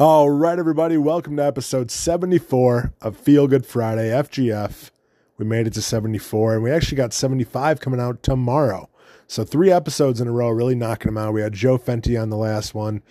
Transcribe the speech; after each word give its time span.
All 0.00 0.30
right, 0.30 0.58
everybody, 0.58 0.96
welcome 0.96 1.36
to 1.36 1.44
episode 1.44 1.90
74 1.90 2.94
of 3.00 3.16
Feel 3.16 3.48
Good 3.48 3.66
Friday, 3.66 4.10
FGF. 4.10 4.90
We 5.36 5.44
made 5.44 5.66
it 5.66 5.72
to 5.72 5.82
74, 5.82 6.54
and 6.54 6.62
we 6.62 6.70
actually 6.70 6.96
got 6.96 7.12
75 7.12 7.80
coming 7.80 7.98
out 7.98 8.22
tomorrow. 8.22 8.88
So, 9.26 9.42
three 9.42 9.72
episodes 9.72 10.20
in 10.20 10.28
a 10.28 10.32
row, 10.32 10.50
really 10.50 10.76
knocking 10.76 11.08
them 11.08 11.18
out. 11.18 11.34
We 11.34 11.40
had 11.40 11.52
Joe 11.52 11.78
Fenty 11.78 12.20
on 12.20 12.30
the 12.30 12.36
last 12.36 12.74
one. 12.74 13.02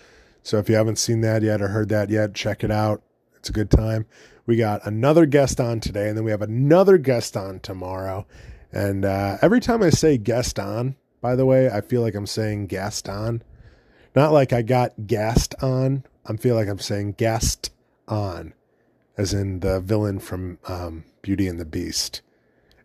So, 0.42 0.56
if 0.58 0.68
you 0.70 0.76
haven't 0.76 0.98
seen 0.98 1.20
that 1.20 1.42
yet 1.42 1.60
or 1.60 1.68
heard 1.68 1.90
that 1.90 2.08
yet, 2.08 2.34
check 2.34 2.64
it 2.64 2.70
out. 2.70 3.02
It's 3.36 3.50
a 3.50 3.52
good 3.52 3.70
time. 3.70 4.06
We 4.46 4.56
got 4.56 4.86
another 4.86 5.26
guest 5.26 5.60
on 5.60 5.80
today, 5.80 6.08
and 6.08 6.16
then 6.16 6.24
we 6.24 6.30
have 6.30 6.40
another 6.40 6.96
guest 6.96 7.36
on 7.36 7.60
tomorrow. 7.60 8.26
And 8.72 9.04
uh, 9.04 9.36
every 9.42 9.60
time 9.60 9.82
I 9.82 9.90
say 9.90 10.16
guest 10.16 10.58
on, 10.58 10.96
by 11.20 11.36
the 11.36 11.44
way, 11.44 11.70
I 11.70 11.82
feel 11.82 12.00
like 12.00 12.14
I'm 12.14 12.26
saying 12.26 12.68
Gaston. 12.68 13.42
Not 14.14 14.32
like 14.32 14.52
I 14.52 14.62
got 14.62 15.06
gassed 15.06 15.54
on. 15.62 16.04
I 16.26 16.36
feel 16.36 16.54
like 16.54 16.68
I'm 16.68 16.78
saying 16.78 17.12
guest 17.12 17.70
on, 18.06 18.54
as 19.16 19.32
in 19.32 19.60
the 19.60 19.80
villain 19.80 20.18
from 20.18 20.58
um, 20.66 21.04
Beauty 21.22 21.46
and 21.46 21.58
the 21.58 21.64
Beast. 21.64 22.22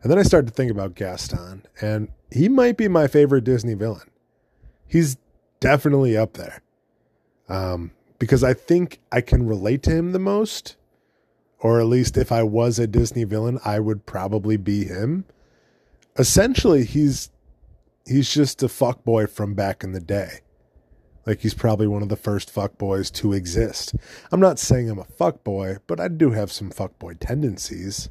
And 0.01 0.11
then 0.11 0.19
I 0.19 0.23
started 0.23 0.47
to 0.47 0.53
think 0.53 0.71
about 0.71 0.95
Gaston, 0.95 1.65
and 1.81 2.09
he 2.31 2.49
might 2.49 2.77
be 2.77 2.87
my 2.87 3.07
favorite 3.07 3.45
Disney 3.45 3.73
villain. 3.73 4.09
He's 4.85 5.17
definitely 5.59 6.17
up 6.17 6.33
there. 6.33 6.61
Um, 7.47 7.91
because 8.19 8.43
I 8.43 8.53
think 8.53 8.99
I 9.11 9.21
can 9.21 9.47
relate 9.47 9.83
to 9.83 9.91
him 9.91 10.11
the 10.11 10.19
most, 10.19 10.75
or 11.59 11.79
at 11.79 11.87
least 11.87 12.17
if 12.17 12.31
I 12.31 12.43
was 12.43 12.79
a 12.79 12.87
Disney 12.87 13.23
villain, 13.23 13.59
I 13.63 13.79
would 13.79 14.05
probably 14.05 14.57
be 14.57 14.85
him. 14.85 15.25
Essentially, 16.17 16.85
he's 16.85 17.29
he's 18.05 18.33
just 18.33 18.61
a 18.63 18.69
fuck 18.69 19.03
boy 19.03 19.27
from 19.27 19.53
back 19.53 19.83
in 19.83 19.93
the 19.93 20.01
day. 20.01 20.41
Like 21.25 21.39
he's 21.39 21.53
probably 21.53 21.87
one 21.87 22.03
of 22.03 22.09
the 22.09 22.15
first 22.15 22.51
fuck 22.51 22.77
boys 22.77 23.09
to 23.11 23.33
exist. 23.33 23.95
I'm 24.31 24.39
not 24.39 24.59
saying 24.59 24.89
I'm 24.89 24.99
a 24.99 25.05
fuck 25.05 25.43
boy, 25.43 25.77
but 25.87 25.99
I 25.99 26.07
do 26.09 26.31
have 26.31 26.51
some 26.51 26.69
fuck 26.69 26.99
boy 26.99 27.13
tendencies. 27.15 28.09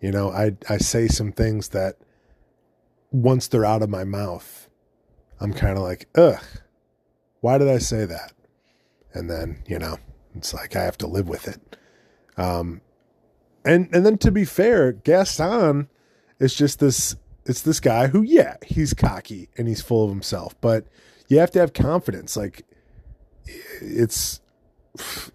You 0.00 0.10
know, 0.10 0.30
I 0.30 0.56
I 0.68 0.78
say 0.78 1.06
some 1.06 1.32
things 1.32 1.68
that 1.68 1.96
once 3.12 3.46
they're 3.48 3.64
out 3.64 3.82
of 3.82 3.90
my 3.90 4.04
mouth, 4.04 4.68
I'm 5.40 5.52
kind 5.52 5.76
of 5.76 5.84
like, 5.84 6.08
ugh, 6.16 6.42
why 7.40 7.58
did 7.58 7.68
I 7.68 7.78
say 7.78 8.04
that? 8.04 8.32
And 9.12 9.30
then, 9.30 9.62
you 9.66 9.78
know, 9.78 9.98
it's 10.34 10.54
like 10.54 10.76
I 10.76 10.82
have 10.82 10.98
to 10.98 11.06
live 11.06 11.28
with 11.28 11.48
it. 11.48 11.76
Um, 12.36 12.80
and 13.64 13.88
and 13.94 14.04
then 14.04 14.18
to 14.18 14.32
be 14.32 14.44
fair, 14.44 14.92
Gaston 14.92 15.88
is 16.38 16.54
just 16.54 16.80
this. 16.80 17.16
It's 17.46 17.62
this 17.62 17.80
guy 17.80 18.08
who, 18.08 18.22
yeah, 18.22 18.56
he's 18.64 18.92
cocky 18.94 19.48
and 19.56 19.66
he's 19.66 19.80
full 19.80 20.04
of 20.04 20.10
himself, 20.10 20.54
but 20.60 20.86
you 21.30 21.38
have 21.38 21.50
to 21.52 21.60
have 21.60 21.72
confidence. 21.72 22.36
Like 22.36 22.66
it's 23.80 24.40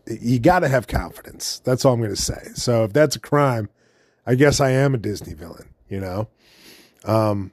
you 0.06 0.40
got 0.40 0.60
to 0.60 0.68
have 0.68 0.88
confidence. 0.88 1.60
That's 1.64 1.86
all 1.86 1.94
I'm 1.94 2.00
going 2.00 2.14
to 2.14 2.22
say. 2.22 2.50
So 2.54 2.84
if 2.84 2.94
that's 2.94 3.16
a 3.16 3.20
crime, 3.20 3.70
I 4.28 4.36
guess 4.36 4.60
I 4.60 4.72
am 4.72 4.94
a 4.94 4.98
Disney 4.98 5.34
villain, 5.34 5.74
you 5.90 6.00
know? 6.00 6.28
Um, 7.06 7.52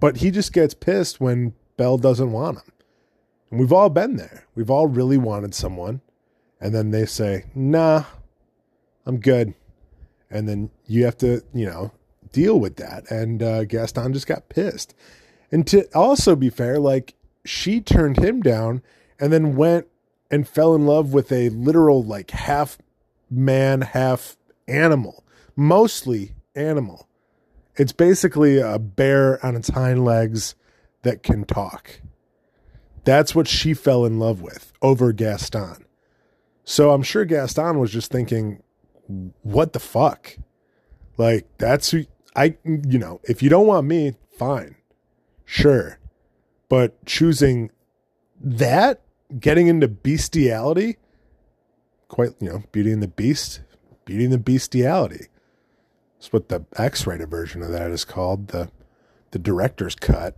but 0.00 0.18
he 0.18 0.30
just 0.30 0.52
gets 0.52 0.74
pissed 0.74 1.20
when 1.20 1.54
Belle 1.76 1.98
doesn't 1.98 2.32
want 2.32 2.58
him. 2.58 2.72
And 3.50 3.60
we've 3.60 3.72
all 3.72 3.88
been 3.88 4.16
there. 4.16 4.44
We've 4.54 4.70
all 4.70 4.88
really 4.88 5.16
wanted 5.16 5.54
someone. 5.54 6.00
And 6.60 6.74
then 6.74 6.90
they 6.90 7.06
say, 7.06 7.44
nah, 7.54 8.04
I'm 9.06 9.20
good. 9.20 9.54
And 10.30 10.48
then 10.48 10.70
you 10.86 11.04
have 11.04 11.16
to, 11.18 11.42
you 11.54 11.66
know, 11.66 11.92
deal 12.32 12.58
with 12.58 12.76
that. 12.76 13.08
And 13.10 13.42
uh, 13.42 13.64
Gaston 13.64 14.12
just 14.12 14.26
got 14.26 14.48
pissed. 14.48 14.94
And 15.52 15.66
to 15.68 15.84
also 15.94 16.34
be 16.34 16.50
fair, 16.50 16.78
like 16.78 17.14
she 17.48 17.80
turned 17.80 18.18
him 18.18 18.40
down 18.40 18.82
and 19.18 19.32
then 19.32 19.56
went 19.56 19.86
and 20.30 20.46
fell 20.46 20.74
in 20.74 20.86
love 20.86 21.12
with 21.12 21.32
a 21.32 21.48
literal 21.50 22.02
like 22.02 22.30
half 22.30 22.78
man, 23.30 23.80
half 23.80 24.36
animal, 24.66 25.24
mostly 25.56 26.34
animal. 26.54 27.08
It's 27.76 27.92
basically 27.92 28.58
a 28.58 28.78
bear 28.78 29.44
on 29.44 29.56
its 29.56 29.68
hind 29.68 30.04
legs 30.04 30.54
that 31.02 31.22
can 31.22 31.44
talk. 31.44 32.00
That's 33.04 33.34
what 33.34 33.48
she 33.48 33.72
fell 33.72 34.04
in 34.04 34.18
love 34.18 34.42
with 34.42 34.72
over 34.82 35.12
Gaston. 35.12 35.84
So 36.64 36.90
I'm 36.90 37.02
sure 37.02 37.24
Gaston 37.24 37.78
was 37.78 37.92
just 37.92 38.10
thinking, 38.10 38.62
what 39.42 39.72
the 39.72 39.80
fuck? 39.80 40.36
Like, 41.16 41.46
that's 41.56 41.90
who 41.90 42.04
I, 42.36 42.56
you 42.64 42.98
know, 42.98 43.20
if 43.24 43.42
you 43.42 43.48
don't 43.48 43.66
want 43.66 43.86
me, 43.86 44.14
fine. 44.36 44.76
Sure. 45.44 45.97
But 46.68 47.04
choosing 47.06 47.70
that, 48.40 49.00
getting 49.38 49.68
into 49.68 49.88
bestiality, 49.88 50.96
quite, 52.08 52.30
you 52.40 52.48
know, 52.48 52.62
Beauty 52.72 52.92
and 52.92 53.02
the 53.02 53.08
Beast, 53.08 53.62
Beauty 54.04 54.24
and 54.24 54.32
the 54.32 54.38
Bestiality. 54.38 55.26
That's 56.18 56.32
what 56.32 56.48
the 56.48 56.64
X-rated 56.76 57.30
version 57.30 57.62
of 57.62 57.70
that 57.70 57.90
is 57.90 58.04
called, 58.04 58.48
the 58.48 58.70
the 59.30 59.38
director's 59.38 59.94
cut. 59.94 60.36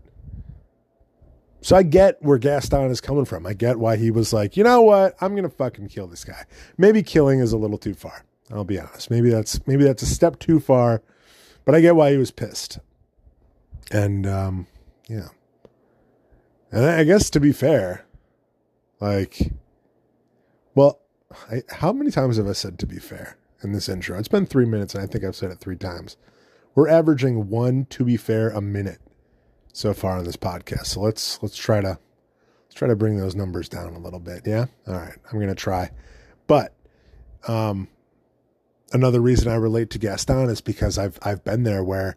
So 1.63 1.77
I 1.77 1.85
get 1.85 2.21
where 2.23 2.39
Gaston 2.39 2.91
is 2.91 3.01
coming 3.01 3.25
from. 3.25 3.47
I 3.47 3.53
get 3.53 3.79
why 3.79 3.97
he 3.97 4.11
was 4.11 4.33
like, 4.33 4.57
you 4.57 4.65
know 4.65 4.83
what, 4.83 5.15
I'm 5.21 5.35
gonna 5.35 5.49
fucking 5.49 5.89
kill 5.89 6.07
this 6.07 6.25
guy. 6.25 6.45
Maybe 6.77 7.03
killing 7.03 7.41
is 7.41 7.53
a 7.53 7.59
little 7.59 7.79
too 7.79 7.95
far. 7.95 8.25
I'll 8.53 8.65
be 8.65 8.81
honest. 8.81 9.11
Maybe 9.11 9.31
that's 9.31 9.65
maybe 9.67 9.85
that's 9.85 10.03
a 10.03 10.07
step 10.07 10.39
too 10.39 10.59
far, 10.59 11.03
but 11.65 11.75
I 11.75 11.81
get 11.81 11.97
why 11.97 12.11
he 12.11 12.17
was 12.17 12.31
pissed. 12.31 12.79
And 13.93 14.27
um, 14.27 14.67
yeah. 15.09 15.29
And 16.73 16.85
I 16.85 17.05
guess 17.05 17.31
to 17.31 17.41
be 17.41 17.53
fair, 17.53 18.05
like, 19.01 19.53
well, 20.75 21.01
I, 21.51 21.63
how 21.69 21.93
many 21.93 22.11
times 22.11 22.37
have 22.37 22.49
I 22.49 22.53
said 22.53 22.79
to 22.79 22.87
be 22.87 22.99
fair 22.99 23.37
in 23.63 23.73
this 23.73 23.89
intro? 23.89 24.19
It's 24.19 24.29
been 24.29 24.47
three 24.47 24.67
minutes, 24.67 24.95
and 24.95 25.03
I 25.03 25.07
think 25.07 25.25
I've 25.25 25.37
said 25.37 25.51
it 25.51 25.59
three 25.59 25.77
times. 25.77 26.17
We're 26.75 26.89
averaging 26.89 27.49
one 27.49 27.87
to 27.87 28.05
be 28.05 28.17
fair 28.17 28.51
a 28.51 28.61
minute 28.61 29.01
so 29.73 29.95
far 29.95 30.19
on 30.19 30.25
this 30.25 30.37
podcast. 30.37 30.87
So 30.87 31.01
let's 31.01 31.43
let's 31.43 31.57
try 31.57 31.81
to 31.81 31.99
let's 32.67 32.75
try 32.75 32.89
to 32.89 32.97
bring 32.97 33.17
those 33.17 33.35
numbers 33.35 33.69
down 33.69 33.95
a 33.95 33.99
little 33.99 34.21
bit. 34.21 34.47
Yeah, 34.47 34.67
all 34.87 34.95
right, 34.95 35.17
I'm 35.31 35.41
gonna 35.41 35.55
try. 35.55 35.91
But 36.47 36.75
um, 37.49 37.89
another 38.93 39.21
reason 39.21 39.49
I 39.49 39.57
relate 39.57 39.91
to 39.91 39.99
Gaston 39.99 40.49
is 40.49 40.61
because 40.61 40.99
I've 40.99 41.19
I've 41.23 41.43
been 41.43 41.65
there 41.65 41.83
where 41.83 42.17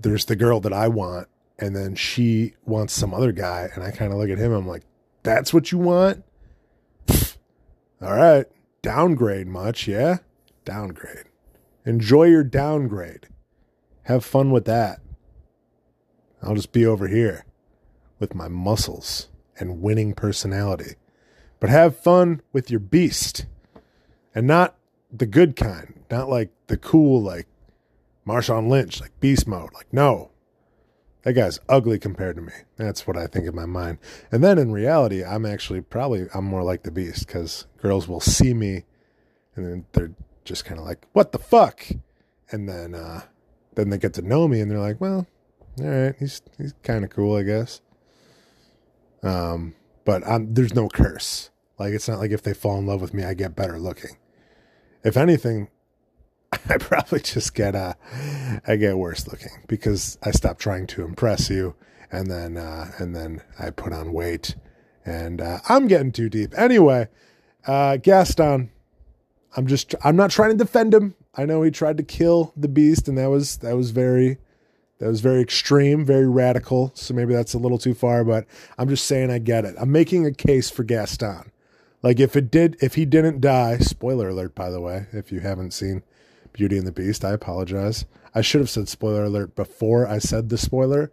there's 0.00 0.26
the 0.26 0.36
girl 0.36 0.60
that 0.60 0.72
I 0.72 0.88
want 0.88 1.28
and 1.60 1.76
then 1.76 1.94
she 1.94 2.54
wants 2.64 2.92
some 2.92 3.14
other 3.14 3.32
guy 3.32 3.68
and 3.74 3.84
i 3.84 3.90
kind 3.90 4.12
of 4.12 4.18
look 4.18 4.30
at 4.30 4.38
him 4.38 4.52
i'm 4.52 4.66
like 4.66 4.82
that's 5.22 5.52
what 5.52 5.70
you 5.70 5.76
want? 5.76 6.24
All 8.02 8.14
right 8.14 8.46
downgrade 8.82 9.46
much 9.46 9.86
yeah 9.86 10.18
downgrade. 10.64 11.24
Enjoy 11.84 12.24
your 12.24 12.44
downgrade. 12.44 13.28
Have 14.02 14.24
fun 14.24 14.50
with 14.50 14.64
that. 14.66 15.00
I'll 16.42 16.54
just 16.54 16.72
be 16.72 16.86
over 16.86 17.08
here 17.08 17.44
with 18.18 18.34
my 18.34 18.48
muscles 18.48 19.28
and 19.58 19.82
winning 19.82 20.14
personality. 20.14 20.94
But 21.58 21.70
have 21.70 21.98
fun 21.98 22.40
with 22.52 22.70
your 22.70 22.80
beast 22.80 23.46
and 24.34 24.46
not 24.46 24.76
the 25.12 25.26
good 25.26 25.56
kind 25.56 25.94
not 26.10 26.28
like 26.28 26.50
the 26.68 26.76
cool 26.76 27.20
like 27.20 27.46
Marshawn 28.26 28.68
Lynch 28.68 29.00
like 29.00 29.18
beast 29.18 29.46
mode 29.46 29.74
like 29.74 29.92
no 29.92 30.30
that 31.22 31.34
guy's 31.34 31.60
ugly 31.68 31.98
compared 31.98 32.36
to 32.36 32.42
me. 32.42 32.52
That's 32.76 33.06
what 33.06 33.16
I 33.16 33.26
think 33.26 33.46
in 33.46 33.54
my 33.54 33.66
mind. 33.66 33.98
And 34.32 34.42
then 34.42 34.58
in 34.58 34.72
reality, 34.72 35.22
I'm 35.24 35.44
actually 35.44 35.82
probably 35.82 36.26
I'm 36.34 36.44
more 36.44 36.62
like 36.62 36.82
the 36.82 36.90
beast 36.90 37.26
because 37.26 37.66
girls 37.80 38.08
will 38.08 38.20
see 38.20 38.54
me 38.54 38.84
and 39.54 39.66
then 39.66 39.86
they're 39.92 40.12
just 40.44 40.64
kind 40.64 40.80
of 40.80 40.86
like, 40.86 41.06
"What 41.12 41.32
the 41.32 41.38
fuck?" 41.38 41.86
And 42.50 42.68
then 42.68 42.94
uh, 42.94 43.22
then 43.74 43.90
they 43.90 43.98
get 43.98 44.14
to 44.14 44.22
know 44.22 44.48
me 44.48 44.60
and 44.60 44.70
they're 44.70 44.78
like, 44.78 45.00
"Well, 45.00 45.26
all 45.80 45.86
right, 45.86 46.14
he's 46.18 46.42
he's 46.56 46.74
kind 46.82 47.04
of 47.04 47.10
cool, 47.10 47.36
I 47.36 47.42
guess." 47.42 47.80
Um, 49.22 49.74
but 50.04 50.26
I'm, 50.26 50.54
there's 50.54 50.74
no 50.74 50.88
curse. 50.88 51.50
Like 51.78 51.92
it's 51.92 52.08
not 52.08 52.18
like 52.18 52.30
if 52.30 52.42
they 52.42 52.54
fall 52.54 52.78
in 52.78 52.86
love 52.86 53.00
with 53.00 53.14
me, 53.14 53.24
I 53.24 53.34
get 53.34 53.56
better 53.56 53.78
looking. 53.78 54.16
If 55.04 55.16
anything, 55.16 55.68
I 56.68 56.78
probably 56.78 57.20
just 57.20 57.54
get 57.54 57.74
uh 57.74 57.94
I 58.66 58.76
get 58.76 58.98
worse 58.98 59.26
looking 59.28 59.52
because 59.68 60.18
I 60.22 60.30
stop 60.32 60.58
trying 60.58 60.86
to 60.88 61.04
impress 61.04 61.48
you 61.48 61.74
and 62.10 62.30
then 62.30 62.56
uh 62.56 62.90
and 62.98 63.14
then 63.14 63.42
I 63.58 63.70
put 63.70 63.92
on 63.92 64.12
weight 64.12 64.56
and 65.04 65.40
uh 65.40 65.58
I'm 65.68 65.86
getting 65.86 66.12
too 66.12 66.28
deep. 66.28 66.52
Anyway, 66.56 67.08
uh 67.66 67.98
Gaston 67.98 68.70
I'm 69.56 69.66
just 69.66 69.94
I'm 70.02 70.16
not 70.16 70.30
trying 70.30 70.50
to 70.50 70.56
defend 70.56 70.94
him. 70.94 71.14
I 71.36 71.44
know 71.44 71.62
he 71.62 71.70
tried 71.70 71.96
to 71.98 72.02
kill 72.02 72.52
the 72.56 72.68
beast 72.68 73.08
and 73.08 73.16
that 73.18 73.30
was 73.30 73.58
that 73.58 73.76
was 73.76 73.90
very 73.90 74.38
that 74.98 75.08
was 75.08 75.20
very 75.20 75.40
extreme, 75.40 76.04
very 76.04 76.28
radical. 76.28 76.92
So 76.94 77.14
maybe 77.14 77.32
that's 77.32 77.54
a 77.54 77.58
little 77.58 77.78
too 77.78 77.94
far, 77.94 78.22
but 78.22 78.44
I'm 78.76 78.88
just 78.88 79.06
saying 79.06 79.30
I 79.30 79.38
get 79.38 79.64
it. 79.64 79.74
I'm 79.80 79.90
making 79.90 80.26
a 80.26 80.32
case 80.32 80.68
for 80.68 80.84
Gaston. 80.84 81.52
Like 82.02 82.18
if 82.18 82.34
it 82.34 82.50
did 82.50 82.76
if 82.82 82.96
he 82.96 83.04
didn't 83.04 83.40
die, 83.40 83.78
spoiler 83.78 84.30
alert 84.30 84.54
by 84.54 84.68
the 84.70 84.80
way, 84.80 85.06
if 85.12 85.30
you 85.30 85.40
haven't 85.40 85.72
seen 85.72 86.02
Beauty 86.52 86.78
and 86.78 86.86
the 86.86 86.92
Beast. 86.92 87.24
I 87.24 87.32
apologize. 87.32 88.04
I 88.34 88.40
should 88.40 88.60
have 88.60 88.70
said 88.70 88.88
spoiler 88.88 89.24
alert 89.24 89.54
before 89.56 90.06
I 90.06 90.18
said 90.18 90.48
the 90.48 90.58
spoiler. 90.58 91.12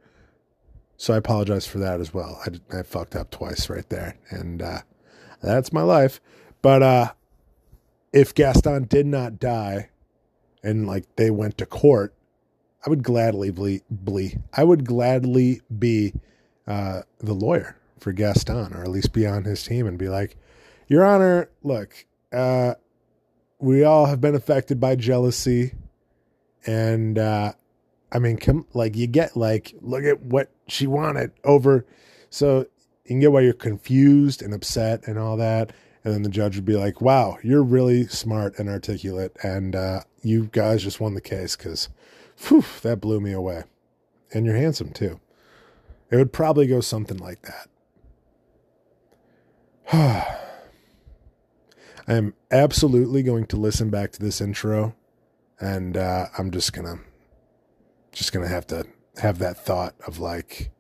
So 0.97 1.13
I 1.13 1.17
apologize 1.17 1.67
for 1.67 1.77
that 1.79 1.99
as 1.99 2.13
well. 2.13 2.41
I, 2.45 2.79
I 2.79 2.83
fucked 2.83 3.15
up 3.15 3.29
twice 3.29 3.69
right 3.69 3.87
there. 3.89 4.17
And 4.29 4.61
uh, 4.61 4.81
That's 5.41 5.71
my 5.71 5.83
life. 5.83 6.19
But 6.61 6.81
uh, 6.81 7.13
if 8.11 8.33
Gaston 8.33 8.85
did 8.85 9.05
not 9.05 9.39
die, 9.39 9.89
and 10.63 10.87
like 10.87 11.05
they 11.15 11.29
went 11.29 11.57
to 11.59 11.65
court, 11.65 12.13
I 12.85 12.89
would 12.89 13.03
gladly 13.03 13.51
be, 13.51 13.81
be 14.03 14.37
I 14.53 14.63
would 14.63 14.85
gladly 14.85 15.61
be 15.77 16.13
uh, 16.65 17.03
the 17.19 17.33
lawyer 17.33 17.77
for 17.99 18.11
Gaston, 18.11 18.73
or 18.73 18.83
at 18.83 18.89
least 18.89 19.13
be 19.13 19.25
on 19.25 19.43
his 19.43 19.63
team 19.63 19.87
and 19.87 19.97
be 19.97 20.09
like, 20.09 20.37
Your 20.87 21.05
Honor, 21.05 21.49
look, 21.63 22.05
uh, 22.33 22.75
we 23.59 23.83
all 23.83 24.05
have 24.05 24.21
been 24.21 24.35
affected 24.35 24.79
by 24.79 24.95
jealousy, 24.95 25.73
and 26.65 27.17
uh, 27.17 27.53
I 28.11 28.19
mean, 28.19 28.37
come 28.37 28.65
like 28.73 28.95
you 28.95 29.07
get 29.07 29.35
like 29.35 29.73
look 29.81 30.03
at 30.03 30.21
what 30.21 30.51
she 30.67 30.87
wanted 30.87 31.31
over, 31.43 31.85
so 32.29 32.59
you 32.59 32.65
can 33.07 33.19
get 33.19 33.31
why 33.31 33.41
you're 33.41 33.53
confused 33.53 34.41
and 34.41 34.53
upset 34.53 35.07
and 35.07 35.17
all 35.17 35.37
that. 35.37 35.73
And 36.03 36.13
then 36.13 36.21
the 36.23 36.29
judge 36.29 36.55
would 36.55 36.65
be 36.65 36.77
like, 36.77 37.01
"Wow, 37.01 37.37
you're 37.43 37.63
really 37.63 38.07
smart 38.07 38.59
and 38.59 38.69
articulate, 38.69 39.35
and 39.43 39.75
uh, 39.75 40.01
you 40.21 40.49
guys 40.51 40.83
just 40.83 41.01
won 41.01 41.15
the 41.15 41.21
case 41.21 41.55
because, 41.55 41.89
that 42.83 43.01
blew 43.01 43.19
me 43.19 43.33
away, 43.33 43.63
and 44.33 44.45
you're 44.45 44.55
handsome 44.55 44.91
too." 44.91 45.19
It 46.09 46.15
would 46.15 46.31
probably 46.31 46.67
go 46.67 46.79
something 46.79 47.17
like 47.17 47.41
that. 49.91 50.37
I 52.07 52.13
am 52.13 52.33
absolutely 52.51 53.21
going 53.21 53.47
to 53.47 53.57
listen 53.57 53.89
back 53.89 54.11
to 54.13 54.19
this 54.19 54.39
intro, 54.39 54.95
and 55.59 55.97
uh, 55.97 56.27
I'm 56.37 56.51
just 56.51 56.71
gonna, 56.71 56.99
just 58.13 58.31
gonna 58.31 58.47
have 58.47 58.65
to 58.67 58.85
have 59.17 59.39
that 59.39 59.57
thought 59.57 59.95
of 60.05 60.17
like, 60.17 60.71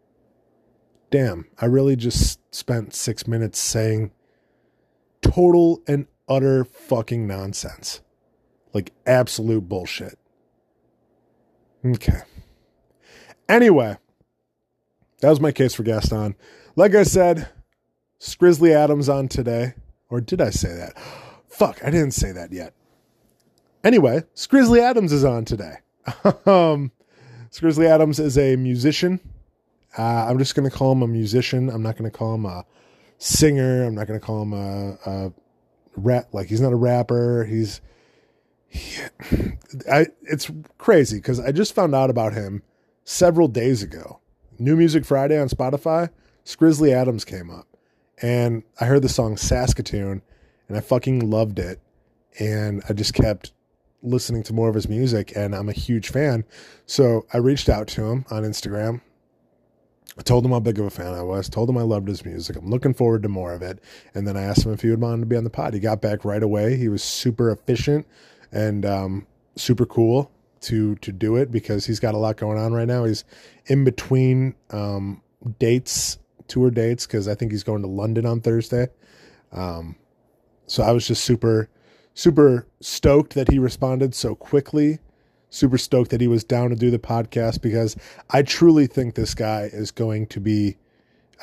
damn, 1.11 1.47
I 1.59 1.65
really 1.65 1.97
just 1.97 2.39
spent 2.55 2.93
six 2.93 3.27
minutes 3.27 3.59
saying 3.59 4.11
total 5.21 5.81
and 5.85 6.07
utter 6.29 6.63
fucking 6.63 7.27
nonsense, 7.27 8.01
like 8.73 8.93
absolute 9.05 9.67
bullshit. 9.67 10.17
Okay. 11.85 12.21
Anyway, 13.49 13.97
that 15.21 15.29
was 15.29 15.39
my 15.41 15.51
case 15.51 15.73
for 15.73 15.83
Gaston. 15.83 16.35
Like 16.75 16.95
I 16.95 17.03
said, 17.03 17.49
Skrizzly 18.19 18.71
Adams 18.71 19.09
on 19.09 19.27
today. 19.27 19.73
Or 20.09 20.21
did 20.21 20.41
I 20.41 20.49
say 20.49 20.73
that? 20.75 20.97
Fuck, 21.49 21.79
I 21.83 21.89
didn't 21.89 22.11
say 22.11 22.31
that 22.31 22.51
yet. 22.51 22.73
Anyway, 23.83 24.23
Skrizzly 24.35 24.79
Adams 24.79 25.11
is 25.11 25.23
on 25.23 25.45
today. 25.45 25.75
um, 26.45 26.91
Skrizzly 27.51 27.87
Adams 27.89 28.19
is 28.19 28.37
a 28.37 28.55
musician. 28.55 29.19
Uh, 29.97 30.27
I'm 30.29 30.37
just 30.37 30.55
going 30.55 30.69
to 30.69 30.75
call 30.75 30.91
him 30.91 31.01
a 31.01 31.07
musician. 31.07 31.69
I'm 31.69 31.81
not 31.81 31.97
going 31.97 32.09
to 32.09 32.15
call 32.15 32.35
him 32.35 32.45
a 32.45 32.65
singer. 33.17 33.83
I'm 33.83 33.95
not 33.95 34.07
going 34.07 34.19
to 34.19 34.25
call 34.25 34.41
him 34.43 34.53
a, 34.53 34.97
a 35.05 35.33
rap. 35.95 36.27
Like 36.33 36.47
he's 36.47 36.61
not 36.61 36.73
a 36.73 36.77
rapper. 36.77 37.45
He's 37.45 37.81
he, 38.67 39.01
I, 39.91 40.07
it's 40.23 40.51
crazy 40.77 41.17
because 41.17 41.39
I 41.39 41.51
just 41.51 41.73
found 41.73 41.95
out 41.95 42.09
about 42.09 42.33
him 42.33 42.63
several 43.05 43.47
days 43.47 43.81
ago. 43.81 44.19
New 44.59 44.75
Music 44.75 45.05
Friday 45.05 45.39
on 45.39 45.49
Spotify. 45.49 46.09
Skrizzly 46.45 46.93
Adams 46.93 47.25
came 47.25 47.49
up 47.49 47.67
and 48.21 48.63
I 48.79 48.85
heard 48.85 49.01
the 49.01 49.09
song 49.09 49.37
Saskatoon 49.37 50.21
and 50.67 50.77
I 50.77 50.81
fucking 50.81 51.29
loved 51.29 51.59
it. 51.59 51.79
And 52.39 52.83
I 52.87 52.93
just 52.93 53.13
kept 53.13 53.51
listening 54.03 54.43
to 54.43 54.53
more 54.53 54.69
of 54.69 54.75
his 54.75 54.87
music 54.87 55.33
and 55.35 55.55
I'm 55.55 55.69
a 55.69 55.73
huge 55.73 56.09
fan. 56.09 56.45
So 56.85 57.25
I 57.33 57.37
reached 57.37 57.69
out 57.69 57.87
to 57.89 58.05
him 58.05 58.25
on 58.29 58.43
Instagram. 58.43 59.01
I 60.17 60.23
told 60.23 60.45
him 60.45 60.51
how 60.51 60.59
big 60.59 60.79
of 60.79 60.85
a 60.85 60.89
fan 60.89 61.13
I 61.13 61.21
was, 61.21 61.47
told 61.47 61.69
him 61.69 61.77
I 61.77 61.83
loved 61.83 62.07
his 62.07 62.25
music. 62.25 62.55
I'm 62.55 62.69
looking 62.69 62.93
forward 62.93 63.21
to 63.23 63.29
more 63.29 63.53
of 63.53 63.61
it. 63.61 63.79
And 64.15 64.27
then 64.27 64.35
I 64.35 64.43
asked 64.43 64.65
him 64.65 64.73
if 64.73 64.81
he 64.81 64.89
would 64.89 65.01
want 65.01 65.21
to 65.21 65.27
be 65.27 65.35
on 65.35 65.43
the 65.43 65.49
pod. 65.49 65.73
He 65.73 65.79
got 65.79 66.01
back 66.01 66.25
right 66.25 66.41
away. 66.41 66.75
He 66.75 66.89
was 66.89 67.03
super 67.03 67.51
efficient 67.51 68.07
and 68.51 68.85
um, 68.85 69.27
super 69.55 69.85
cool 69.85 70.31
to 70.59 70.95
to 70.95 71.11
do 71.11 71.35
it 71.35 71.51
because 71.51 71.85
he's 71.85 71.99
got 71.99 72.15
a 72.15 72.17
lot 72.17 72.37
going 72.37 72.57
on 72.57 72.73
right 72.73 72.87
now. 72.87 73.03
He's 73.03 73.23
in 73.67 73.83
between 73.83 74.55
um, 74.71 75.21
dates 75.59 76.17
tour 76.47 76.71
dates 76.71 77.05
because 77.05 77.27
I 77.27 77.35
think 77.35 77.51
he's 77.51 77.63
going 77.63 77.81
to 77.81 77.87
London 77.87 78.25
on 78.25 78.41
Thursday. 78.41 78.87
Um, 79.51 79.95
so 80.65 80.83
I 80.83 80.91
was 80.91 81.07
just 81.07 81.23
super, 81.23 81.69
super 82.13 82.67
stoked 82.81 83.33
that 83.35 83.49
he 83.49 83.59
responded 83.59 84.13
so 84.13 84.35
quickly. 84.35 84.99
Super 85.49 85.77
stoked 85.77 86.11
that 86.11 86.21
he 86.21 86.27
was 86.27 86.43
down 86.43 86.69
to 86.71 86.75
do 86.75 86.91
the 86.91 86.99
podcast 86.99 87.61
because 87.61 87.95
I 88.29 88.43
truly 88.43 88.85
think 88.85 89.15
this 89.15 89.33
guy 89.33 89.69
is 89.71 89.91
going 89.91 90.27
to 90.27 90.41
be. 90.41 90.77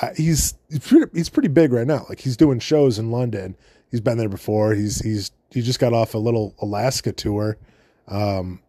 Uh, 0.03 0.11
he's 0.17 0.55
he's 0.69 0.81
pretty, 0.81 1.07
he's 1.15 1.31
pretty 1.31 1.49
big 1.49 1.73
right 1.73 1.87
now. 1.87 2.05
Like 2.09 2.21
he's 2.21 2.37
doing 2.37 2.59
shows 2.59 2.99
in 2.99 3.11
London. 3.11 3.57
He's 3.91 4.01
been 4.01 4.19
there 4.19 4.29
before. 4.29 4.75
He's 4.75 5.01
he's 5.01 5.31
he 5.51 5.63
just 5.63 5.79
got 5.79 5.93
off 5.93 6.15
a 6.15 6.19
little 6.19 6.55
Alaska 6.61 7.13
tour. 7.13 7.57
Um, 8.09 8.61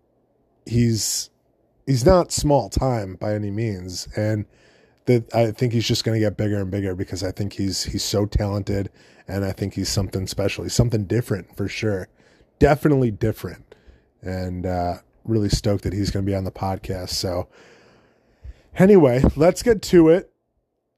he's 0.66 1.30
he's 1.86 2.06
not 2.06 2.32
small 2.32 2.70
time 2.70 3.16
by 3.16 3.34
any 3.34 3.52
means, 3.52 4.08
and 4.16 4.46
that 5.06 5.34
I 5.34 5.52
think 5.52 5.74
he's 5.74 5.88
just 5.88 6.04
going 6.04 6.20
to 6.20 6.26
get 6.26 6.38
bigger 6.38 6.62
and 6.62 6.72
bigger 6.72 6.96
because 6.96 7.24
I 7.24 7.32
think 7.32 7.54
he's 7.54 7.84
he's 7.84 8.04
so 8.04 8.26
talented 8.26 8.90
and 9.28 9.46
I 9.46 9.52
think 9.52 9.74
he's 9.74 9.90
something 9.90 10.28
special. 10.28 10.64
He's 10.64 10.74
something 10.74 11.06
different 11.06 11.56
for 11.56 11.68
sure. 11.68 12.08
Definitely 12.60 13.12
different. 13.12 13.76
And 14.22 14.66
uh, 14.66 14.96
really 15.24 15.50
stoked 15.50 15.84
that 15.84 15.94
he's 15.94 16.12
going 16.12 16.26
to 16.26 16.30
be 16.30 16.36
on 16.36 16.44
the 16.44 16.52
podcast. 16.52 17.10
So 17.10 17.48
anyway, 18.78 19.24
let's 19.36 19.62
get 19.64 19.82
to 19.84 20.10
it. 20.10 20.32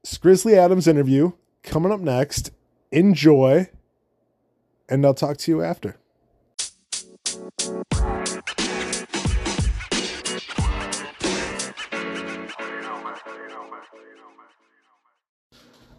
Skrizzly 0.06 0.54
Adams 0.54 0.86
interview 0.86 1.32
coming 1.62 1.92
up 1.92 2.00
next. 2.00 2.50
Enjoy 2.90 3.68
and 4.88 5.04
I'll 5.04 5.14
talk 5.14 5.36
to 5.38 5.50
you 5.50 5.62
after. 5.62 5.96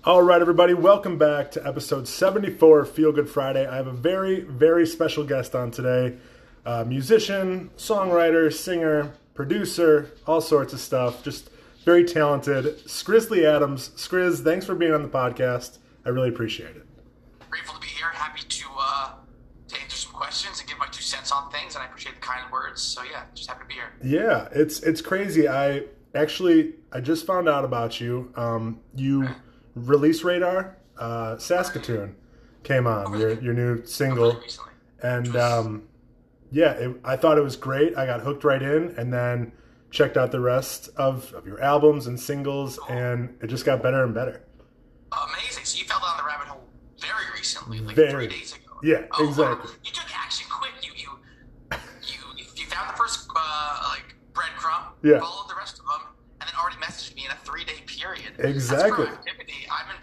All 0.09 0.23
right, 0.23 0.41
everybody, 0.41 0.73
welcome 0.73 1.19
back 1.19 1.51
to 1.51 1.67
episode 1.67 2.07
74 2.07 2.79
of 2.79 2.89
Feel 2.89 3.11
Good 3.11 3.29
Friday. 3.29 3.67
I 3.67 3.75
have 3.75 3.85
a 3.85 3.91
very, 3.91 4.39
very 4.39 4.88
special 4.88 5.23
guest 5.23 5.53
on 5.53 5.69
today 5.69 6.17
uh, 6.65 6.83
musician, 6.83 7.69
songwriter, 7.77 8.51
singer, 8.51 9.13
producer, 9.35 10.09
all 10.25 10.41
sorts 10.41 10.73
of 10.73 10.79
stuff. 10.79 11.23
Just 11.23 11.51
very 11.85 12.03
talented. 12.03 12.79
Skrizzly 12.88 13.44
Adams. 13.44 13.89
Skrizz, 13.89 14.44
thanks 14.44 14.65
for 14.65 14.73
being 14.73 14.94
on 14.94 15.03
the 15.03 15.09
podcast. 15.09 15.77
I 16.03 16.09
really 16.09 16.29
appreciate 16.29 16.75
it. 16.75 16.88
Grateful 17.47 17.75
to 17.75 17.81
be 17.81 17.89
here. 17.89 18.07
Happy 18.07 18.41
to, 18.41 18.65
uh, 18.79 19.12
to 19.67 19.79
answer 19.79 19.95
some 19.95 20.13
questions 20.13 20.60
and 20.60 20.67
give 20.67 20.79
my 20.79 20.88
two 20.88 21.03
cents 21.03 21.31
on 21.31 21.51
things, 21.51 21.75
and 21.75 21.84
I 21.84 21.86
appreciate 21.86 22.15
the 22.15 22.22
kind 22.22 22.51
words. 22.51 22.81
So, 22.81 23.03
yeah, 23.03 23.25
just 23.36 23.48
happy 23.48 23.62
to 23.62 23.67
be 23.67 23.75
here. 23.75 23.91
Yeah, 24.03 24.48
it's 24.53 24.79
it's 24.79 25.01
crazy. 25.01 25.48
I 25.48 25.84
actually 26.15 26.74
I 26.91 27.00
just 27.00 27.27
found 27.27 27.48
out 27.48 27.63
about 27.63 28.01
you. 28.01 28.34
Um, 28.36 28.79
you 28.95 29.29
release 29.88 30.24
radar, 30.24 30.77
uh, 30.98 31.38
Saskatoon 31.38 32.15
came 32.63 32.88
on 32.88 33.17
your 33.19 33.39
your 33.41 33.53
new 33.53 33.86
single, 33.86 34.41
and 35.01 35.36
um, 35.36 35.83
yeah, 36.51 36.71
it, 36.74 36.95
I 37.03 37.15
thought 37.15 37.38
it 37.38 37.43
was 37.43 37.55
great. 37.55 37.98
I 37.98 38.05
got 38.05 38.21
hooked 38.21 38.43
right 38.43 38.62
in, 38.62 38.93
and 38.98 39.13
then 39.13 39.51
checked 39.91 40.17
out 40.17 40.31
the 40.31 40.39
rest 40.39 40.89
of, 40.98 41.33
of 41.33 41.48
your 41.48 41.62
albums 41.62 42.07
and 42.07 42.19
singles, 42.19 42.79
and 42.89 43.36
it 43.41 43.48
just 43.48 43.65
got 43.65 43.81
better 43.81 44.03
and 44.03 44.13
better. 44.13 44.43
Amazing! 45.12 45.65
So 45.65 45.79
you 45.79 45.86
fell 45.86 46.00
down 46.00 46.17
the 46.17 46.24
rabbit 46.24 46.48
hole 46.48 46.67
very 47.00 47.25
recently, 47.36 47.79
like 47.79 47.95
very. 47.95 48.12
three 48.12 48.27
days 48.27 48.53
ago. 48.53 48.79
Yeah, 48.83 49.05
oh, 49.17 49.27
exactly. 49.27 49.69
Wow. 49.69 49.75
You 49.83 49.91
took 49.91 50.17
action 50.17 50.48
quick. 50.50 50.71
You 50.81 50.91
you 50.95 51.09
you 52.03 52.45
you 52.55 52.65
found 52.65 52.93
the 52.93 52.98
first 52.98 53.29
uh, 53.36 53.89
like 53.89 54.15
breadcrumb. 54.33 54.93
Yeah. 55.03 55.19
Followed 55.19 55.50
the 55.50 55.55
rest 55.55 55.79
of 55.79 55.86
them, 55.86 56.13
and 56.41 56.48
then 56.48 56.53
already 56.62 56.77
messaged 56.77 57.15
me 57.15 57.25
in 57.25 57.31
a 57.31 57.36
three 57.43 57.63
day 57.65 57.81
period. 57.86 58.33
Exactly. 58.39 59.07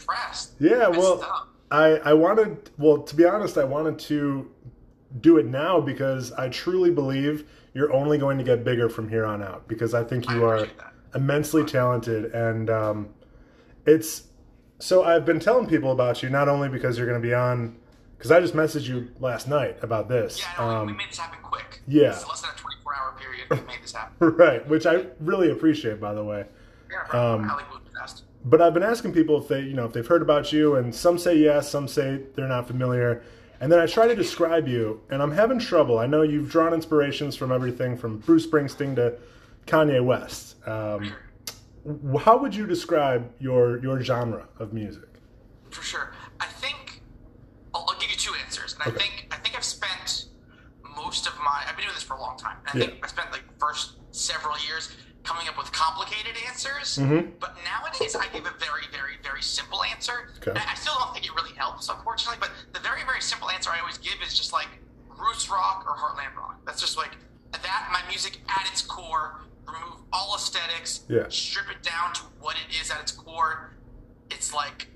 I'm 0.08 0.14
impressed. 0.16 0.52
Yeah, 0.58 0.88
well, 0.88 1.46
I 1.70 1.96
I 1.98 2.12
wanted 2.14 2.70
well 2.78 2.98
to 3.02 3.16
be 3.16 3.24
honest, 3.24 3.58
I 3.58 3.64
wanted 3.64 3.98
to 4.00 4.50
do 5.20 5.38
it 5.38 5.46
now 5.46 5.80
because 5.80 6.32
I 6.32 6.48
truly 6.48 6.90
believe 6.90 7.48
you're 7.74 7.92
only 7.92 8.18
going 8.18 8.38
to 8.38 8.44
get 8.44 8.64
bigger 8.64 8.88
from 8.88 9.08
here 9.08 9.24
on 9.24 9.42
out 9.42 9.66
because 9.68 9.94
I 9.94 10.02
think 10.04 10.28
you 10.28 10.44
I 10.44 10.48
are 10.48 10.60
that. 10.60 10.92
immensely 11.14 11.64
talented 11.64 12.26
and 12.34 12.68
um, 12.70 13.08
it's 13.86 14.24
so 14.78 15.04
I've 15.04 15.24
been 15.24 15.40
telling 15.40 15.66
people 15.66 15.92
about 15.92 16.22
you 16.22 16.28
not 16.28 16.48
only 16.48 16.68
because 16.68 16.98
you're 16.98 17.06
going 17.06 17.20
to 17.20 17.26
be 17.26 17.34
on 17.34 17.76
because 18.16 18.30
I 18.30 18.40
just 18.40 18.54
messaged 18.54 18.88
you 18.88 19.08
last 19.20 19.46
night 19.48 19.78
about 19.82 20.08
this. 20.08 20.40
Yeah, 20.40 20.54
no, 20.58 20.70
um, 20.70 20.86
we 20.86 20.92
made 20.94 21.10
this 21.10 21.18
happen 21.18 21.38
quick. 21.42 21.80
Yeah, 21.86 22.12
it's 22.12 22.26
less 22.26 22.40
than 22.40 22.50
a 22.50 22.58
24 22.58 22.94
hour 22.94 23.14
period. 23.18 23.46
We 23.50 23.56
made 23.66 23.82
this 23.82 23.92
happen. 23.92 24.28
right, 24.36 24.66
which 24.68 24.86
I 24.86 25.06
really 25.20 25.50
appreciate, 25.50 26.00
by 26.00 26.14
the 26.14 26.24
way. 26.24 26.46
Yeah, 26.90 27.18
um, 27.18 27.50
but 28.46 28.62
I've 28.62 28.72
been 28.72 28.84
asking 28.84 29.12
people 29.12 29.36
if 29.42 29.48
they, 29.48 29.60
you 29.60 29.74
know, 29.74 29.84
if 29.86 29.92
they've 29.92 30.06
heard 30.06 30.22
about 30.22 30.52
you, 30.52 30.76
and 30.76 30.94
some 30.94 31.18
say 31.18 31.36
yes, 31.36 31.68
some 31.68 31.88
say 31.88 32.22
they're 32.34 32.46
not 32.46 32.68
familiar. 32.68 33.22
And 33.60 33.72
then 33.72 33.80
I 33.80 33.86
try 33.86 34.06
to 34.06 34.14
describe 34.14 34.68
you, 34.68 35.00
and 35.10 35.20
I'm 35.20 35.32
having 35.32 35.58
trouble. 35.58 35.98
I 35.98 36.06
know 36.06 36.22
you've 36.22 36.48
drawn 36.50 36.72
inspirations 36.72 37.34
from 37.34 37.50
everything 37.50 37.96
from 37.96 38.18
Bruce 38.18 38.46
Springsteen 38.46 38.94
to 38.96 39.18
Kanye 39.66 40.04
West. 40.04 40.56
Um, 40.68 41.12
how 42.20 42.36
would 42.36 42.54
you 42.54 42.66
describe 42.66 43.32
your 43.40 43.78
your 43.82 44.00
genre 44.00 44.46
of 44.60 44.72
music? 44.72 45.08
For 45.70 45.82
sure, 45.82 46.12
I 46.38 46.46
think 46.46 47.02
I'll 47.74 47.86
give 47.98 48.10
you 48.10 48.16
two 48.16 48.34
answers, 48.44 48.74
and 48.74 48.82
I 48.94 48.96
think 48.96 49.26
I 49.32 49.36
think 49.36 49.56
I've 49.56 49.64
spent 49.64 50.26
most 50.94 51.26
of 51.26 51.34
my 51.38 51.64
I've 51.66 51.76
been 51.76 51.86
doing 51.86 51.94
this 51.94 52.04
for 52.04 52.14
a 52.14 52.20
long 52.20 52.36
time. 52.38 52.58
And 52.68 52.80
I 52.80 52.84
Yeah. 52.84 52.90
think 52.90 53.04
I 53.04 53.08
spent 53.08 53.32
like 53.32 53.46
the 53.46 53.58
first 53.58 53.96
several 54.12 54.54
years 54.68 54.94
coming 55.26 55.48
up 55.48 55.58
with 55.58 55.70
complicated 55.72 56.36
answers. 56.46 56.96
Mhm. 56.98 57.38
But 57.40 57.56
nowadays, 57.64 58.14
I 58.14 58.28
give 58.28 58.46
a 58.46 58.50
very, 58.52 58.86
very, 58.92 59.16
very 59.22 59.42
simple 59.42 59.82
answer. 59.82 60.32
Okay. 60.38 60.52
I 60.58 60.74
still 60.76 60.94
don't 60.98 61.12
think 61.12 61.26
it 61.26 61.34
really 61.34 61.52
helps, 61.54 61.88
unfortunately. 61.88 62.38
But 62.40 62.52
the 62.72 62.78
very, 62.80 63.02
very 63.04 63.20
simple 63.20 63.50
answer 63.50 63.70
I 63.70 63.80
always 63.80 63.98
give 63.98 64.22
is 64.22 64.34
just 64.38 64.52
like 64.52 64.68
roots 65.08 65.50
rock 65.50 65.84
or 65.86 65.96
heartland 65.96 66.36
rock. 66.36 66.60
That's 66.64 66.80
just 66.80 66.96
like 66.96 67.10
that. 67.50 67.88
My 67.90 68.02
music 68.08 68.38
at 68.48 68.68
its 68.70 68.82
core, 68.82 69.40
remove 69.66 69.98
all 70.12 70.36
aesthetics, 70.36 71.00
Yeah. 71.08 71.28
strip 71.28 71.68
it 71.70 71.82
down 71.82 72.12
to 72.14 72.22
what 72.38 72.54
it 72.56 72.74
is 72.80 72.90
at 72.92 73.00
its 73.00 73.10
core. 73.12 73.74
It's 74.30 74.52
like 74.52 74.88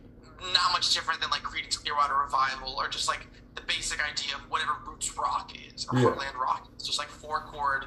not 0.55 0.71
much 0.73 0.95
different 0.95 1.21
than 1.21 1.31
like 1.31 1.43
Creedence 1.43 1.77
Clearwater 1.83 2.17
Revival 2.17 2.75
or 2.79 2.89
just 2.89 3.09
like 3.09 3.27
the 3.57 3.63
basic 3.63 4.01
idea 4.01 4.37
of 4.37 4.49
whatever 4.49 4.75
roots 4.87 5.11
rock 5.17 5.51
is 5.67 5.87
or 5.91 5.99
Yeah. 5.99 6.05
heartland 6.11 6.35
rock. 6.37 6.69
It's 6.75 6.87
just 6.87 6.99
like 6.99 7.09
four 7.11 7.43
chord, 7.47 7.87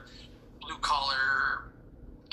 blue 0.59 0.77
collar, 0.79 1.71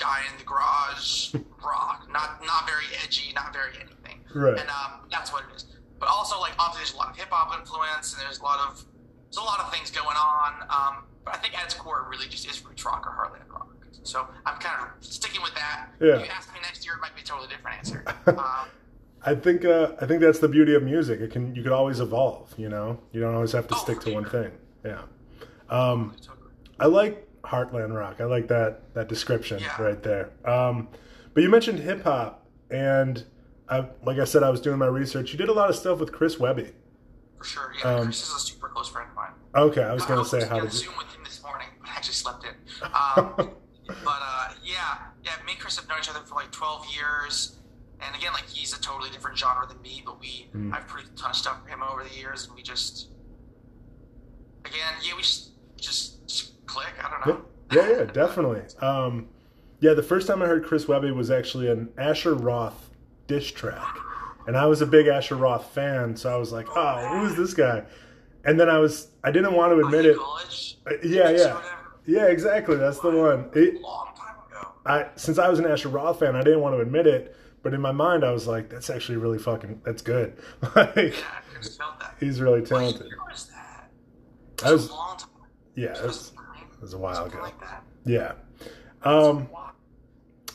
guy 0.01 0.21
in 0.31 0.37
the 0.37 0.43
garage 0.43 1.33
rock. 1.63 2.09
Not 2.11 2.41
not 2.45 2.65
very 2.67 2.85
edgy, 3.03 3.31
not 3.33 3.53
very 3.53 3.73
anything. 3.77 4.25
Right. 4.33 4.57
And 4.59 4.67
um, 4.69 5.05
that's 5.11 5.31
what 5.31 5.43
it 5.47 5.55
is. 5.55 5.65
But 5.99 6.09
also 6.09 6.39
like 6.39 6.53
obviously 6.57 6.81
there's 6.81 6.93
a 6.95 6.97
lot 6.97 7.09
of 7.11 7.15
hip 7.17 7.29
hop 7.29 7.57
influence 7.57 8.13
and 8.13 8.21
there's 8.25 8.39
a 8.39 8.43
lot 8.43 8.59
of 8.67 8.83
there's 9.29 9.37
a 9.37 9.45
lot 9.45 9.59
of 9.59 9.71
things 9.71 9.91
going 9.91 10.17
on. 10.17 10.53
Um, 10.69 11.03
but 11.23 11.35
I 11.35 11.37
think 11.37 11.57
at 11.57 11.65
its 11.65 11.75
core 11.75 12.01
it 12.05 12.09
really 12.09 12.27
just 12.27 12.49
is 12.49 12.65
roots 12.65 12.83
rock 12.83 13.05
or 13.05 13.11
heartland 13.13 13.47
rock. 13.53 13.67
So 14.03 14.27
I'm 14.47 14.59
kind 14.59 14.81
of 14.81 15.05
sticking 15.05 15.43
with 15.43 15.53
that. 15.53 15.89
Yeah. 15.99 16.15
If 16.17 16.25
you 16.25 16.31
ask 16.35 16.51
me 16.51 16.59
next 16.63 16.83
year, 16.85 16.95
it 16.95 17.01
might 17.01 17.13
be 17.15 17.21
a 17.21 17.23
totally 17.23 17.47
different 17.49 17.77
answer. 17.77 18.03
um, 18.27 18.67
I 19.23 19.35
think 19.35 19.63
uh, 19.63 19.91
I 20.01 20.07
think 20.07 20.21
that's 20.21 20.39
the 20.39 20.47
beauty 20.47 20.73
of 20.73 20.81
music. 20.81 21.19
It 21.21 21.29
can 21.31 21.53
you 21.55 21.61
could 21.61 21.71
always 21.71 21.99
evolve. 21.99 22.51
You 22.57 22.69
know, 22.69 22.99
you 23.11 23.21
don't 23.21 23.35
always 23.35 23.51
have 23.51 23.67
to 23.67 23.75
Oh, 23.75 23.77
stick 23.77 23.99
to 23.99 24.05
for 24.09 24.13
one 24.13 24.25
thing. 24.25 24.51
Yeah. 24.83 25.01
Um. 25.69 26.15
I 26.79 26.87
like 26.87 27.27
Heartland 27.43 27.95
Rock. 27.95 28.17
I 28.19 28.25
like 28.25 28.47
that 28.49 28.93
that 28.93 29.07
description 29.09 29.59
Yeah. 29.59 29.81
right 29.81 30.01
there. 30.03 30.29
Um, 30.45 30.87
but 31.33 31.43
you 31.43 31.49
mentioned 31.49 31.79
hip 31.79 32.03
hop, 32.03 32.45
and 32.69 33.23
I, 33.69 33.87
like 34.03 34.19
I 34.19 34.25
said, 34.25 34.43
I 34.43 34.49
was 34.49 34.59
doing 34.61 34.77
my 34.77 34.85
research. 34.87 35.31
You 35.31 35.37
did 35.37 35.49
a 35.49 35.53
lot 35.53 35.69
of 35.69 35.75
stuff 35.75 35.99
with 35.99 36.11
Chris 36.11 36.39
Webby. 36.39 36.71
For 37.37 37.43
sure. 37.45 37.73
Yeah, 37.79 37.95
Um, 37.95 38.03
Chris 38.05 38.21
is 38.27 38.35
a 38.35 38.39
super 38.39 38.67
close 38.69 38.89
friend 38.89 39.09
of 39.09 39.15
mine. 39.15 39.31
Okay, 39.55 39.83
I 39.83 39.93
was 39.93 40.05
gonna 40.05 40.25
say 40.25 40.45
how 40.47 40.55
did 40.59 40.65
you? 40.73 40.79
Zoom 40.79 40.93
with 40.97 41.07
him 41.13 41.23
this 41.23 41.41
morning, 41.41 41.67
but 41.79 41.89
I 41.89 41.93
actually 41.93 42.13
slept 42.15 42.43
in. 42.45 42.51
Um, 42.83 43.33
but 43.87 44.19
uh, 44.21 44.49
yeah, 44.63 44.97
yeah, 45.23 45.31
me 45.45 45.53
and 45.53 45.59
Chris 45.59 45.77
have 45.77 45.87
known 45.87 45.99
each 45.99 46.09
other 46.09 46.19
for 46.25 46.35
like 46.35 46.51
12 46.51 46.85
years. 46.95 47.57
And 48.03 48.15
again, 48.15 48.33
like 48.33 48.47
he's 48.47 48.73
a 48.75 48.81
totally 48.81 49.09
different 49.11 49.37
genre 49.37 49.67
than 49.67 49.81
me, 49.81 50.01
but 50.05 50.19
we 50.19 50.47
Mm. 50.55 50.73
I've 50.73 50.87
produced 50.87 51.13
a 51.13 51.15
ton 51.15 51.29
of 51.31 51.35
stuff 51.35 51.61
for 51.63 51.69
him 51.69 51.81
over 51.83 52.03
the 52.03 52.15
years, 52.15 52.45
and 52.47 52.55
we 52.55 52.61
just 52.61 53.09
again, 54.65 54.93
yeah, 55.03 55.15
we 55.15 55.21
just, 55.21 55.51
just 55.77 56.50
click. 56.73 56.93
I 57.03 57.09
don't 57.25 57.27
know. 57.37 57.45
Yeah, 57.71 57.89
yeah, 57.99 58.03
definitely. 58.05 58.61
Um, 58.85 59.27
yeah, 59.79 59.93
the 59.93 60.03
first 60.03 60.27
time 60.27 60.41
I 60.41 60.45
heard 60.45 60.65
Chris 60.65 60.87
Webby 60.87 61.11
was 61.11 61.31
actually 61.31 61.69
an 61.69 61.89
Asher 61.97 62.35
Roth 62.35 62.89
dish 63.27 63.53
track, 63.53 63.95
and 64.47 64.57
I 64.57 64.65
was 64.65 64.81
a 64.81 64.85
big 64.85 65.07
Asher 65.07 65.35
Roth 65.35 65.73
fan, 65.73 66.15
so 66.15 66.33
I 66.33 66.37
was 66.37 66.51
like, 66.51 66.67
"Oh, 66.75 67.07
who 67.09 67.25
is 67.27 67.35
this 67.35 67.53
guy?" 67.53 67.83
And 68.43 68.59
then 68.59 68.69
I 68.69 68.79
was, 68.79 69.09
I 69.23 69.31
didn't 69.31 69.53
want 69.53 69.71
to 69.73 69.85
admit 69.85 70.05
it. 70.05 70.17
College, 70.17 70.77
Uh, 70.87 70.93
Yeah, 71.03 71.29
yeah, 71.29 71.61
yeah, 72.05 72.25
exactly. 72.25 72.75
That's 72.75 72.99
the 72.99 73.11
one. 73.11 73.49
It, 73.53 73.79
long 73.81 74.13
time 74.17 74.35
ago. 74.49 74.71
I 74.85 75.07
since 75.15 75.37
I 75.39 75.47
was 75.49 75.59
an 75.59 75.65
Asher 75.65 75.89
Roth 75.89 76.19
fan, 76.19 76.35
I 76.35 76.41
didn't 76.43 76.59
want 76.61 76.75
to 76.75 76.81
admit 76.81 77.07
it, 77.07 77.35
but 77.63 77.73
in 77.73 77.81
my 77.81 77.91
mind, 77.93 78.23
I 78.25 78.31
was 78.31 78.47
like, 78.47 78.69
"That's 78.69 78.89
actually 78.89 79.17
really 79.17 79.39
fucking. 79.39 79.81
That's 79.85 80.01
good." 80.01 80.37
like, 80.75 80.95
Yeah, 80.95 81.13
I 81.59 81.63
felt 81.63 81.99
that. 81.99 82.15
he's 82.19 82.41
really 82.41 82.59
What 82.61 82.69
talented. 82.69 83.05
year 83.07 83.17
was 83.29 83.47
that? 83.47 83.89
It 84.59 84.65
I 84.67 84.71
was, 84.71 84.89
a 84.89 84.93
long 84.93 85.17
time. 85.17 85.29
yeah, 85.75 85.93
it 86.81 86.85
was, 86.85 86.91
2009, 86.91 86.91
it 86.91 86.91
was 86.91 86.93
a 86.93 86.97
while 86.97 87.15
something 87.15 87.39
ago. 87.39 87.43
like. 87.43 87.53
Yeah. 88.05 88.33
Um, 89.03 89.49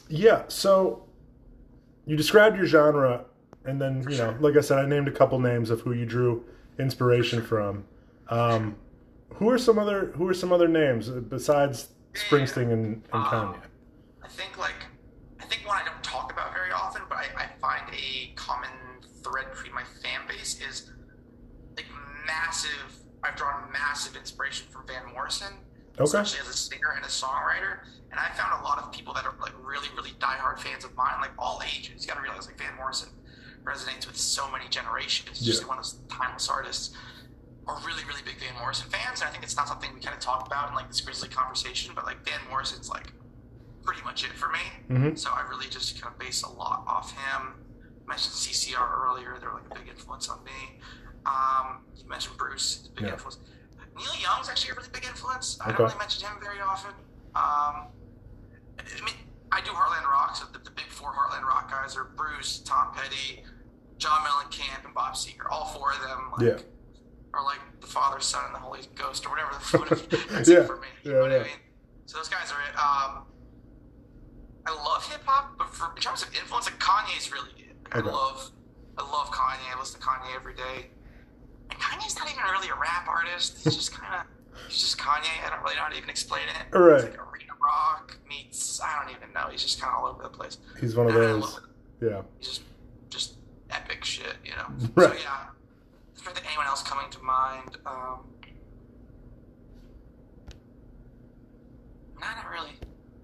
Yeah, 0.08 0.44
so 0.48 1.04
you 2.06 2.16
described 2.16 2.56
your 2.56 2.66
genre, 2.66 3.24
and 3.64 3.80
then 3.80 4.06
you 4.08 4.16
know, 4.16 4.36
like 4.40 4.56
I 4.56 4.60
said, 4.60 4.78
I 4.78 4.86
named 4.86 5.08
a 5.08 5.12
couple 5.12 5.38
names 5.40 5.70
of 5.70 5.80
who 5.80 5.92
you 5.92 6.06
drew 6.06 6.44
inspiration 6.78 7.42
from. 7.42 7.84
Um, 8.28 8.76
who 9.34 9.50
are 9.50 9.58
some 9.58 9.78
other 9.78 10.12
Who 10.16 10.28
are 10.28 10.34
some 10.34 10.52
other 10.52 10.68
names 10.68 11.08
besides 11.08 11.88
Springsteen 12.14 12.72
and, 12.72 13.02
and 13.12 13.24
Kanye? 13.24 13.60
I 14.22 14.28
think 14.28 14.56
like 14.58 14.86
I 15.40 15.44
think 15.44 15.66
one 15.66 15.76
I 15.76 15.84
don't 15.84 16.02
talk 16.02 16.32
about 16.32 16.52
very 16.54 16.70
often, 16.72 17.02
but 17.08 17.18
I, 17.18 17.26
I 17.36 17.46
find 17.60 17.82
a 17.92 18.32
common 18.36 18.70
thread 19.22 19.46
between 19.52 19.74
my 19.74 19.82
fan 20.02 20.20
base 20.28 20.60
is 20.68 20.92
like 21.76 21.86
massive. 22.26 22.94
I've 23.22 23.34
drawn 23.36 23.70
massive 23.72 24.16
inspiration 24.16 24.68
from 24.70 24.86
Van 24.86 25.12
Morrison, 25.12 25.52
Okay. 25.96 26.04
especially 26.04 26.40
as 26.40 26.48
a 26.48 26.56
singer 26.56 26.92
and 26.94 27.04
a 27.04 27.08
songwriter. 27.08 27.78
And 28.10 28.20
I 28.20 28.28
found 28.34 28.60
a 28.60 28.64
lot 28.64 28.78
of 28.78 28.92
people 28.92 29.12
that 29.14 29.24
are 29.26 29.34
like 29.40 29.52
really, 29.62 29.88
really 29.96 30.12
diehard 30.20 30.58
fans 30.58 30.84
of 30.84 30.94
mine, 30.96 31.20
like 31.20 31.32
all 31.38 31.60
ages. 31.66 32.02
You 32.02 32.08
got 32.08 32.14
to 32.16 32.22
realize 32.22 32.46
like 32.46 32.58
Van 32.58 32.74
Morrison 32.76 33.08
resonates 33.64 34.06
with 34.06 34.16
so 34.16 34.50
many 34.50 34.68
generations. 34.68 35.38
He's 35.38 35.46
just 35.46 35.60
Yeah. 35.62 35.68
like 35.68 35.68
one 35.70 35.78
of 35.78 35.84
those 35.84 35.98
timeless 36.08 36.48
artists. 36.48 36.94
Are 37.68 37.76
really, 37.84 38.04
really 38.04 38.22
big 38.24 38.38
Van 38.38 38.54
Morrison 38.60 38.88
fans, 38.90 39.20
and 39.20 39.28
I 39.28 39.32
think 39.32 39.42
it's 39.42 39.56
not 39.56 39.66
something 39.66 39.90
we 39.92 40.00
kind 40.00 40.14
of 40.14 40.20
talk 40.20 40.46
about 40.46 40.68
in 40.68 40.76
like 40.76 40.86
this 40.86 41.00
Grizzly 41.00 41.28
conversation. 41.28 41.92
But 41.96 42.04
like 42.06 42.24
Van 42.24 42.38
Morrison's 42.48 42.88
like 42.88 43.12
pretty 43.84 44.02
much 44.04 44.22
it 44.24 44.30
for 44.34 44.48
me. 44.50 44.60
Mm-hmm. 44.88 45.16
So 45.16 45.30
I 45.32 45.40
really 45.48 45.66
just 45.68 46.00
kind 46.00 46.12
of 46.14 46.18
base 46.18 46.42
a 46.44 46.48
lot 46.48 46.84
off 46.86 47.10
him. 47.10 47.54
I 48.06 48.08
mentioned 48.08 48.34
CCR 48.34 49.04
earlier; 49.04 49.36
they're 49.40 49.52
like 49.52 49.64
a 49.68 49.74
big 49.74 49.88
influence 49.88 50.28
on 50.28 50.44
me. 50.44 50.78
Um, 51.26 51.80
you 51.96 52.08
mentioned 52.08 52.36
Bruce, 52.36 52.88
big 52.94 53.06
Yeah. 53.06 53.14
influence. 53.14 53.38
Neil 53.96 54.14
Young's 54.20 54.48
actually 54.48 54.72
a 54.72 54.74
really 54.74 54.88
big 54.92 55.04
influence. 55.04 55.58
I 55.60 55.68
Okay. 55.70 55.78
don't 55.78 55.86
really 55.88 55.98
mention 55.98 56.28
him 56.28 56.36
very 56.40 56.60
often. 56.60 56.90
Um, 57.34 57.88
I 58.78 59.04
mean, 59.04 59.14
I 59.52 59.60
do 59.62 59.70
Heartland 59.70 60.04
Rock, 60.10 60.36
so 60.36 60.44
the, 60.52 60.58
the 60.58 60.70
big 60.70 60.86
four 60.86 61.12
Heartland 61.12 61.42
Rock 61.44 61.70
guys 61.70 61.96
are 61.96 62.04
Bruce, 62.16 62.60
Tom 62.60 62.92
Petty, 62.94 63.42
John 63.98 64.20
Mellencamp, 64.20 64.84
and 64.84 64.94
Bob 64.94 65.14
Seger. 65.14 65.46
All 65.50 65.66
four 65.66 65.92
of 65.92 66.00
them, 66.02 66.30
like, 66.36 66.46
Yeah. 66.46 66.62
are 67.34 67.44
like 67.44 67.60
the 67.80 67.86
Father, 67.86 68.20
Son, 68.20 68.42
and 68.46 68.54
the 68.54 68.58
Holy 68.58 68.80
Ghost, 68.94 69.24
or 69.26 69.30
whatever 69.30 69.52
the 69.54 69.60
fuck 69.60 70.28
that's 70.30 70.48
Yeah. 70.48 70.64
for 70.64 70.76
me. 70.76 70.88
You 71.04 71.12
Yeah, 71.12 71.16
know 71.16 71.22
what 71.22 71.30
yeah. 71.32 71.38
I 71.38 71.42
mean? 71.44 71.60
So 72.06 72.18
those 72.18 72.28
guys 72.28 72.52
are 72.52 72.60
it. 72.60 72.76
Um, 72.78 73.24
I 74.66 74.72
love 74.72 75.04
hip 75.10 75.22
hop, 75.24 75.56
but 75.58 75.68
for, 75.70 75.92
in 75.96 76.02
terms 76.02 76.22
of 76.22 76.28
influence, 76.34 76.66
like 76.66 76.78
Kanye's 76.78 77.32
really 77.32 77.50
good. 77.56 77.76
I 77.92 77.98
Okay. 78.00 78.10
love, 78.10 78.50
I 78.98 79.02
love 79.02 79.30
Kanye. 79.30 79.74
I 79.74 79.78
listen 79.78 80.00
to 80.00 80.06
Kanye 80.06 80.34
every 80.34 80.54
day. 80.54 80.90
And 81.70 81.78
Kanye's 81.80 82.16
not 82.16 82.30
even 82.30 82.42
really 82.52 82.68
a 82.68 82.74
rap 82.74 83.08
artist. 83.08 83.58
He's 83.64 83.76
just 83.76 83.92
kind 83.98 84.14
of, 84.14 84.26
he's 84.68 84.80
just 84.80 84.98
Kanye. 84.98 85.44
I 85.44 85.50
don't 85.50 85.62
really 85.62 85.76
know 85.76 85.82
how 85.82 85.88
to 85.88 85.96
even 85.96 86.10
explain 86.10 86.42
it. 86.48 86.76
Right. 86.76 86.94
It's 86.96 87.04
like 87.04 87.14
arena 87.32 87.52
rock 87.62 88.18
meets, 88.28 88.80
I 88.80 89.02
don't 89.04 89.14
even 89.16 89.32
know. 89.32 89.48
He's 89.50 89.62
just 89.62 89.80
kind 89.80 89.92
of 89.94 90.00
all 90.02 90.10
over 90.10 90.22
the 90.22 90.28
place. 90.28 90.58
He's 90.80 90.94
one 90.96 91.08
of 91.08 91.16
And 91.16 91.42
those. 91.42 91.60
Yeah. 92.00 92.22
He's 92.38 92.48
just, 92.48 92.62
just 93.10 93.34
epic 93.70 94.04
shit, 94.04 94.36
you 94.44 94.52
know. 94.52 94.66
Right. 94.94 95.16
So 95.16 95.22
yeah, 95.22 95.46
is 96.16 96.22
there 96.22 96.32
anyone 96.48 96.66
else 96.66 96.82
coming 96.82 97.10
to 97.10 97.22
mind? 97.22 97.76
Um, 97.86 98.20
nah, 102.20 102.34
not 102.36 102.50
really. 102.50 102.72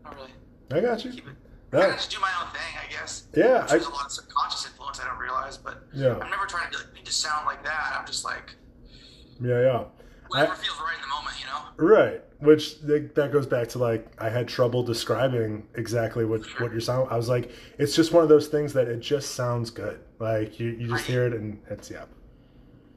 Not 0.05 0.17
really. 0.17 0.31
I 0.71 0.81
got 0.81 1.05
you. 1.05 1.11
Keep 1.11 1.29
it. 1.29 1.35
I 1.73 1.91
just 1.93 2.11
do 2.11 2.19
my 2.21 2.31
own 2.43 2.51
thing, 2.53 2.61
I 2.87 2.91
guess. 2.93 3.25
Yeah. 3.35 3.67
There's 3.69 3.87
a 3.87 3.91
lot 3.91 4.07
of 4.07 4.13
subconscious 4.13 4.67
influence 4.67 5.01
I 5.01 5.07
don't 5.09 5.19
realize, 5.19 5.57
but 5.57 5.85
yeah. 5.95 6.19
I'm 6.19 6.31
never 6.31 6.47
trying 6.47 6.71
to 6.71 6.79
be 6.79 6.85
like, 6.85 6.95
need 6.95 7.07
to 7.07 7.13
sound 7.13 7.47
like 7.47 7.65
that. 7.65 7.97
I'm 7.99 8.07
just 8.07 8.25
like, 8.25 8.55
Yeah. 9.41 9.61
Yeah. 9.61 9.85
whatever 10.29 10.53
I- 10.53 10.57
feels 10.57 10.79
right 10.81 10.95
in 10.97 11.01
the 11.01 11.07
moment, 11.09 11.35
you 11.41 11.47
know? 11.47 11.61
Right, 11.77 12.23
which 12.41 12.81
that 12.83 13.31
goes 13.33 13.47
back 13.47 13.69
to 13.71 13.79
like 13.79 14.07
I 14.19 14.29
had 14.29 14.47
trouble 14.49 14.83
describing 14.83 15.67
exactly 15.75 16.25
what 16.27 16.45
Sure. 16.45 16.63
what 16.63 16.73
your 16.73 16.81
sound. 16.83 17.09
I 17.11 17.17
was 17.17 17.29
like, 17.29 17.51
it's 17.79 17.97
just 17.97 18.13
one 18.13 18.23
of 18.23 18.29
those 18.29 18.49
things 18.49 18.73
that 18.75 18.89
it 18.89 19.01
just 19.01 19.35
sounds 19.35 19.71
good. 19.71 20.01
Like 20.19 20.61
you, 20.61 20.69
you 20.69 20.89
just 20.89 21.07
hear 21.07 21.27
it 21.27 21.33
and 21.33 21.59
it's 21.71 21.91
yeah. 21.91 22.05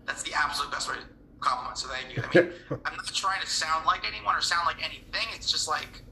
That's 0.05 0.21
the 0.23 0.33
absolute 0.33 0.71
best 0.71 0.89
way 0.89 0.95
to 0.97 1.01
compliment, 1.39 1.77
so 1.77 1.87
thank 1.87 2.15
you. 2.15 2.23
I 2.23 2.43
mean, 2.43 2.53
I'm 2.85 2.95
not 2.95 3.05
trying 3.07 3.41
to 3.41 3.47
sound 3.47 3.85
like 3.85 4.01
anyone 4.05 4.35
or 4.35 4.41
sound 4.41 4.65
like 4.67 4.83
anything. 4.83 5.27
It's 5.33 5.49
just 5.51 5.67
like 5.67 6.03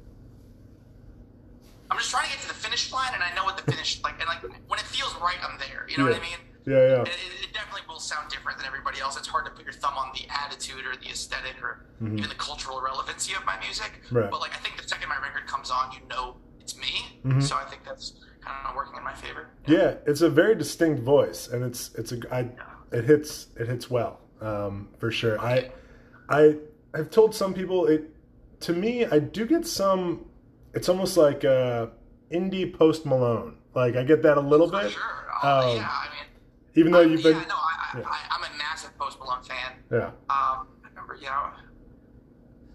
I'm 1.91 1.97
just 1.97 2.09
trying 2.11 2.25
to 2.25 2.31
get 2.31 2.41
to 2.41 2.47
the 2.47 2.53
finish 2.53 2.91
line, 2.91 3.11
and 3.13 3.21
I 3.23 3.33
know 3.35 3.43
what 3.43 3.57
the 3.57 3.69
finish 3.71 4.01
like. 4.03 4.15
And 4.19 4.27
like 4.27 4.41
when 4.41 4.79
it 4.79 4.85
feels 4.85 5.15
right, 5.21 5.37
I'm 5.43 5.57
there. 5.59 5.85
You 5.89 5.97
know 5.97 6.05
what 6.05 6.15
I 6.15 6.19
mean? 6.21 6.37
Yeah, 6.65 6.75
yeah, 6.77 7.01
It, 7.01 7.07
it, 7.09 7.43
it 7.49 7.53
definitely 7.53 7.81
will 7.89 7.99
sound 7.99 8.29
different 8.31 8.57
than 8.57 8.65
everybody 8.65 8.99
else. 9.01 9.17
It's 9.17 9.27
hard 9.27 9.45
to 9.45 9.51
put 9.51 9.65
your 9.65 9.73
thumb 9.73 9.97
on 9.97 10.11
the 10.13 10.25
attitude 10.31 10.85
or 10.85 10.95
the 10.95 11.09
aesthetic 11.09 11.55
or 11.61 11.85
even 12.01 12.29
the 12.29 12.35
cultural 12.35 12.81
relevancy 12.81 13.33
of 13.35 13.45
my 13.45 13.59
music. 13.59 13.91
Mm-hmm. 14.05 14.17
Right. 14.17 14.31
But 14.31 14.39
like 14.39 14.53
I 14.53 14.57
think 14.59 14.81
the 14.81 14.87
second 14.87 15.09
my 15.09 15.17
record 15.17 15.45
comes 15.45 15.69
on, 15.69 15.91
you 15.91 15.99
know 16.09 16.37
it's 16.61 16.77
me. 16.77 17.19
Mhm. 17.25 17.43
So 17.43 17.55
I 17.57 17.65
think 17.65 17.83
that's 17.83 18.13
kind 18.41 18.55
of 18.65 18.75
working 18.75 18.95
in 18.97 19.03
my 19.03 19.13
favor. 19.13 19.47
yeah. 19.67 19.95
It's 20.05 20.21
a 20.21 20.29
very 20.29 20.55
distinct 20.55 21.01
voice, 21.03 21.49
and 21.49 21.63
it's 21.65 21.93
it's 21.95 22.11
a 22.13 22.17
I 22.33 22.47
it 22.93 23.03
hits 23.03 23.47
it 23.59 23.67
hits 23.67 23.89
well 23.89 24.21
um, 24.41 24.87
for 24.99 25.11
sure. 25.11 25.39
I 25.41 25.69
I 26.29 26.55
I've 26.93 27.09
told 27.09 27.35
some 27.35 27.53
people 27.53 27.87
it 27.87 28.09
to 28.61 28.71
me. 28.73 29.05
I 29.05 29.19
do 29.19 29.45
get 29.45 29.67
some. 29.67 30.25
It's 30.73 30.89
almost 30.89 31.17
like 31.17 31.45
uh, 31.45 31.87
indie 32.31 32.71
Post 32.75 33.05
Malone. 33.05 33.57
Like 33.75 33.95
I 33.95 34.03
get 34.03 34.21
that 34.23 34.37
a 34.37 34.41
little 34.41 34.69
For 34.69 34.81
bit. 34.83 34.91
sure. 34.91 35.01
Uh, 35.43 35.69
Um, 35.71 35.77
yeah, 35.77 35.89
I 35.89 36.07
mean. 36.09 36.25
Even 36.75 36.91
though 36.91 36.99
I'm- 37.01 37.11
you've 37.11 37.23
been 37.23 37.37
yeah, 37.37 37.43
no, 37.47 37.55
I, 37.55 37.75
I, 37.93 37.99
yeah. 37.99 38.05
I, 38.07 38.19
I'm 38.31 38.43
a 38.43 38.57
massive 38.57 38.97
Post 38.97 39.19
Malone 39.19 39.43
fan. 39.43 39.73
Yeah. 39.91 40.05
Um, 40.07 40.13
I 40.29 40.89
remember, 40.89 41.15
you 41.15 41.25
know, 41.27 41.49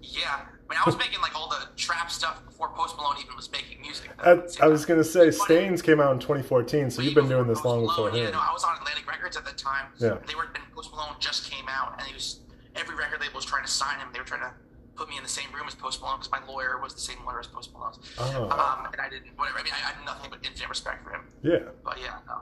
yeah. 0.03 0.41
I 0.43 0.73
mean, 0.75 0.79
I 0.81 0.85
was 0.87 0.97
making 0.99 1.21
like 1.21 1.35
all 1.35 1.49
the 1.49 1.67
trap 1.77 2.11
stuff 2.11 2.45
before 2.45 2.69
Post 2.71 2.97
Malone 2.97 3.17
even 3.23 3.35
was 3.35 3.51
making 3.51 3.81
music. 3.81 4.11
I, 4.19 4.35
though. 4.35 4.47
I 4.61 4.67
was 4.69 4.85
gonna 4.85 5.03
say. 5.03 5.31
Stains 5.31 5.81
came 5.83 5.99
out 6.01 6.13
in 6.13 6.19
2014, 6.21 6.91
so 6.91 7.03
you've 7.03 7.15
been 7.15 7.29
doing 7.29 7.47
this 7.47 7.61
Post 7.61 7.65
long 7.65 7.87
before 7.87 8.11
Yeah, 8.11 8.27
him. 8.27 8.33
no, 8.33 8.39
I 8.39 8.53
was 8.53 8.65
on 8.65 8.77
Atlantic 8.77 9.09
Records 9.11 9.37
at 9.37 9.45
the 9.47 9.53
time. 9.53 9.87
Yeah. 9.99 10.19
They 10.27 10.35
were, 10.35 10.45
and 10.55 10.63
Post 10.75 10.91
Malone 10.93 11.15
just 11.19 11.51
came 11.51 11.65
out, 11.69 11.95
and 11.99 12.07
he 12.07 12.13
was 12.15 12.41
every 12.77 12.95
record 12.97 13.21
label 13.21 13.37
was 13.37 13.45
trying 13.47 13.65
to 13.65 13.71
sign 13.71 13.99
him. 13.99 14.09
They 14.13 14.19
were 14.21 14.25
trying 14.27 14.43
to 14.43 14.53
put 14.99 15.09
me 15.09 15.17
in 15.17 15.23
the 15.23 15.29
same 15.29 15.47
room 15.55 15.65
as 15.69 15.75
Post 15.77 16.01
Malone 16.03 16.19
because 16.19 16.33
my 16.33 16.45
lawyer 16.53 16.79
was 16.83 16.93
the 16.93 17.01
same 17.01 17.19
lawyer 17.25 17.39
as 17.39 17.47
Post 17.47 17.73
Malone's. 17.73 17.99
Oh. 18.19 18.45
Um, 18.51 18.91
and 18.93 19.01
I 19.01 19.09
didn't. 19.09 19.31
Whatever. 19.39 19.59
I 19.61 19.63
mean, 19.63 19.73
I, 19.73 19.77
I 19.89 19.93
had 19.95 20.05
nothing 20.05 20.29
but 20.31 20.41
infinite 20.45 20.69
respect 20.69 21.05
for 21.05 21.11
him. 21.11 21.23
Yeah. 21.43 21.71
But 21.85 21.99
yeah, 22.01 22.19
no. 22.27 22.39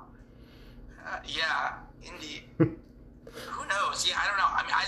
Uh, 1.07 1.19
yeah, 1.27 1.75
indie. 2.03 2.41
Who 2.59 3.67
knows? 3.69 4.09
Yeah, 4.09 4.17
I 4.19 4.27
don't 4.27 4.39
know. 4.39 4.49
I 4.49 4.63
mean, 4.65 4.73
I 4.75 4.85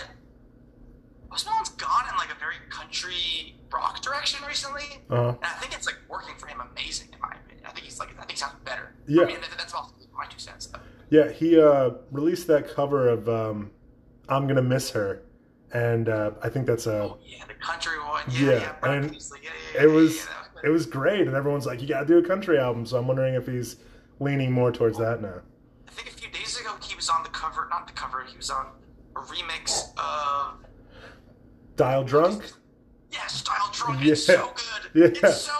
Post 1.31 1.47
Malone's 1.47 1.69
gone 1.71 2.05
in 2.11 2.17
like 2.17 2.33
a 2.35 2.39
very 2.41 2.57
country 2.71 3.55
rock 3.71 4.01
direction 4.01 4.41
recently, 4.49 4.85
Uh-huh. 5.11 5.29
and 5.29 5.39
I 5.45 5.53
think 5.61 5.75
it's 5.75 5.85
like 5.87 5.97
working 6.09 6.35
for 6.39 6.47
him 6.47 6.63
amazing 6.73 7.09
in 7.13 7.21
my 7.21 7.29
opinion. 7.45 7.67
I 7.67 7.73
think 7.73 7.85
he's 7.85 7.99
like 7.99 8.09
I 8.17 8.21
think 8.21 8.31
he 8.33 8.37
sounds 8.39 8.55
better. 8.65 8.95
Yeah. 9.07 9.25
I 9.25 9.27
mean, 9.27 9.37
that's 9.59 9.75
also 9.75 9.93
my 10.17 10.25
two 10.25 10.39
cents. 10.39 10.67
Though. 10.67 10.79
Yeah, 11.11 11.31
he 11.31 11.61
uh, 11.61 11.91
released 12.11 12.47
that 12.47 12.75
cover 12.75 13.09
of 13.09 13.29
um, 13.29 13.71
"I'm 14.29 14.47
Gonna 14.47 14.63
Miss 14.63 14.91
Her," 14.93 15.23
and 15.73 16.09
uh, 16.09 16.31
I 16.43 16.49
think 16.49 16.67
that's 16.67 16.87
a. 16.87 17.03
Oh 17.03 17.19
yeah, 17.25 17.45
the 17.47 17.55
country 17.55 17.99
one. 17.99 18.23
Yeah, 18.31 18.41
Yeah, 18.41 18.53
yeah. 18.83 18.91
And 18.91 19.13
yeah, 19.13 19.21
yeah, 19.75 19.83
It 19.83 19.89
yeah, 19.89 19.95
was 19.95 20.17
yeah, 20.17 20.23
was 20.55 20.65
it 20.65 20.69
was 20.71 20.87
great, 20.87 21.27
and 21.27 21.35
everyone's 21.37 21.67
like, 21.67 21.81
"You 21.83 21.89
gotta 21.89 22.07
do 22.07 22.19
a 22.19 22.23
country 22.27 22.59
album." 22.59 22.87
So 22.87 22.99
I'm 22.99 23.07
wondering 23.07 23.35
if 23.35 23.47
he's 23.47 23.77
leaning 24.21 24.51
more 24.53 24.73
towards 24.73 24.99
that 24.99 25.21
now. 25.23 25.41
I 25.87 25.91
think 25.93 26.09
a 26.09 26.13
few 26.13 26.31
days 26.31 26.59
ago 26.61 26.71
he 26.83 26.95
was 26.95 27.09
on 27.09 27.23
the 27.23 27.29
cover, 27.31 27.67
not 27.71 27.87
the 27.87 27.93
cover. 27.93 28.25
He 28.29 28.37
was 28.37 28.51
on 28.51 28.67
a 29.17 29.21
remix 29.21 29.91
of 29.99 30.55
Dial 31.77 32.05
Drunk. 32.05 32.43
Yeah, 33.11 33.19
Dial 33.45 33.71
Drunk. 33.73 34.05
Yeah. 34.05 34.13
It's 34.13 34.25
so 34.25 34.53
good. 34.55 34.65
Yeah. 34.95 35.29
It's 35.29 35.43
so 35.43 35.53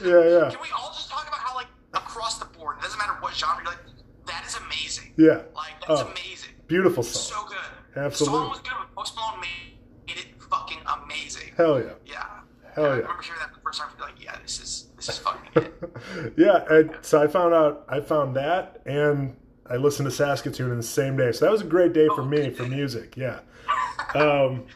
good. 0.00 0.08
Yeah, 0.08 0.38
yeah. 0.44 0.50
Can 0.50 0.60
we 0.60 0.68
all 0.76 0.90
just 0.92 1.08
talk 1.08 1.26
about 1.28 1.38
how, 1.38 1.54
like, 1.54 1.68
across 1.94 2.38
the 2.38 2.46
board, 2.46 2.76
it 2.78 2.82
doesn't 2.82 2.98
matter 2.98 3.12
what 3.20 3.32
genre, 3.34 3.62
you're 3.62 3.72
like, 3.72 3.80
that 4.26 4.44
is 4.46 4.56
amazing. 4.56 5.12
Yeah, 5.16 5.42
Like, 5.54 5.72
that's 5.86 6.00
Oh. 6.00 6.06
amazing. 6.08 6.50
beautiful 6.66 7.02
song. 7.04 7.36
so 7.44 7.48
good. 7.48 7.58
Absolutely. 7.96 8.38
Song 8.38 8.48
was 8.50 8.60
good, 8.60 8.72
but 8.78 8.94
Post 8.96 9.16
Malone 9.16 9.40
made, 9.40 10.16
it 10.16 10.26
fucking 10.50 10.78
amazing. 11.04 11.52
Hell 11.56 11.80
yeah, 11.80 11.90
Yeah. 12.06 12.24
Hell 12.74 12.84
I 12.84 12.88
yeah. 12.88 12.92
I 12.92 12.96
remember 13.00 13.22
hearing 13.22 13.40
that 13.40 13.54
the 13.54 13.60
first 13.60 13.80
time, 13.80 13.88
be 13.96 14.02
like, 14.02 14.22
yeah, 14.24 14.36
this 14.42 14.60
is 14.60 14.86
this 14.96 15.08
is 15.10 15.18
fucking 15.18 15.62
it. 15.62 16.34
yeah. 16.36 16.64
And 16.70 16.90
so 17.02 17.22
I 17.22 17.26
found 17.26 17.52
out 17.54 17.84
I 17.88 18.00
found 18.00 18.34
that, 18.36 18.80
and 18.86 19.36
I 19.68 19.76
listened 19.76 20.06
to 20.06 20.10
Saskatoon 20.14 20.70
in 20.70 20.76
the 20.78 20.82
same 20.82 21.16
day. 21.16 21.32
So 21.32 21.44
that 21.44 21.52
was 21.52 21.60
a 21.60 21.66
great 21.66 21.92
day 21.92 22.06
for 22.08 22.22
Oh, 22.22 22.24
me 22.24 22.38
good 22.44 22.56
for 22.56 22.66
music. 22.66 23.16
Yeah. 23.16 23.40
Um, 24.14 24.66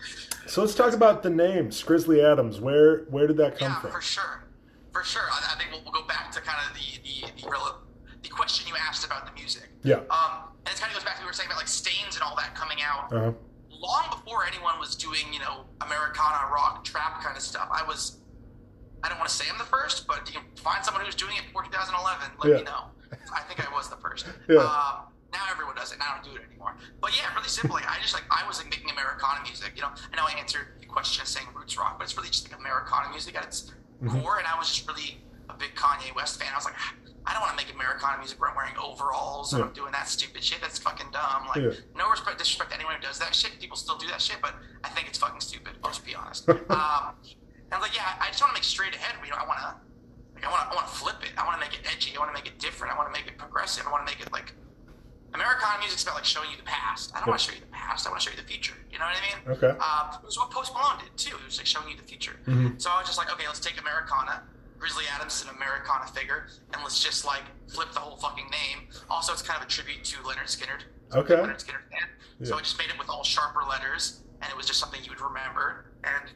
so 0.46 0.62
let's 0.62 0.74
talk 0.74 0.94
about 0.94 1.22
the 1.22 1.28
name 1.28 1.68
Skrizzly 1.68 2.24
Adams. 2.24 2.58
Where 2.60 3.00
where 3.10 3.26
did 3.26 3.36
that 3.38 3.58
come 3.58 3.72
yeah, 3.72 3.80
from? 3.80 3.90
for 3.90 4.00
sure. 4.00 4.44
For 4.92 5.02
sure. 5.04 5.22
I, 5.30 5.54
I 5.54 5.58
think 5.58 5.72
we'll, 5.72 5.82
we'll 5.82 6.00
go 6.00 6.06
back 6.06 6.30
to 6.32 6.40
kind 6.40 6.56
of 6.66 6.74
the 6.74 7.02
the 7.02 7.42
the, 7.42 7.48
rel- 7.50 7.82
the 8.22 8.28
question 8.30 8.66
you 8.68 8.74
asked 8.88 9.04
about 9.04 9.26
the 9.26 9.32
music. 9.32 9.68
Yeah. 9.82 9.96
Um, 10.10 10.50
and 10.66 10.74
it 10.74 10.80
kind 10.80 10.90
of 10.90 10.96
goes 10.98 11.04
back 11.04 11.14
to 11.16 11.20
what 11.22 11.26
we 11.26 11.30
were 11.30 11.32
saying 11.38 11.48
about 11.48 11.58
like 11.62 11.68
Stains 11.70 12.14
and 12.18 12.22
all 12.22 12.34
that 12.36 12.54
coming 12.54 12.78
out. 12.82 13.12
Uh-huh. 13.12 13.32
long 13.70 14.04
before 14.10 14.44
anyone 14.44 14.78
was 14.80 14.96
doing, 14.96 15.22
you 15.32 15.38
know, 15.38 15.64
Americana 15.80 16.50
rock 16.52 16.82
trap 16.84 17.22
kind 17.22 17.36
of 17.36 17.42
stuff, 17.42 17.68
I 17.70 17.82
was. 17.86 18.18
I 19.04 19.08
don't 19.08 19.18
want 19.18 19.28
to 19.30 19.36
say 19.36 19.44
I'm 19.52 19.58
the 19.58 19.64
first, 19.70 20.06
but 20.08 20.26
you 20.26 20.40
can 20.40 20.48
find 20.56 20.82
someone 20.84 21.04
who's 21.04 21.14
doing 21.14 21.36
it 21.36 21.44
before 21.46 21.62
2011. 21.62 22.32
Let 22.42 22.48
Yeah. 22.50 22.56
me 22.58 22.62
know. 22.64 22.90
I 23.32 23.42
think 23.46 23.60
I 23.62 23.70
was 23.72 23.88
the 23.88 23.96
first. 23.96 24.26
Yeah. 24.48 24.56
Um, 24.58 25.12
now 25.32 25.44
everyone 25.50 25.76
does 25.76 25.92
it. 25.92 25.98
Now 26.00 26.16
I 26.16 26.18
don't 26.18 26.32
do 26.32 26.40
it 26.40 26.42
anymore. 26.48 26.74
But 27.00 27.12
yeah, 27.16 27.28
really 27.36 27.46
simply, 27.48 27.82
I 27.86 28.00
just 28.00 28.14
like 28.14 28.24
I 28.30 28.46
was 28.48 28.58
like 28.58 28.70
making 28.70 28.90
Americana 28.90 29.42
music. 29.44 29.72
You 29.76 29.82
know, 29.82 29.92
I 29.94 30.16
know 30.16 30.24
I 30.26 30.34
answered 30.40 30.80
the 30.80 30.86
question 30.86 31.24
saying 31.26 31.46
roots 31.54 31.76
rock, 31.78 31.98
but 31.98 32.04
it's 32.04 32.16
really 32.16 32.30
just 32.30 32.50
like 32.50 32.58
Americana 32.58 33.10
music 33.10 33.36
at 33.36 33.44
its 33.44 33.72
Mm-hmm. 34.02 34.20
core. 34.20 34.36
And 34.38 34.46
I 34.46 34.58
was 34.58 34.68
just 34.68 34.86
really 34.88 35.22
a 35.48 35.54
big 35.54 35.74
Kanye 35.74 36.14
West 36.14 36.38
fan. 36.40 36.48
I 36.52 36.56
was 36.56 36.64
like, 36.66 36.74
I 37.26 37.32
don't 37.32 37.42
want 37.42 37.58
to 37.58 37.64
make 37.64 37.74
Americana 37.74 38.18
music 38.18 38.40
where 38.40 38.50
I'm 38.50 38.56
wearing 38.56 38.76
overalls 38.78 39.52
and 39.52 39.60
Yeah. 39.60 39.66
I'm 39.66 39.72
doing 39.74 39.92
that 39.92 40.08
stupid 40.08 40.42
shit. 40.44 40.60
That's 40.60 40.78
fucking 40.78 41.10
dumb. 41.10 41.46
Like, 41.48 41.56
Yeah. 41.62 41.72
no 41.96 42.08
respect, 42.10 42.38
disrespect 42.38 42.70
to 42.70 42.76
anyone 42.76 42.94
who 42.94 43.00
does 43.02 43.18
that 43.18 43.34
shit. 43.34 43.58
People 43.60 43.76
still 43.76 43.96
do 43.98 44.06
that 44.08 44.22
shit, 44.22 44.38
but 44.40 44.54
I 44.84 44.88
think 44.90 45.08
it's 45.08 45.18
fucking 45.18 45.40
stupid. 45.40 45.74
I'll 45.82 45.90
just 45.90 46.04
be 46.04 46.14
honest. 46.14 46.48
um, 46.48 46.56
and 46.70 46.70
I 47.72 47.78
was 47.78 47.82
like, 47.82 47.96
yeah, 47.96 48.14
I 48.20 48.28
just 48.28 48.40
want 48.40 48.50
to 48.52 48.54
make 48.54 48.64
straight 48.64 48.94
ahead. 48.94 49.16
You 49.24 49.30
know, 49.32 49.38
I 49.38 49.46
want 49.46 49.58
to, 49.58 49.74
like, 50.34 50.46
I 50.46 50.50
want 50.50 50.62
to, 50.62 50.68
I 50.70 50.74
want 50.76 50.86
to 50.86 50.94
flip 50.94 51.16
it. 51.22 51.32
I 51.36 51.44
want 51.44 51.60
to 51.60 51.66
make 51.66 51.74
it 51.74 51.82
edgy. 51.90 52.14
I 52.16 52.20
want 52.20 52.30
to 52.30 52.34
make 52.34 52.46
it 52.46 52.58
different. 52.60 52.94
I 52.94 52.96
want 52.96 53.12
to 53.12 53.18
make 53.18 53.26
it 53.26 53.36
progressive. 53.38 53.86
I 53.86 53.90
want 53.90 54.06
to 54.06 54.12
make 54.12 54.24
it 54.24 54.32
like 54.32 54.54
Americana 55.34 55.78
music's 55.80 56.02
about 56.04 56.14
like 56.14 56.24
showing 56.24 56.50
you 56.50 56.56
the 56.56 56.62
past. 56.62 57.10
I 57.14 57.18
don't 57.20 57.28
want 57.28 57.40
to 57.40 57.46
show 57.50 57.54
you 57.54 57.60
the 57.60 57.74
past. 57.74 58.06
I 58.06 58.10
want 58.10 58.22
to 58.22 58.30
show 58.30 58.34
you 58.36 58.40
the 58.40 58.48
future. 58.48 58.74
You 58.90 58.98
know 58.98 59.04
what 59.06 59.16
I 59.18 59.24
mean? 59.26 59.38
Okay. 59.58 59.72
Um, 59.78 60.14
it 60.22 60.24
was 60.24 60.38
what 60.38 60.50
Post 60.50 60.72
Malone 60.72 60.98
did 61.02 61.10
too. 61.18 61.34
It 61.36 61.44
was 61.44 61.58
like 61.58 61.66
showing 61.66 61.88
you 61.90 61.96
the 61.96 62.06
future. 62.06 62.36
Mm-hmm. 62.46 62.78
So 62.78 62.88
I 62.90 62.98
was 63.02 63.06
just 63.06 63.18
like, 63.18 63.32
okay, 63.32 63.46
let's 63.46 63.60
take 63.60 63.78
Americana. 63.80 64.42
Grizzly 64.78 65.04
Adams 65.14 65.34
is 65.36 65.48
an 65.48 65.56
Americana 65.56 66.06
figure, 66.06 66.46
and 66.72 66.82
let's 66.82 67.02
just 67.02 67.24
like 67.24 67.42
flip 67.68 67.92
the 67.92 68.00
whole 68.00 68.16
fucking 68.18 68.44
name. 68.50 68.88
Also, 69.10 69.32
it's 69.32 69.42
kind 69.42 69.60
of 69.60 69.66
a 69.66 69.70
tribute 69.70 70.04
to 70.04 70.16
Lynyrd 70.18 70.46
Skynyrd. 70.46 70.82
So 71.10 71.12
I'm 71.12 71.18
a 71.18 71.20
Okay. 71.20 71.34
Lynyrd 71.34 71.64
Skynyrd 71.64 71.90
fan. 71.90 72.08
So 72.46 72.56
I 72.56 72.60
just 72.60 72.78
made 72.78 72.88
it 72.90 72.98
with 72.98 73.08
all 73.08 73.24
sharper 73.24 73.62
letters, 73.68 74.22
and 74.42 74.50
it 74.50 74.56
was 74.56 74.66
just 74.66 74.78
something 74.78 75.02
you 75.02 75.10
would 75.10 75.20
remember. 75.20 75.86
And 76.04 76.30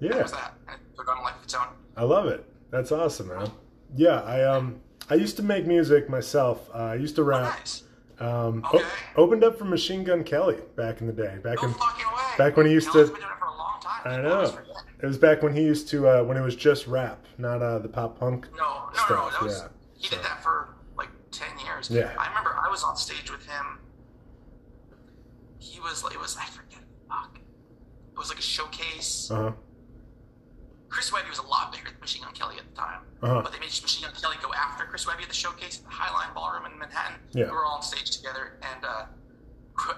that 0.00 0.10
Yeah. 0.16 0.22
was 0.22 0.32
that. 0.32 0.54
And 0.68 0.80
it 0.80 0.96
took 0.96 1.08
on 1.10 1.18
a 1.18 1.22
life 1.22 1.36
of 1.36 1.42
its 1.44 1.54
own. 1.54 1.66
I 1.96 2.04
love 2.04 2.26
it. 2.26 2.44
That's 2.70 2.92
awesome, 2.92 3.28
man. 3.28 3.50
Yeah, 3.94 4.20
I 4.22 4.44
um 4.44 4.80
I 5.10 5.14
used 5.14 5.36
to 5.38 5.42
make 5.42 5.66
music 5.66 6.08
myself. 6.10 6.68
Uh, 6.74 6.78
I 6.78 6.94
used 6.96 7.16
to 7.16 7.22
Oh, 7.22 7.26
rap. 7.26 7.58
nice. 7.58 7.82
Um, 8.20 8.62
Okay. 8.64 8.84
o- 8.84 9.22
opened 9.22 9.42
up 9.44 9.56
for 9.58 9.64
Machine 9.64 10.04
Gun 10.04 10.22
Kelly 10.24 10.58
back 10.76 11.00
in 11.00 11.06
the 11.06 11.12
day. 11.12 11.38
Back 11.42 11.62
No 11.62 11.68
in 11.68 11.74
back 12.36 12.56
when 12.56 12.66
he 12.66 12.72
used 12.72 12.90
Kelly's 12.90 13.08
to- 13.08 13.14
been 13.14 13.22
doing 13.22 13.32
it 13.32 13.38
for 13.38 13.46
a 13.46 13.54
long 13.56 13.80
time. 13.80 14.02
I 14.04 14.16
know. 14.22 14.58
It 15.00 15.06
was 15.06 15.18
back 15.18 15.42
when 15.42 15.54
he 15.54 15.62
used 15.62 15.88
to 15.88 16.08
uh, 16.08 16.24
when 16.24 16.36
it 16.36 16.42
was 16.42 16.56
just 16.56 16.86
rap, 16.86 17.24
not 17.38 17.62
uh, 17.62 17.78
the 17.78 17.88
pop 17.88 18.18
punk. 18.18 18.48
No, 18.56 18.58
no, 18.58 18.86
no. 18.86 18.92
stuff, 18.94 19.32
That 19.32 19.42
was 19.42 19.60
yeah. 19.62 19.68
he 19.96 20.08
did 20.08 20.24
that 20.24 20.42
for 20.42 20.68
like 20.96 21.08
ten 21.30 21.48
years. 21.64 21.90
Yeah. 21.90 22.12
I 22.18 22.28
remember 22.28 22.56
I 22.64 22.68
was 22.68 22.82
on 22.82 22.96
stage 22.96 23.30
with 23.30 23.46
him. 23.46 23.78
He 25.58 25.80
was 25.80 26.02
like, 26.02 26.14
it 26.14 26.20
was 26.20 26.36
I 26.36 26.44
forget. 26.46 26.80
Fuck. 27.08 27.38
It 28.12 28.18
was 28.18 28.28
like 28.28 28.38
a 28.38 28.42
showcase. 28.42 29.30
Uh 29.30 29.36
huh. 29.36 29.52
Chris 30.88 31.12
Webby 31.12 31.28
was 31.28 31.38
a 31.38 31.46
lot 31.46 31.70
bigger 31.70 31.90
than 31.90 32.00
Machine 32.00 32.22
Gun 32.22 32.32
Kelly 32.32 32.56
at 32.58 32.64
the 32.68 32.74
time. 32.80 33.00
Uh-huh. 33.22 33.42
But 33.42 33.52
they 33.52 33.58
made 33.58 33.66
Machine 33.68 34.08
Gun 34.08 34.14
Kelly 34.20 34.36
go 34.42 34.52
after 34.54 34.84
Chris 34.84 35.06
Webby 35.06 35.22
at 35.22 35.28
the 35.28 35.34
showcase 35.34 35.78
at 35.78 35.84
the 35.84 35.94
Highline 35.94 36.34
Ballroom 36.34 36.64
in 36.64 36.78
Manhattan. 36.78 37.18
Yeah. 37.32 37.44
We 37.44 37.50
were 37.52 37.64
all 37.66 37.76
on 37.76 37.82
stage 37.82 38.16
together, 38.16 38.58
and 38.62 38.84
uh, 38.84 39.04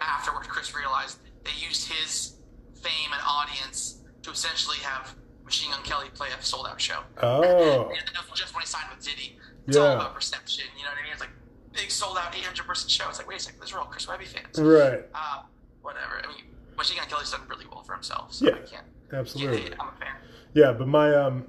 afterwards, 0.00 0.48
Chris 0.48 0.74
realized 0.74 1.18
they 1.44 1.52
used 1.64 1.90
his 1.90 2.34
fame 2.74 3.12
and 3.12 3.22
audience 3.24 3.99
to 4.22 4.30
essentially 4.30 4.78
have 4.78 5.14
Machine 5.44 5.70
Gun 5.70 5.83
Kelly 5.83 6.06
play 6.14 6.28
a 6.38 6.42
sold 6.42 6.66
out 6.66 6.80
show. 6.80 7.00
Oh. 7.22 7.90
And 7.96 8.14
that 8.14 8.30
was 8.30 8.38
just 8.38 8.54
when 8.54 8.62
he 8.62 8.66
signed 8.66 8.87
with 8.94 9.04
Diddy. 9.04 9.37
It's 9.66 9.76
all 9.76 9.92
about 9.96 10.14
perception, 10.14 10.64
you 10.76 10.85
know 10.85 10.90
what 10.90 10.98
I 10.98 11.02
mean? 11.02 11.12
It's 11.12 11.20
like 11.20 11.30
big 11.72 11.90
sold 11.90 12.16
out 12.18 12.35
800 12.37 12.66
person 12.66 12.88
show. 12.88 13.09
It's 13.09 13.18
like, 13.18 13.28
wait 13.28 13.38
a 13.38 13.42
second, 13.42 13.61
those 13.61 13.72
are 13.72 13.78
all 13.78 13.87
Chris 13.87 14.09
Webby 14.09 14.24
fans. 14.24 14.59
Right. 14.59 15.04
Uh, 15.14 15.42
whatever. 15.83 16.20
I 16.24 16.26
mean, 16.28 16.44
Machine 16.76 16.98
Gun 16.98 17.09
Kelly's 17.09 17.30
done 17.30 17.42
really 17.48 17.66
well 17.70 17.83
for 17.83 17.92
himself, 17.94 18.33
so 18.35 18.46
Yeah. 18.46 18.54
I 18.54 18.59
can't. 18.61 18.87
Absolutely. 19.12 19.62
it. 19.62 19.74
I'm 19.78 19.88
a 19.88 19.92
fan. 19.92 20.14
Yeah, 20.54 20.72
but 20.72 20.88
my 20.88 21.14
um 21.14 21.46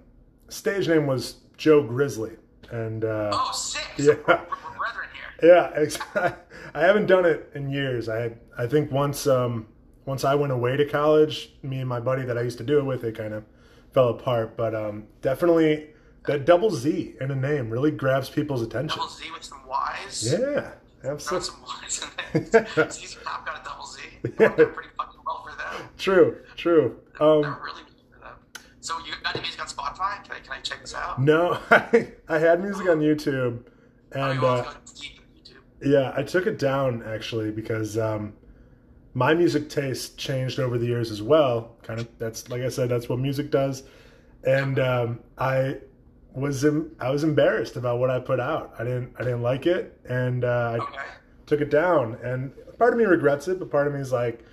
stage 0.50 0.88
name 0.88 1.08
was 1.08 1.38
Joe 1.58 1.84
Grizzly, 1.84 2.34
and 2.72 3.04
uh, 3.06 3.30
Oh, 3.34 3.52
sick. 3.54 3.84
Yeah. 3.98 4.06
So 4.06 4.20
we're, 4.28 4.36
we're 4.36 4.78
brethren 4.78 5.08
here. 5.14 5.28
Yeah, 6.16 6.34
I 6.76 6.82
haven't 6.82 7.08
done 7.08 7.26
it 7.26 7.50
in 7.56 7.70
years. 7.72 8.10
I 8.10 8.34
I 8.58 8.68
think 8.68 8.92
once 8.92 9.26
um 9.26 9.68
once 10.06 10.24
I 10.24 10.36
went 10.36 10.52
away 10.52 10.78
to 10.78 10.86
college, 10.86 11.52
me 11.64 11.80
and 11.80 11.88
my 11.90 12.00
buddy 12.00 12.24
that 12.24 12.38
I 12.38 12.42
used 12.42 12.58
to 12.60 12.64
do 12.64 12.80
it 12.80 12.84
with, 12.84 13.04
it 13.04 13.16
kind 13.16 13.34
of 13.34 13.44
fell 13.94 14.10
apart. 14.10 14.58
But 14.58 14.74
um 14.76 15.06
definitely 15.22 15.88
that 16.28 16.46
double 16.46 16.70
Z 16.72 17.16
in 17.20 17.32
a 17.32 17.36
name 17.36 17.70
really 17.70 17.92
grabs 17.92 18.30
people's 18.30 18.62
attention. 18.62 18.98
Double 18.98 19.10
Z 19.10 19.26
with 19.34 19.44
some 19.44 19.62
Y's. 19.68 20.34
Yeah, 20.38 20.72
absolutely. 21.04 21.48
some 21.50 21.62
Y's 21.84 22.04
in 22.34 22.52
there. 22.54 22.90
ZZ 22.92 23.18
Top 23.24 23.46
got 23.46 23.60
a 23.62 23.64
double 23.64 23.86
Z. 23.86 24.02
It 24.24 24.74
pretty 24.74 24.90
fucking 24.98 25.20
well 25.26 25.48
for 25.50 25.58
them. 25.58 25.90
True, 25.98 26.38
true. 26.56 26.98
They're 27.20 27.28
Um, 27.28 27.42
really 27.44 27.82
good 27.86 27.96
for 28.14 28.20
them. 28.20 28.34
So 28.82 28.98
you 29.00 29.14
got 29.24 29.36
any 29.36 29.42
music 29.44 29.62
on 29.62 29.68
Spotify? 29.68 30.24
Can 30.24 30.36
I, 30.36 30.40
can 30.40 30.54
I 30.54 30.60
check 30.62 30.82
this 30.82 30.94
out? 30.96 31.20
no, 31.22 31.60
I, 31.72 32.14
I 32.28 32.38
had 32.40 32.62
music 32.62 32.88
on 32.88 33.00
YouTube, 33.00 33.64
Oh, 34.14 34.20
and 34.32 34.42
you 34.42 34.48
uh, 34.48 34.64
YouTube. 34.94 35.56
Yeah, 35.84 36.14
I 36.16 36.22
took 36.24 36.46
it 36.46 36.60
down 36.60 37.02
actually 37.04 37.50
because 37.52 37.98
um, 37.98 38.34
my 39.14 39.34
music 39.34 39.70
taste 39.70 40.18
changed 40.18 40.60
over 40.60 40.78
the 40.78 40.86
years 40.86 41.12
as 41.12 41.22
well. 41.22 41.76
Kind 41.84 42.00
of 42.00 42.08
that's 42.18 42.50
like 42.50 42.62
I 42.62 42.70
said, 42.70 42.90
that's 42.90 43.10
what 43.10 43.20
music 43.20 43.52
does, 43.52 43.84
and 44.46 44.80
um, 44.80 45.20
I 45.38 45.78
was 46.34 46.64
em- 46.64 46.96
I 47.00 47.10
was 47.10 47.24
embarrassed 47.24 47.76
about 47.76 48.00
what 48.00 48.10
I 48.10 48.20
put 48.20 48.40
out. 48.40 48.74
I 48.80 48.84
didn't 48.84 49.14
I 49.20 49.24
didn't 49.24 49.42
like 49.42 49.66
it, 49.66 50.00
and 50.10 50.44
uh, 50.46 50.78
I 50.80 50.84
Okay. 50.84 51.02
took 51.46 51.62
it 51.62 51.70
down. 51.70 52.16
And 52.24 52.52
part 52.78 52.94
of 52.94 53.00
me 53.00 53.06
regrets 53.06 53.48
it, 53.48 53.60
but 53.60 53.70
part 53.70 53.88
of 53.88 53.94
me 53.94 54.00
is 54.00 54.12
like, 54.14 54.46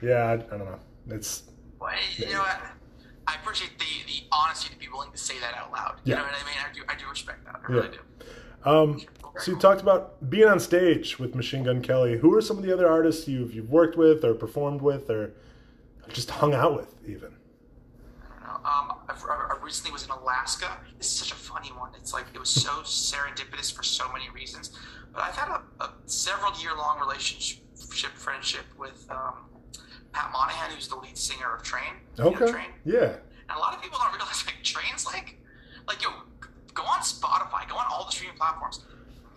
yeah, 0.00 0.24
I, 0.24 0.32
I 0.32 0.36
don't 0.36 0.58
know. 0.64 0.78
It's 1.10 1.42
Well, 1.78 1.92
you 2.16 2.32
know 2.32 2.38
what? 2.40 2.60
I 3.26 3.34
appreciate 3.36 3.78
the, 3.78 3.84
the 4.06 4.24
honesty 4.32 4.70
to 4.72 4.78
be 4.78 4.88
willing 4.88 5.10
to 5.12 5.18
say 5.18 5.38
that 5.40 5.54
out 5.56 5.72
loud. 5.72 6.00
Yeah. 6.04 6.16
You 6.16 6.22
know 6.22 6.28
what 6.28 6.42
I 6.42 6.44
mean? 6.46 6.54
I 6.58 6.72
do 6.74 6.82
I 6.88 6.94
do 6.98 7.08
respect 7.10 7.44
that. 7.44 7.56
I 7.56 7.72
Yeah. 7.72 7.76
really 7.80 7.96
do. 7.96 8.70
um, 8.70 9.00
so 9.38 9.52
you 9.52 9.58
talked 9.58 9.80
about 9.80 10.30
being 10.30 10.48
on 10.48 10.60
stage 10.60 11.18
with 11.18 11.34
Machine 11.34 11.64
Gun 11.64 11.82
Kelly. 11.82 12.18
Who 12.18 12.34
are 12.36 12.40
some 12.40 12.56
of 12.56 12.64
the 12.64 12.72
other 12.72 12.88
artists 12.88 13.26
you've 13.28 13.54
you've 13.54 13.70
worked 13.70 13.96
with 13.96 14.24
or 14.24 14.34
performed 14.34 14.80
with 14.80 15.10
or 15.10 15.34
just 16.08 16.30
hung 16.30 16.54
out 16.54 16.76
with 16.76 16.94
even? 17.06 17.34
Um, 18.64 18.92
I, 19.08 19.12
I 19.12 19.62
recently 19.62 19.92
was 19.92 20.04
in 20.04 20.10
Alaska. 20.10 20.78
This 20.96 21.08
is 21.08 21.18
such 21.18 21.32
a 21.32 21.34
funny 21.34 21.68
one. 21.68 21.90
It's 21.98 22.14
like 22.14 22.24
it 22.32 22.38
was 22.38 22.48
so 22.48 22.70
serendipitous 22.82 23.74
for 23.74 23.82
so 23.82 24.10
many 24.12 24.30
reasons. 24.30 24.70
But 25.12 25.22
I've 25.22 25.36
had 25.36 25.48
a, 25.48 25.84
a 25.84 25.92
several 26.06 26.52
year 26.60 26.74
long 26.76 26.98
relationship 26.98 27.62
friendship 28.14 28.64
with 28.78 29.06
um, 29.10 29.34
Pat 30.12 30.30
Monahan, 30.32 30.70
who's 30.70 30.88
the 30.88 30.96
lead 30.96 31.16
singer 31.18 31.54
of 31.54 31.62
Train. 31.62 31.94
Okay. 32.18 32.44
know 32.44 32.50
Train? 32.50 32.68
Yeah. 32.84 33.16
And 33.48 33.56
a 33.56 33.58
lot 33.58 33.74
of 33.74 33.82
people 33.82 33.98
don't 34.00 34.12
realize 34.12 34.44
like 34.46 34.62
Train's 34.62 35.04
like 35.04 35.38
like 35.86 36.02
yo, 36.02 36.10
go 36.72 36.84
on 36.84 37.00
Spotify, 37.00 37.68
go 37.68 37.76
on 37.76 37.86
all 37.90 38.06
the 38.06 38.12
streaming 38.12 38.36
platforms. 38.36 38.84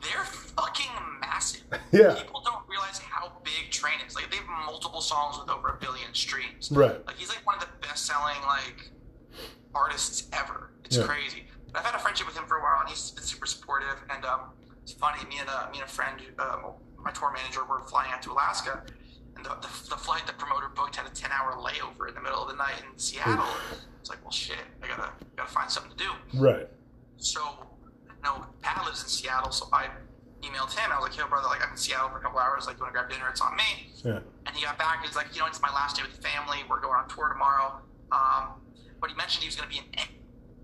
They're 0.02 0.24
fucking 0.26 0.92
massive. 1.20 1.62
Yeah. 1.92 2.16
People 2.16 2.42
don't 2.44 2.68
realize 2.68 3.00
how 3.00 3.32
big 3.44 3.72
Train 3.72 3.96
is. 4.06 4.16
Like 4.16 4.30
they 4.30 4.38
have 4.38 4.46
multiple 4.66 5.02
songs 5.02 5.38
with 5.40 5.50
over 5.50 5.70
a 5.70 5.78
billion 5.78 6.14
streams. 6.14 6.70
Right. 6.72 7.06
Like 7.08 7.18
he's 7.18 7.30
like 7.30 7.46
one 7.46 7.56
of 7.56 7.62
the 7.62 7.88
best 7.88 8.06
selling 8.06 8.36
like 8.46 8.92
artists 9.74 10.28
ever. 10.34 10.72
It's 10.86 10.98
Yeah. 10.98 11.04
crazy. 11.04 11.46
But 11.72 11.80
I've 11.80 11.86
had 11.86 11.96
a 11.96 12.00
friendship 12.00 12.28
with 12.28 12.38
him 12.38 12.46
for 12.48 12.58
a 12.58 12.62
while, 12.62 12.80
and 12.82 12.90
he's 12.90 13.12
been 13.12 13.24
super 13.24 13.46
supportive. 13.46 13.98
And 14.10 14.24
um, 14.26 14.52
it's 14.84 14.94
funny. 14.94 15.24
Me 15.30 15.38
and 15.40 15.50
uh, 15.50 15.68
me 15.72 15.80
and 15.80 15.88
a 15.88 15.92
friend, 15.92 16.20
um, 16.40 16.74
my 17.04 17.12
tour 17.12 17.32
manager, 17.34 17.64
were 17.66 17.82
flying 17.88 18.12
out 18.12 18.22
to 18.24 18.32
Alaska, 18.32 18.84
and 19.36 19.46
the, 19.46 19.50
the, 19.50 19.68
the 19.90 19.98
flight 19.98 20.26
the 20.28 20.34
promoter 20.34 20.68
booked 20.76 20.96
had 20.96 21.06
a 21.06 21.14
ten 21.14 21.32
hour 21.32 21.54
layover 21.58 22.08
in 22.08 22.16
the 22.16 22.22
middle 22.22 22.42
of 22.44 22.50
the 22.50 22.56
night 22.56 22.76
in 22.90 22.98
Seattle. 22.98 23.46
It's 24.00 24.10
like, 24.10 24.22
well, 24.24 24.32
shit, 24.32 24.58
I 24.84 24.88
gotta 24.88 25.10
gotta 25.36 25.50
find 25.52 25.70
something 25.70 25.92
to 25.92 25.98
do. 25.98 26.12
Right. 26.40 26.68
So, 27.18 27.42
know, 28.24 28.46
Pat 28.62 28.86
lives 28.86 29.04
in 29.04 29.10
Seattle, 29.10 29.52
so 29.52 29.68
I 29.72 29.88
emailed 30.42 30.74
him. 30.74 30.92
I 30.92 31.00
was 31.00 31.10
like, 31.10 31.18
yo, 31.18 31.28
brother, 31.28 31.48
like 31.48 31.66
I'm 31.66 31.72
in 31.72 31.78
Seattle 31.78 32.10
for 32.10 32.18
a 32.18 32.22
couple 32.22 32.40
hours. 32.40 32.68
Like, 32.68 32.78
you 32.78 32.84
want 32.84 32.94
to 32.94 33.00
grab 33.00 33.10
dinner? 33.10 33.30
It's 33.30 33.42
on 33.42 33.56
me. 33.56 33.90
Yeah. 34.04 34.20
And 34.46 34.56
he 34.56 34.64
got 34.64 34.78
back. 34.78 35.04
He's 35.06 35.16
like, 35.16 35.34
you 35.34 35.42
know, 35.42 35.48
it's 35.48 35.62
my 35.62 35.72
last 35.74 35.98
day 35.98 36.04
with 36.04 36.16
the 36.16 36.22
family. 36.22 36.58
We're 36.70 36.82
going 36.82 36.96
on 36.96 37.08
tour 37.10 37.30
tomorrow. 37.30 37.82
Um, 38.12 38.62
but 39.02 39.10
he 39.10 39.16
mentioned 39.16 39.44
he 39.44 39.48
was 39.48 39.56
going 39.56 39.70
to 39.70 39.74
be 39.74 39.82
in 39.82 40.08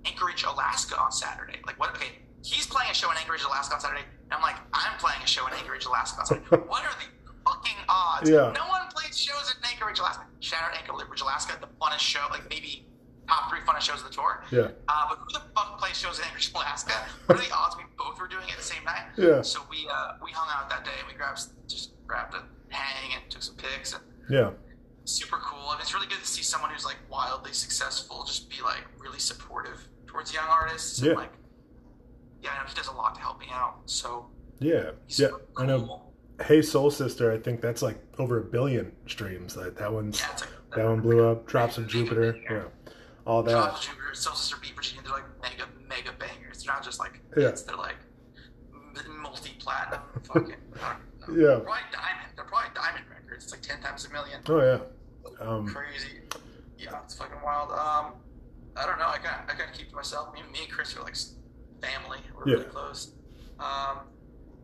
Anchorage, 0.05 0.43
Alaska 0.43 0.99
on 0.99 1.11
Saturday. 1.11 1.59
Like, 1.65 1.79
what? 1.79 1.89
Okay, 1.95 2.19
he's 2.43 2.67
playing 2.67 2.91
a 2.91 2.93
show 2.93 3.11
in 3.11 3.17
Anchorage, 3.17 3.43
Alaska 3.43 3.75
on 3.75 3.81
Saturday. 3.81 4.05
And 4.25 4.33
I'm 4.33 4.41
like, 4.41 4.57
I'm 4.73 4.97
playing 4.99 5.21
a 5.23 5.27
show 5.27 5.47
in 5.47 5.53
Anchorage, 5.53 5.85
Alaska 5.85 6.21
on 6.21 6.25
Saturday. 6.25 6.47
what 6.67 6.83
are 6.83 6.95
the 6.97 7.09
fucking 7.45 7.77
odds? 7.89 8.29
Yeah. 8.29 8.53
No 8.55 8.67
one 8.69 8.87
plays 8.93 9.17
shows 9.17 9.53
in 9.55 9.63
Anchorage, 9.69 9.99
Alaska. 9.99 10.25
Shout 10.39 10.61
out 10.63 10.77
Anchorage, 10.77 11.21
Alaska, 11.21 11.57
the 11.59 11.67
funnest 11.81 11.99
show, 11.99 12.25
like 12.31 12.49
maybe 12.49 12.85
top 13.27 13.49
three 13.49 13.59
funnest 13.61 13.81
shows 13.81 13.99
of 14.01 14.07
the 14.09 14.13
tour. 14.13 14.43
Yeah. 14.51 14.69
Uh, 14.87 15.05
but 15.09 15.17
who 15.19 15.33
the 15.33 15.41
fuck 15.55 15.77
plays 15.79 15.97
shows 15.97 16.19
in 16.19 16.25
Anchorage, 16.25 16.51
Alaska? 16.53 16.93
What 17.25 17.39
are 17.39 17.41
the 17.43 17.53
odds 17.53 17.75
we 17.77 17.83
both 17.97 18.19
were 18.19 18.27
doing 18.27 18.43
it 18.47 18.51
at 18.51 18.57
the 18.57 18.63
same 18.63 18.83
night? 18.83 19.05
Yeah. 19.17 19.41
So 19.41 19.61
we 19.69 19.87
uh, 19.91 20.13
we 20.23 20.31
hung 20.31 20.47
out 20.51 20.69
that 20.69 20.83
day 20.85 20.91
and 20.99 21.07
we 21.07 21.13
grabbed 21.17 21.41
just 21.67 21.91
grabbed 22.07 22.33
a 22.35 22.43
hang 22.69 23.13
and 23.15 23.29
took 23.31 23.41
some 23.43 23.55
pics 23.55 23.93
and 23.93 24.03
Yeah. 24.29 24.51
super 25.05 25.37
cool. 25.37 25.69
I 25.69 25.73
mean, 25.75 25.81
it's 25.81 25.93
really 25.93 26.07
good 26.07 26.19
to 26.19 26.27
see 26.27 26.43
someone 26.43 26.69
who's 26.71 26.85
like 26.85 26.97
wildly 27.09 27.53
successful 27.53 28.23
just 28.25 28.49
be 28.49 28.61
like 28.63 28.83
really 28.99 29.19
supportive 29.19 29.87
towards 30.07 30.33
young 30.33 30.47
artists. 30.49 31.01
Yeah. 31.01 31.11
And, 31.11 31.19
like, 31.19 31.31
yeah, 32.41 32.49
I 32.51 32.61
know 32.63 32.67
he 32.67 32.75
does 32.75 32.87
a 32.87 32.91
lot 32.93 33.15
to 33.15 33.21
help 33.21 33.39
me 33.39 33.47
out. 33.51 33.75
So 33.85 34.27
Yeah. 34.59 34.91
Yeah. 35.07 35.27
super 35.27 35.41
I 35.57 35.65
know. 35.65 36.01
Hey 36.43 36.61
Soul 36.61 36.89
Sister, 36.91 37.31
I 37.31 37.37
think 37.37 37.61
that's 37.61 37.81
like 37.81 37.97
over 38.19 38.39
a 38.39 38.43
billion 38.43 38.91
streams. 39.07 39.53
That 39.55 39.77
that 39.77 39.93
one's 39.93 40.19
Yeah, 40.19 40.27
like 40.31 40.49
that 40.75 40.85
one 40.85 40.99
blew 40.99 41.25
up. 41.27 41.47
Drops 41.47 41.77
of 41.77 41.87
Jupiter. 41.87 42.35
Yeah. 42.49 42.63
All 43.25 43.41
that. 43.43 43.51
Josh 43.51 43.85
Jupiter, 43.87 44.13
Soul 44.13 44.35
Sister, 44.35 44.57
Meet 44.61 44.75
Virginia. 44.75 45.01
They're 45.03 45.13
like 45.13 45.41
mega 45.41 45.65
mega 45.87 46.11
bangers. 46.19 46.63
They're 46.63 46.73
not 46.73 46.83
just 46.83 46.99
like 46.99 47.21
Yeah. 47.37 47.43
hits. 47.47 47.61
They're 47.63 47.75
like 47.77 47.95
multi 49.21 49.51
platinum. 49.59 50.01
fucking. 50.23 50.49
Know. 50.49 50.55
Yeah. 51.29 51.35
They're 51.35 51.59
probably 51.61 51.81
diamond. 51.91 52.29
They're 52.35 52.45
probably 52.45 52.69
diamond 52.75 53.05
records. 53.09 53.45
It's 53.45 53.53
like 53.53 53.61
ten 53.61 53.79
times 53.81 54.05
a 54.05 54.09
million. 54.11 54.41
Oh 54.47 54.59
yeah. 54.59 54.79
Um, 55.45 55.65
crazy. 55.67 56.19
Yeah, 56.77 56.99
it's 57.03 57.15
fucking 57.17 57.37
wild. 57.43 57.71
Um, 57.71 58.13
I 58.75 58.85
don't 58.85 58.99
know. 58.99 59.07
I 59.07 59.17
kind 59.17 59.49
I 59.49 59.53
kind 59.53 59.69
of 59.69 59.75
keep 59.77 59.89
to 59.89 59.95
myself. 59.95 60.33
Me, 60.33 60.41
me 60.51 60.59
and 60.63 60.71
Chris 60.71 60.95
are 60.97 61.03
like 61.03 61.15
family. 61.81 62.19
We're 62.35 62.43
really 62.43 62.63
Yeah. 62.65 62.69
close. 62.69 63.13
Um, 63.59 63.99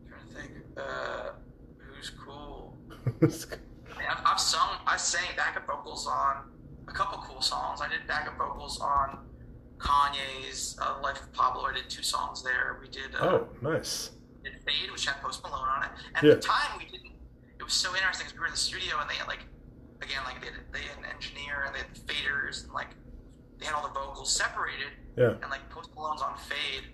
trying 0.10 0.28
to 0.28 0.34
think. 0.36 0.52
Uh, 0.76 1.30
who's 1.78 2.10
cool? 2.26 2.78
I 3.22 3.26
mean, 3.26 4.08
I've, 4.10 4.22
I've 4.26 4.40
sung. 4.40 4.70
I 4.86 4.98
sang 4.98 5.28
backup 5.38 5.66
vocals 5.66 6.08
on 6.08 6.44
a 6.90 6.92
couple 6.94 7.20
cool 7.20 7.42
songs. 7.42 7.82
I 7.82 7.88
did 7.88 8.06
backup 8.08 8.38
vocals 8.38 8.80
on 8.82 9.20
Kanye's 9.78 10.78
uh, 10.82 11.00
"Life 11.02 11.22
of 11.22 11.32
Pablo." 11.34 11.64
I 11.64 11.74
did 11.74 11.90
two 11.90 12.04
songs 12.04 12.44
there. 12.44 12.78
We 12.82 12.90
did. 12.90 13.16
Uh, 13.16 13.26
oh, 13.26 13.48
nice. 13.62 14.12
did 14.44 14.54
Fade, 14.66 14.92
which 14.92 15.06
had 15.06 15.22
Post 15.22 15.44
Malone 15.44 15.68
on 15.68 15.84
it. 15.84 15.90
And 16.16 16.24
Yeah. 16.26 16.34
at 16.34 16.42
the 16.42 16.48
time, 16.48 16.78
we 16.78 16.86
didn't. 16.86 17.12
It 17.60 17.64
was 17.64 17.74
so 17.74 17.94
interesting 17.96 18.26
because 18.26 18.34
we 18.34 18.40
were 18.40 18.46
in 18.48 18.52
the 18.54 18.58
studio 18.58 19.00
and 19.02 19.10
they 19.10 19.16
had 19.16 19.28
like, 19.28 19.44
again, 20.02 20.22
like 20.26 20.40
they 20.42 20.48
had, 20.48 20.56
they 20.72 20.80
had 20.82 20.98
an 21.00 21.06
engineer 21.14 21.64
and 21.68 21.76
they 21.76 21.80
had 21.80 21.94
the 21.94 22.00
faders 22.14 22.64
and 22.64 22.74
like 22.74 22.88
they 23.60 23.66
had 23.66 23.76
all 23.76 23.84
the 23.86 23.94
vocals 23.94 24.34
separated 24.34 24.88
Yeah. 25.18 25.36
and 25.42 25.50
like 25.52 25.70
Post 25.70 25.94
Malone's 25.94 26.22
on 26.22 26.38
Fade, 26.38 26.86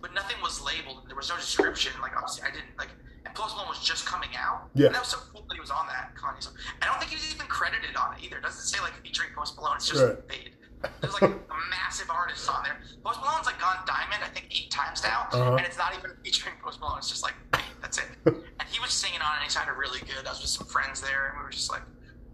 but 0.00 0.14
nothing 0.14 0.36
was 0.42 0.60
labeled. 0.62 1.04
There 1.06 1.16
was 1.16 1.28
no 1.28 1.36
description. 1.36 1.92
Like 2.00 2.16
obviously, 2.16 2.44
I 2.48 2.50
didn't 2.50 2.76
like. 2.78 2.88
And 3.26 3.34
Post 3.34 3.56
Malone 3.56 3.68
was 3.68 3.82
just 3.82 4.06
coming 4.06 4.30
out. 4.38 4.70
Yeah. 4.74 4.86
And 4.86 4.94
that 4.94 5.02
was 5.02 5.10
so 5.10 5.18
cool 5.34 5.42
that 5.48 5.54
he 5.54 5.60
was 5.60 5.70
on 5.70 5.86
that 5.88 6.14
Kanye 6.14 6.40
song. 6.42 6.54
I 6.80 6.86
don't 6.86 6.98
think 7.02 7.10
he 7.10 7.16
was 7.18 7.26
even 7.34 7.46
credited 7.50 7.96
on 7.96 8.14
it 8.16 8.22
either. 8.24 8.38
It 8.38 8.42
doesn't 8.46 8.62
say 8.62 8.78
like 8.80 8.94
featuring 9.02 9.30
Post 9.34 9.56
Malone. 9.56 9.76
It's 9.76 9.88
just 9.90 10.02
Right. 10.04 10.16
Fade. 10.30 10.52
There's 11.00 11.14
like 11.14 11.26
a 11.32 11.34
massive 11.72 12.08
artist 12.10 12.48
on 12.48 12.62
there. 12.62 12.78
Post 13.02 13.18
Malone's 13.20 13.46
like 13.46 13.58
gone 13.58 13.78
diamond, 13.86 14.22
I 14.22 14.28
think 14.28 14.46
eight 14.54 14.70
times 14.70 15.02
now, 15.02 15.26
Uh-huh. 15.32 15.56
and 15.56 15.66
it's 15.66 15.76
not 15.78 15.96
even 15.98 16.12
featuring 16.22 16.54
Post 16.62 16.78
Malone. 16.80 16.98
It's 16.98 17.08
just 17.10 17.24
like 17.24 17.34
that's 17.82 17.98
it. 17.98 18.04
and 18.26 18.66
he 18.70 18.78
was 18.78 18.92
singing 18.92 19.20
on 19.20 19.32
it, 19.34 19.36
and 19.42 19.44
he 19.44 19.50
sounded 19.50 19.72
really 19.74 19.98
good. 20.00 20.22
I 20.26 20.30
was 20.30 20.40
with 20.40 20.50
some 20.50 20.66
friends 20.68 21.00
there, 21.00 21.28
and 21.30 21.38
we 21.38 21.44
were 21.44 21.50
just 21.50 21.72
like, 21.72 21.82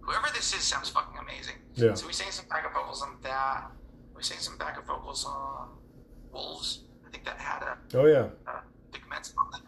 whoever 0.01 0.27
this 0.35 0.53
is 0.53 0.61
sounds 0.63 0.91
fucking 0.91 1.17
amazing. 1.19 1.55
Yeah. 1.75 1.95
So 1.95 2.07
we 2.07 2.13
sang 2.13 2.31
some 2.31 2.45
backup 2.51 2.75
vocals 2.75 3.01
on 3.01 3.17
that. 3.23 3.71
We 4.15 4.23
sang 4.23 4.39
some 4.39 4.59
backup 4.59 4.87
vocals 4.87 5.25
on 5.25 5.69
Wolves. 6.33 6.81
I 7.07 7.11
think 7.11 7.25
that 7.25 7.39
had 7.39 7.63
a 7.63 7.79
Oh 7.97 8.07
yeah. 8.07 8.29
uh, 8.47 8.61
Vic 8.93 9.03
Mensa 9.09 9.33
on 9.39 9.51
that. 9.53 9.61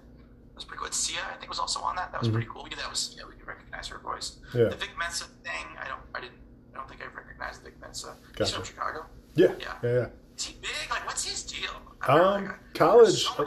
That 0.54 0.58
was 0.58 0.64
pretty 0.64 0.82
good. 0.84 0.94
Sia, 0.94 1.18
I 1.32 1.36
think, 1.38 1.50
was 1.50 1.58
also 1.58 1.80
on 1.80 1.96
that. 1.96 2.12
That 2.12 2.20
was 2.20 2.28
pretty 2.30 2.46
cool. 2.48 2.62
We 2.62 2.70
knew 2.70 2.76
that 2.76 2.88
was 2.88 3.00
Sia. 3.00 3.26
We 3.26 3.34
could 3.34 3.48
recognize 3.48 3.88
her 3.88 3.98
voice. 3.98 4.36
Mm-hmm. 4.48 4.58
Yeah. 4.58 4.64
The 4.68 4.76
Vic 4.76 4.90
Mensa 4.96 5.24
thing, 5.42 5.66
I 5.82 5.88
don't, 5.88 6.00
I 6.14 6.20
didn't, 6.20 6.38
I 6.72 6.78
don't 6.78 6.88
think 6.88 7.00
I 7.02 7.06
recognized 7.16 7.62
Vic 7.64 7.74
Mensa. 7.80 8.14
He's 8.38 8.50
from 8.50 8.62
Chicago. 8.64 9.06
Yeah. 9.34 9.48
Yeah. 9.58 9.74
Yeah. 9.82 9.92
Yeah. 9.92 10.06
Is 10.36 10.44
he 10.44 10.56
big? 10.62 10.70
Like, 10.90 11.04
what's 11.06 11.24
his 11.24 11.42
deal? 11.42 11.70
Know, 12.08 12.14
Um, 12.36 12.44
like, 12.46 12.74
college. 12.74 13.24
So. 13.24 13.44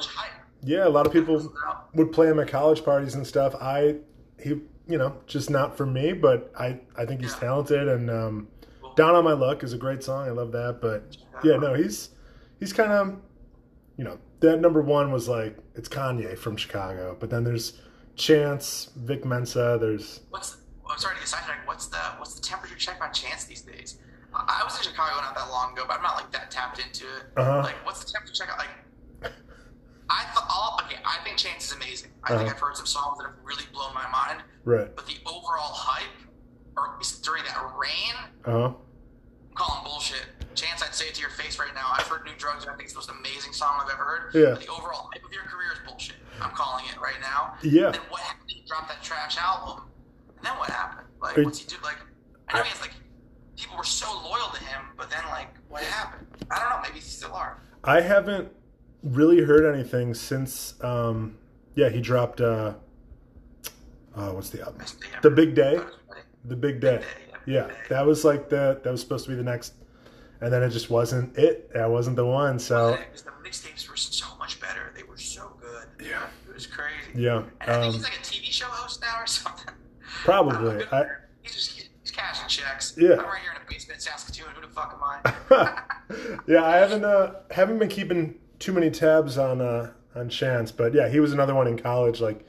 Yeah. 0.64 0.86
A 0.86 0.90
lot 0.90 1.06
of 1.08 1.14
people 1.14 1.54
would 1.94 2.12
play 2.12 2.28
him 2.28 2.40
at 2.40 2.50
college 2.50 2.84
parties 2.84 3.16
and 3.16 3.26
stuff. 3.26 3.56
I 3.56 3.96
he 4.44 4.50
you 4.90 4.98
know 4.98 5.16
just 5.28 5.50
not 5.50 5.78
for 5.78 5.86
me, 5.86 6.12
but 6.14 6.52
I 6.60 6.80
I 6.98 7.06
think 7.06 7.22
he's 7.22 7.34
Yeah. 7.34 7.40
talented 7.40 7.88
and 7.88 8.10
um, 8.10 8.48
Down 8.98 9.16
on 9.16 9.24
My 9.24 9.34
Luck 9.34 9.64
is 9.64 9.72
a 9.74 9.78
great 9.78 10.04
song. 10.04 10.28
I 10.28 10.32
love 10.32 10.52
that. 10.52 10.80
But 10.82 11.16
yeah, 11.44 11.56
no, 11.58 11.74
he's 11.74 12.10
he's 12.60 12.74
kind 12.74 12.92
of 12.92 13.16
you 13.98 14.04
know 14.04 14.18
that 14.40 14.60
number 14.62 14.82
one 14.82 15.12
was 15.12 15.28
like 15.28 15.58
it's 15.76 15.90
Kanye 15.90 16.38
from 16.38 16.58
Chicago, 16.58 17.16
but 17.20 17.30
then 17.30 17.44
there's 17.44 17.80
Chance, 18.16 18.92
Vic 18.96 19.26
Mensa. 19.26 19.78
There's 19.80 20.22
What's 20.30 20.56
the, 20.56 20.62
I'm 20.90 20.98
sorry 20.98 21.16
to 21.16 21.20
get 21.22 21.28
sidetracked. 21.28 21.68
What's 21.68 21.88
the 21.88 21.98
what's 22.18 22.34
the 22.36 22.42
temperature 22.42 22.76
check 22.76 23.00
on 23.04 23.12
Chance 23.14 23.46
these 23.46 23.62
days? 23.62 24.00
I 24.34 24.62
was 24.64 24.78
in 24.78 24.84
Chicago 24.84 25.16
not 25.22 25.34
that 25.36 25.50
long 25.50 25.74
ago, 25.74 25.86
but 25.88 25.98
I'm 25.98 26.04
not 26.04 26.16
like 26.16 26.32
that 26.32 26.52
tapped 26.52 26.80
into 26.80 27.06
it. 27.06 27.24
Uh-huh. 27.38 27.62
Like, 27.64 27.84
what's 27.86 28.04
the 28.04 28.12
temperature 28.12 28.34
check? 28.46 28.56
Like, 28.58 29.32
I 30.10 30.24
thought 30.34 30.46
all 30.50 30.80
okay. 30.86 30.98
I 31.06 31.24
think 31.24 31.38
Chance 31.38 31.66
is 31.66 31.72
amazing. 31.74 32.12
I 32.24 32.30
think 32.30 32.42
Uh-huh. 32.42 32.52
I've 32.54 32.60
heard 32.60 32.76
some 32.78 32.86
songs 32.86 33.18
that 33.18 33.26
have 33.26 33.36
really 33.44 33.64
blown 33.74 33.94
my 33.94 34.08
mind. 34.10 34.44
right. 34.64 34.96
But 34.96 35.08
the 35.08 35.16
overall 35.26 35.74
hype, 35.74 36.06
or 36.78 37.00
during 37.24 37.44
that 37.46 37.58
rain, 37.78 38.16
Uh 38.46 38.74
huh. 39.58 39.80
I'm 39.80 39.84
bullshit. 39.84 40.26
Chance, 40.56 40.82
I'd 40.82 40.96
say 40.96 41.06
it 41.08 41.16
to 41.16 41.22
your 41.22 41.30
face 41.30 41.60
right 41.60 41.74
now. 41.76 41.90
I've 41.92 42.08
heard 42.08 42.26
New 42.26 42.34
Drugs, 42.38 42.64
and 42.64 42.72
I 42.72 42.76
think 42.76 42.86
it's 42.86 42.94
the 42.94 43.00
most 43.00 43.12
amazing 43.12 43.54
song 43.54 43.80
I've 43.82 43.92
ever 43.94 44.04
heard. 44.04 44.34
Yeah. 44.34 44.52
But 44.52 44.62
the 44.62 44.72
overall 44.72 45.10
hype 45.14 45.24
of 45.24 45.32
your 45.32 45.44
career 45.44 45.70
is 45.74 45.80
bullshit. 45.88 46.16
I'm 46.42 46.52
calling 46.52 46.86
it 46.92 47.00
right 47.00 47.20
now. 47.22 47.56
Yeah. 47.62 47.92
Then 47.92 48.02
what 48.10 48.22
happened? 48.22 48.50
He 48.50 48.64
dropped 48.68 48.90
that 48.90 49.04
trash 49.04 49.38
album. 49.38 49.84
And 50.38 50.46
then 50.46 50.58
what 50.58 50.70
happened? 50.70 51.08
Like, 51.22 51.38
what's 51.38 51.60
he 51.60 51.68
do? 51.68 51.76
Like, 51.84 51.98
I 52.50 52.58
know 52.58 52.64
he 52.64 52.70
has, 52.70 52.82
like, 52.82 52.94
people 53.56 53.78
were 53.78 53.84
so 53.84 54.08
loyal 54.24 54.50
to 54.54 54.64
him, 54.64 54.82
but 54.98 55.10
then, 55.10 55.24
like, 55.30 55.50
what 55.68 55.84
happened? 55.84 56.28
I 56.50 56.60
don't 56.60 56.70
know. 56.70 56.90
Maybe 56.90 57.00
still 57.02 57.34
are. 57.34 57.62
I 57.84 58.02
haven't 58.02 58.52
really 59.04 59.42
heard 59.42 59.72
anything 59.74 60.14
since. 60.14 60.74
Um, 60.84 61.38
yeah, 61.76 61.90
he 61.90 62.02
dropped. 62.02 62.42
Uh, 62.42 62.74
uh, 64.16 64.32
what's 64.32 64.50
the 64.50 64.62
album? 64.62 64.82
The. 65.22 65.30
Big 65.30 65.54
Day. 65.54 65.80
The 66.46 66.56
Big 66.56 66.80
Day. 66.80 66.98
Day, 66.98 67.06
Yeah, 67.48 67.72
that 67.90 68.06
was 68.06 68.24
like 68.26 68.50
the 68.50 68.80
that 68.84 68.92
was 68.92 69.02
supposed 69.02 69.26
to 69.26 69.32
be 69.32 69.38
the 69.38 69.44
next, 69.44 69.74
and 70.42 70.52
then 70.54 70.62
it 70.64 70.70
just 70.70 70.90
wasn't 70.90 71.36
it. 71.38 71.74
That 71.74 71.90
wasn't 71.90 72.16
the 72.18 72.26
one. 72.26 72.60
So 72.60 72.98
Because 72.98 73.24
the 73.24 73.32
mixtapes 73.44 73.90
were 73.90 73.96
so 73.98 74.26
much 74.38 74.60
better. 74.60 74.92
They 74.96 75.04
were 75.04 75.18
so 75.18 75.52
good. 75.60 76.06
Yeah. 76.06 76.28
It 76.48 76.54
was 76.54 76.68
crazy. 76.68 76.96
yeah, 77.16 77.44
And 77.62 77.72
I 77.72 77.74
think 77.74 77.86
um, 77.86 77.94
he's 77.94 78.04
like 78.04 78.14
a 78.18 78.22
TV 78.22 78.52
show 78.52 78.66
host 78.66 79.02
now 79.02 79.22
or 79.22 79.28
something. 79.40 79.74
probably. 80.24 80.58
I 80.58 80.72
I, 80.72 80.74
don't 80.74 80.92
know. 80.92 81.08
he's 81.42 81.54
just 81.54 81.90
he's 82.02 82.12
cashing 82.12 82.48
checks. 82.48 82.96
Yeah. 82.98 83.12
I'm 83.14 83.20
right 83.20 83.42
here 83.42 83.52
in 83.56 83.62
a 83.62 83.70
basement 83.70 84.02
Saskatoon. 84.02 84.48
Who 84.56 84.62
the 84.62 84.68
fuck 84.68 84.94
am 84.94 85.04
I? 85.04 85.84
yeah, 86.48 86.64
I 86.64 86.78
haven't 86.78 87.06
uh, 87.06 87.34
haven't 87.52 87.80
been 87.80 87.90
keeping 87.90 88.36
too 88.60 88.74
many 88.74 88.90
tabs 88.90 89.38
on 89.38 89.62
uh, 89.62 89.92
on 90.16 90.30
chance. 90.30 90.72
But 90.72 90.94
yeah, 90.94 91.08
he 91.08 91.20
was 91.20 91.32
another 91.34 91.56
one 91.56 91.68
in 91.68 91.78
college, 91.78 92.20
like 92.20 92.46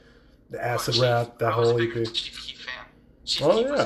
the 0.49 0.63
acid 0.63 0.95
Chief, 0.95 1.03
rap, 1.03 1.37
that 1.39 1.49
I 1.49 1.51
whole 1.51 1.79
EP. 1.79 1.93
Chief 2.13 2.13
Keef 2.13 2.61
fan. 2.61 2.85
Chief 3.25 3.45
Oh, 3.45 3.57
Keef 3.63 3.67
yeah. 3.67 3.83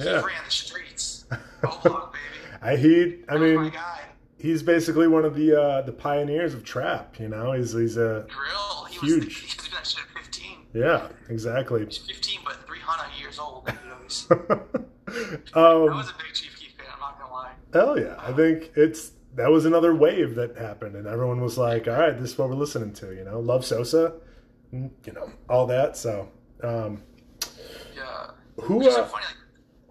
It 0.00 0.20
for 0.20 0.26
me. 0.26 0.32
Yeah. 0.34 0.44
The 0.44 0.50
streets. 0.50 1.24
Oh, 1.64 1.80
look, 1.84 2.12
baby. 2.14 2.24
I 2.62 2.76
he, 2.76 3.18
I 3.28 3.34
my 3.34 3.38
mean, 3.40 3.72
he's 4.38 4.62
basically 4.62 5.06
one 5.08 5.24
of 5.24 5.34
the 5.34 5.60
uh, 5.60 5.82
the 5.82 5.92
pioneers 5.92 6.54
of 6.54 6.64
trap. 6.64 7.18
You 7.20 7.28
know, 7.28 7.52
he's 7.52 7.72
he's 7.72 7.96
a 7.96 8.26
Drill. 8.28 8.84
He 8.84 8.98
Huge. 9.06 9.24
was. 9.26 9.36
He 9.36 9.44
was 9.46 9.54
doing 9.56 9.70
that 9.74 9.86
shit 9.86 10.04
at 10.16 10.22
15. 10.24 10.58
yeah, 10.74 11.08
exactly. 11.28 11.84
He's 11.84 11.98
15, 11.98 12.40
but 12.44 12.66
300 12.66 13.20
years 13.20 13.38
old. 13.38 13.68
You 13.68 13.88
know, 13.88 13.96
he's- 14.02 14.26
I 15.54 15.60
um, 15.72 15.84
was 15.86 16.10
a 16.10 16.14
big 16.22 16.34
Chief 16.34 16.54
Keef 16.58 16.72
fan. 16.76 16.86
I'm 16.94 17.00
not 17.00 17.18
gonna 17.18 17.32
lie. 17.32 17.52
hell 17.72 17.98
yeah, 17.98 18.16
I 18.18 18.32
think 18.32 18.72
it's 18.76 19.12
that 19.36 19.50
was 19.50 19.64
another 19.66 19.94
wave 19.94 20.34
that 20.34 20.56
happened, 20.56 20.96
and 20.96 21.06
everyone 21.06 21.40
was 21.40 21.56
like, 21.56 21.86
"All 21.88 21.94
right, 21.94 22.18
this 22.20 22.32
is 22.32 22.38
what 22.38 22.48
we're 22.48 22.56
listening 22.56 22.92
to." 22.94 23.14
You 23.14 23.24
know, 23.24 23.40
love 23.40 23.64
Sosa, 23.64 24.14
you 24.72 24.90
know, 25.14 25.30
all 25.48 25.66
that. 25.68 25.96
So, 25.96 26.28
um, 26.62 27.02
Yeah. 27.96 28.30
who? 28.60 28.78
Which 28.78 28.88
is 28.88 28.94
so 28.94 29.02
Uh, 29.02 29.06
funny. 29.06 29.24
Like, 29.24 29.34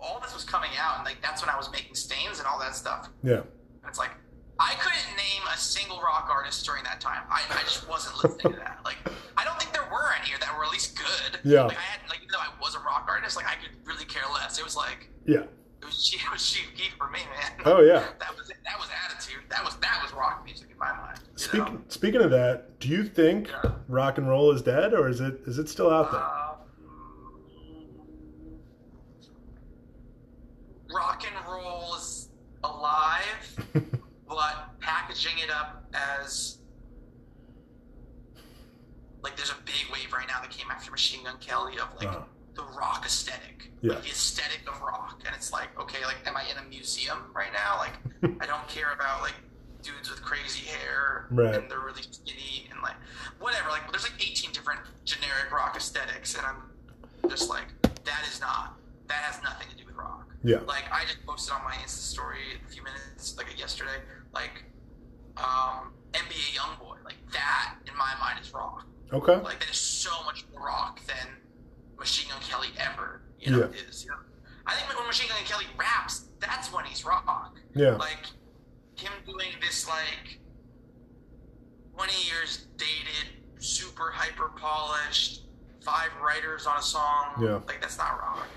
all 0.07 0.19
this 0.19 0.33
was 0.33 0.43
coming 0.43 0.71
out, 0.79 0.97
and 0.97 1.05
like 1.05 1.21
that's 1.21 1.41
when 1.41 1.49
I 1.49 1.57
was 1.57 1.71
making 1.71 1.95
stains 1.95 2.39
and 2.39 2.47
all 2.47 2.59
that 2.59 2.75
stuff. 2.75 3.09
yeah, 3.23 3.35
And 3.35 3.87
it's 3.87 3.99
like 3.99 4.11
I 4.59 4.73
couldn't 4.79 5.15
name 5.17 5.43
a 5.53 5.57
single 5.57 5.99
rock 6.01 6.27
artist 6.31 6.65
during 6.65 6.83
that 6.85 6.99
time. 6.99 7.21
I, 7.29 7.41
I 7.51 7.61
just 7.63 7.87
wasn't 7.87 8.15
listening 8.23 8.53
to 8.53 8.59
that. 8.59 8.79
Like 8.85 8.97
I 9.37 9.43
don't 9.43 9.59
think 9.59 9.71
there 9.73 9.87
were 9.91 10.09
any 10.19 10.31
that 10.39 10.57
were 10.57 10.65
at 10.65 10.71
least 10.71 10.97
good. 10.97 11.39
Yeah. 11.43 11.63
Like 11.63 11.77
I 11.77 11.81
had 11.81 12.09
like 12.09 12.19
even 12.19 12.29
though 12.31 12.39
I 12.39 12.49
was 12.61 12.75
a 12.75 12.79
rock 12.79 13.05
artist, 13.07 13.35
like 13.35 13.45
I 13.45 13.55
could 13.55 13.75
really 13.85 14.05
care 14.05 14.23
less. 14.33 14.57
It 14.57 14.63
was 14.63 14.75
like 14.75 15.09
yeah. 15.25 15.41
it 15.81 15.85
was 15.85 16.11
it 16.15 16.31
was 16.31 16.49
Chief 16.49 16.73
Keef 16.75 16.93
for 16.97 17.09
me, 17.09 17.19
man. 17.35 17.61
Oh 17.65 17.81
yeah. 17.81 18.03
That 18.19 18.35
was 18.37 18.49
it. 18.49 18.57
That 18.65 18.79
was 18.79 18.87
attitude. 19.05 19.43
That 19.49 19.63
was 19.63 19.75
that 19.77 19.99
was 20.01 20.11
rock 20.13 20.43
music 20.43 20.69
in 20.71 20.77
my 20.79 20.91
mind. 20.91 21.19
Speaking 21.35 21.75
know? 21.75 21.81
speaking 21.89 22.21
of 22.21 22.31
that, 22.31 22.79
do 22.79 22.87
you 22.89 23.03
think 23.03 23.49
Yeah. 23.49 23.73
rock 23.87 24.17
and 24.17 24.27
roll 24.27 24.51
is 24.51 24.63
dead, 24.63 24.93
or 24.93 25.07
is 25.07 25.21
it 25.21 25.41
is 25.45 25.59
it 25.59 25.69
still 25.69 25.91
out 25.91 26.11
there? 26.11 26.21
Um, 26.21 26.56
rock 30.93 31.23
and 31.25 31.35
roll 31.51 31.95
is 31.95 32.29
alive, 32.63 33.65
but 34.27 34.79
packaging 34.79 35.37
it 35.43 35.49
up 35.51 35.85
as 35.93 36.57
like 39.23 39.35
there's 39.35 39.51
a 39.51 39.55
big 39.65 39.85
wave 39.91 40.11
right 40.13 40.27
now 40.27 40.41
that 40.41 40.49
came 40.51 40.69
after 40.71 40.91
Machine 40.91 41.23
Gun 41.23 41.37
Kelly 41.39 41.73
of 41.79 41.87
like 41.97 42.07
Uh. 42.07 42.21
the 42.55 42.63
rock 42.63 43.03
aesthetic, 43.05 43.71
Yeah. 43.81 43.93
like 43.93 44.03
the 44.03 44.09
aesthetic 44.09 44.61
of 44.67 44.79
rock, 44.81 45.21
and 45.25 45.35
it's 45.35 45.51
like 45.51 45.77
okay, 45.79 46.03
like 46.05 46.17
am 46.25 46.37
I 46.37 46.43
in 46.49 46.57
a 46.57 46.67
museum 46.69 47.17
right 47.35 47.51
now? 47.53 47.77
Like 47.77 47.93
I 48.41 48.45
don't 48.45 48.67
care 48.69 48.93
about 48.93 49.21
like 49.21 49.35
dudes 49.81 50.09
with 50.09 50.21
crazy 50.21 50.65
hair 50.65 51.27
Right. 51.29 51.55
and 51.55 51.69
they're 51.69 51.79
really 51.79 52.01
skinny 52.01 52.67
and 52.71 52.81
like 52.81 52.95
whatever. 53.39 53.69
Like 53.69 53.91
there's 53.91 54.03
like 54.03 54.13
18 54.19 54.51
different 54.51 54.79
generic 55.05 55.51
rock 55.51 55.75
aesthetics, 55.75 56.35
and 56.35 56.45
I'm 56.45 57.29
just 57.29 57.49
like 57.49 57.65
that 58.05 58.23
is 58.31 58.39
not 58.39 58.75
that 59.07 59.15
has 59.23 59.41
nothing 59.43 59.67
to 59.69 59.75
do 59.75 59.85
with 59.85 59.95
rock. 59.95 60.26
Yeah. 60.43 60.59
Like 60.67 60.85
I 60.91 61.03
just 61.03 61.25
posted 61.25 61.53
on 61.53 61.63
my 61.63 61.73
Insta 61.75 61.89
story 62.13 62.39
a 62.65 62.71
few 62.71 62.83
minutes 62.83 63.35
like 63.37 63.57
yesterday, 63.59 64.01
like 64.33 64.63
um, 65.37 65.93
NBA 66.13 66.55
YoungBoy, 66.57 67.03
like 67.03 67.15
that 67.33 67.75
in 67.87 67.95
my 67.97 68.13
mind 68.19 68.39
is 68.41 68.53
rock. 68.53 68.85
Okay. 69.13 69.35
Like 69.37 69.59
that 69.59 69.69
is 69.69 69.77
so 69.77 70.11
much 70.25 70.45
more 70.53 70.65
rock 70.67 70.99
than 71.07 71.27
Machine 71.97 72.29
Gun 72.29 72.39
Kelly 72.41 72.69
ever, 72.77 73.21
you 73.39 73.51
know, 73.51 73.59
Yeah. 73.59 73.81
is. 73.89 74.03
You 74.05 74.11
know, 74.11 74.17
I 74.65 74.75
think 74.75 74.97
when 74.97 75.07
Machine 75.07 75.29
Gun 75.29 75.37
Kelly 75.45 75.65
raps, 75.77 76.27
that's 76.39 76.71
when 76.73 76.85
he's 76.85 77.03
rock. 77.05 77.57
Yeah. 77.75 77.91
Like 77.95 78.25
him 78.95 79.11
doing 79.25 79.49
this 79.61 79.87
like 79.87 80.39
twenty 81.95 82.13
years 82.27 82.67
dated, 82.77 83.41
super 83.59 84.11
hyper 84.11 84.49
polished, 84.49 85.43
five 85.83 86.09
writers 86.23 86.65
on 86.67 86.77
a 86.77 86.81
song. 86.81 87.33
Yeah. 87.41 87.59
Like 87.67 87.81
that's 87.81 87.97
not 87.97 88.19
rock. 88.19 88.47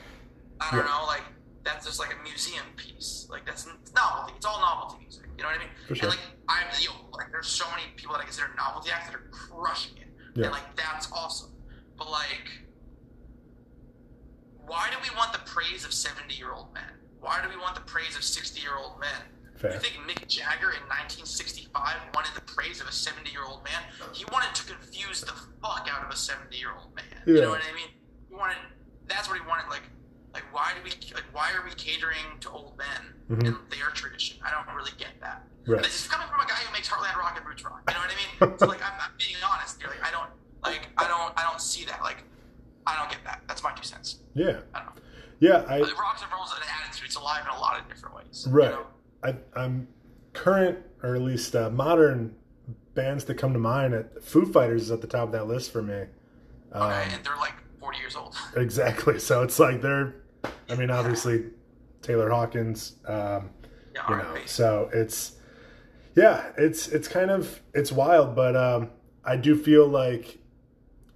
I 0.61 0.71
don't 0.71 0.85
Yeah. 0.85 0.93
know, 0.93 1.05
like 1.07 1.23
that's 1.65 1.87
just 1.87 1.99
like 1.99 2.15
a 2.15 2.23
museum 2.23 2.65
piece. 2.77 3.27
Like 3.31 3.47
that's 3.47 3.67
novelty. 3.95 4.35
It's 4.37 4.47
all 4.47 4.61
novelty 4.61 5.03
music. 5.03 5.27
You 5.37 5.43
know 5.43 5.51
what 5.51 5.57
I 5.57 5.65
mean? 5.65 5.69
For 5.89 5.95
sure. 5.95 6.09
And 6.11 6.19
like 6.19 6.27
I'm 6.49 6.67
yo, 6.81 6.93
like 7.13 7.31
there's 7.31 7.49
so 7.49 7.65
many 7.71 7.83
people 7.97 8.15
that 8.15 8.21
I 8.21 8.25
consider 8.25 8.49
novelty 8.57 8.91
acts 8.91 9.09
that 9.09 9.17
are 9.17 9.29
crushing 9.31 9.97
it. 9.99 10.09
Yeah. 10.35 10.45
And 10.45 10.53
like 10.53 10.77
that's 10.77 11.11
awesome. 11.13 11.53
But 11.97 12.11
like 12.11 12.49
why 14.67 14.89
do 14.91 14.97
we 15.03 15.15
want 15.17 15.33
the 15.33 15.41
praise 15.41 15.85
of 15.85 15.93
70 15.93 16.35
year 16.35 16.53
old 16.53 16.73
men? 16.73 16.95
Why 17.21 17.43
do 17.43 17.49
we 17.49 17.57
want 17.61 17.75
the 17.75 17.83
praise 17.83 18.17
of 18.17 18.23
60 18.23 18.61
year 18.61 18.77
old 18.79 19.01
men? 19.01 19.27
Fair. 19.57 19.75
You 19.75 19.81
think 19.81 19.95
Mick 20.09 20.27
Jagger 20.29 20.71
in 20.73 20.87
1965 20.89 21.75
wanted 22.15 22.35
the 22.35 22.41
praise 22.43 22.81
of 22.81 22.89
a 22.89 22.93
70 22.93 23.31
year 23.31 23.43
old 23.45 23.65
man? 23.65 23.83
He 24.15 24.25
wanted 24.33 24.55
to 24.55 24.65
confuse 24.65 25.21
the 25.21 25.35
fuck 25.61 25.89
out 25.91 26.07
of 26.07 26.11
a 26.11 26.17
70 26.17 26.57
year 26.57 26.71
old 26.71 26.95
man. 26.95 27.05
Yeah. 27.27 27.35
You 27.35 27.41
know 27.43 27.51
what 27.51 27.61
I 27.69 27.75
mean? 27.75 27.91
He 28.29 28.35
wanted. 28.35 28.57
That's 29.07 29.29
what 29.29 29.39
he 29.39 29.47
wanted. 29.47 29.69
Like, 29.69 29.83
like 30.35 30.45
why 30.55 30.73
do 30.77 30.81
we 30.85 30.91
like 31.15 31.25
why 31.33 31.51
are 31.53 31.65
we 31.65 31.71
catering 31.77 32.39
to 32.41 32.51
old 32.51 32.79
men 32.79 33.15
Mhm. 33.39 33.47
and 33.47 33.57
their 33.71 33.91
tradition? 33.95 34.39
I 34.45 34.51
don't 34.51 34.75
really 34.75 34.93
get 34.99 35.21
that. 35.21 35.45
Right. 35.67 35.83
This 35.83 36.05
is 36.05 36.09
coming 36.09 36.27
from 36.29 36.41
a 36.41 36.47
guy 36.47 36.55
who 36.57 36.73
makes 36.73 36.89
Heartland 36.89 37.17
Rock 37.17 37.37
and 37.37 37.47
Roots 37.47 37.65
Rock. 37.65 37.83
You 37.89 37.95
know 37.95 38.01
what 38.01 38.11
I 38.11 38.47
mean? 38.49 38.59
so 38.59 38.67
like, 38.67 38.83
I'm, 38.83 38.93
I'm 39.01 39.11
being 39.19 39.37
honest 39.45 39.81
here. 39.81 39.89
Like, 39.91 40.03
I 40.07 40.11
don't 40.11 40.31
like 40.65 40.89
I 40.99 41.07
don't 41.09 41.33
I 41.39 41.43
don't 41.49 41.61
see 41.61 41.85
that. 41.87 42.01
Like, 42.03 42.25
I 42.87 42.97
don't 42.97 43.11
get 43.11 43.23
that. 43.25 43.43
That's 43.49 43.63
my 43.63 43.73
two 43.73 43.83
cents. 43.85 44.21
Yeah. 44.35 44.61
I 44.75 44.79
don't 44.83 44.97
know. 44.97 45.03
Yeah. 45.41 45.65
I 45.69 45.79
Like, 45.79 45.99
rock 46.01 46.19
and 46.23 46.33
roll's 46.33 46.53
an 46.53 46.63
attitude. 46.83 47.07
It's 47.07 47.17
alive 47.17 47.43
in 47.45 47.57
a 47.57 47.61
lot 47.61 47.79
of 47.81 47.89
different 47.89 48.15
ways. 48.17 48.45
you 48.47 48.53
Right. 48.53 48.71
know? 48.71 48.87
I, 49.23 49.35
I'm 49.55 49.87
current, 50.33 50.79
or 51.03 51.15
at 51.15 51.23
least 51.23 51.55
uh, 51.55 51.69
modern 51.71 52.35
bands 52.95 53.25
that 53.27 53.35
come 53.37 53.53
to 53.53 53.59
mind. 53.59 53.95
At 53.95 54.23
Foo 54.25 54.47
Fighters 54.47 54.83
is 54.83 54.91
at 54.91 55.01
the 55.03 55.07
top 55.07 55.25
of 55.29 55.33
that 55.33 55.47
list 55.47 55.73
for 55.73 55.83
me. 55.83 56.05
Um, 56.73 56.91
and 56.93 57.25
they're 57.25 57.37
like 57.37 57.55
40 57.91 57.99
years 57.99 58.17
old. 58.17 58.37
exactly. 58.57 59.19
So 59.19 59.43
it's 59.43 59.59
like 59.59 59.81
they're. 59.83 60.15
I 60.69 60.75
mean, 60.77 60.91
obviously, 60.91 61.47
Taylor 62.03 62.31
Hawkins. 62.31 62.97
Um, 63.07 63.51
Yeah, 63.95 64.09
you 64.09 64.17
know, 64.17 64.37
so 64.47 64.89
it's. 64.93 65.37
Yeah, 66.17 66.51
it's 66.57 66.89
it's 66.89 67.09
kind 67.09 67.31
of 67.31 67.61
it's 67.75 67.91
wild, 67.93 68.35
but 68.37 68.57
um, 68.57 68.91
I 69.25 69.37
do 69.37 69.57
feel 69.57 69.87
like 69.87 70.39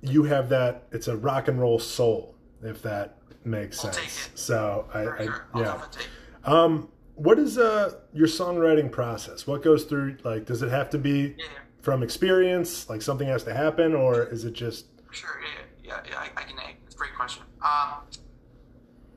you 0.00 0.24
have 0.24 0.48
that. 0.50 0.86
It's 0.92 1.08
a 1.08 1.16
rock 1.16 1.48
and 1.48 1.60
roll 1.60 1.78
soul, 1.78 2.34
if 2.62 2.82
that 2.82 3.18
makes 3.44 3.84
I'll 3.84 3.92
sense. 3.92 3.96
take 3.96 4.32
it. 4.32 4.38
So 4.38 4.88
I, 4.94 5.00
I 5.00 5.24
sure. 5.26 5.46
Yeah. 5.56 5.62
definitely 5.64 5.88
take 5.92 6.06
it. 6.06 6.48
Um, 6.48 6.88
what 7.16 7.38
is 7.38 7.58
uh 7.58 7.94
your 8.12 8.26
songwriting 8.26 8.90
process? 8.90 9.46
What 9.46 9.62
goes 9.62 9.84
through 9.84 10.16
like 10.24 10.46
does 10.46 10.62
it 10.62 10.70
have 10.70 10.90
to 10.90 10.98
be 10.98 11.34
Yeah, 11.38 11.44
from 11.80 12.02
experience, 12.02 12.88
like 12.88 13.02
something 13.02 13.28
has 13.28 13.44
to 13.44 13.54
happen, 13.54 13.94
or 13.94 14.24
is 14.24 14.44
it 14.44 14.52
just 14.52 14.86
Sure, 15.12 15.40
yeah, 15.42 15.62
yeah, 15.84 16.00
yeah, 16.08 16.16
I, 16.18 16.30
I 16.40 16.44
can. 16.44 16.56
It's 16.86 16.94
a 16.94 16.98
great 16.98 17.14
question. 17.14 17.42
Um, 17.62 18.04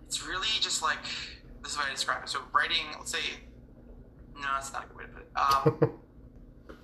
it's 0.06 0.25
really 0.27 0.47
just 0.60 0.82
like 0.84 0.97
this 1.63 1.71
is 1.71 1.77
what 1.77 1.88
I 1.88 1.91
describe 1.91 2.23
it. 2.23 2.30
So 2.30 2.39
writing, 2.53 2.84
let's 2.97 3.12
say, 3.12 3.19
no, 4.36 4.41
that's 4.53 4.71
not 4.73 4.86
a 4.86 4.88
good 4.88 4.97
way 4.97 5.03
to 5.06 5.10
put 5.10 5.21
it. 5.21 5.30
Um, 5.36 5.99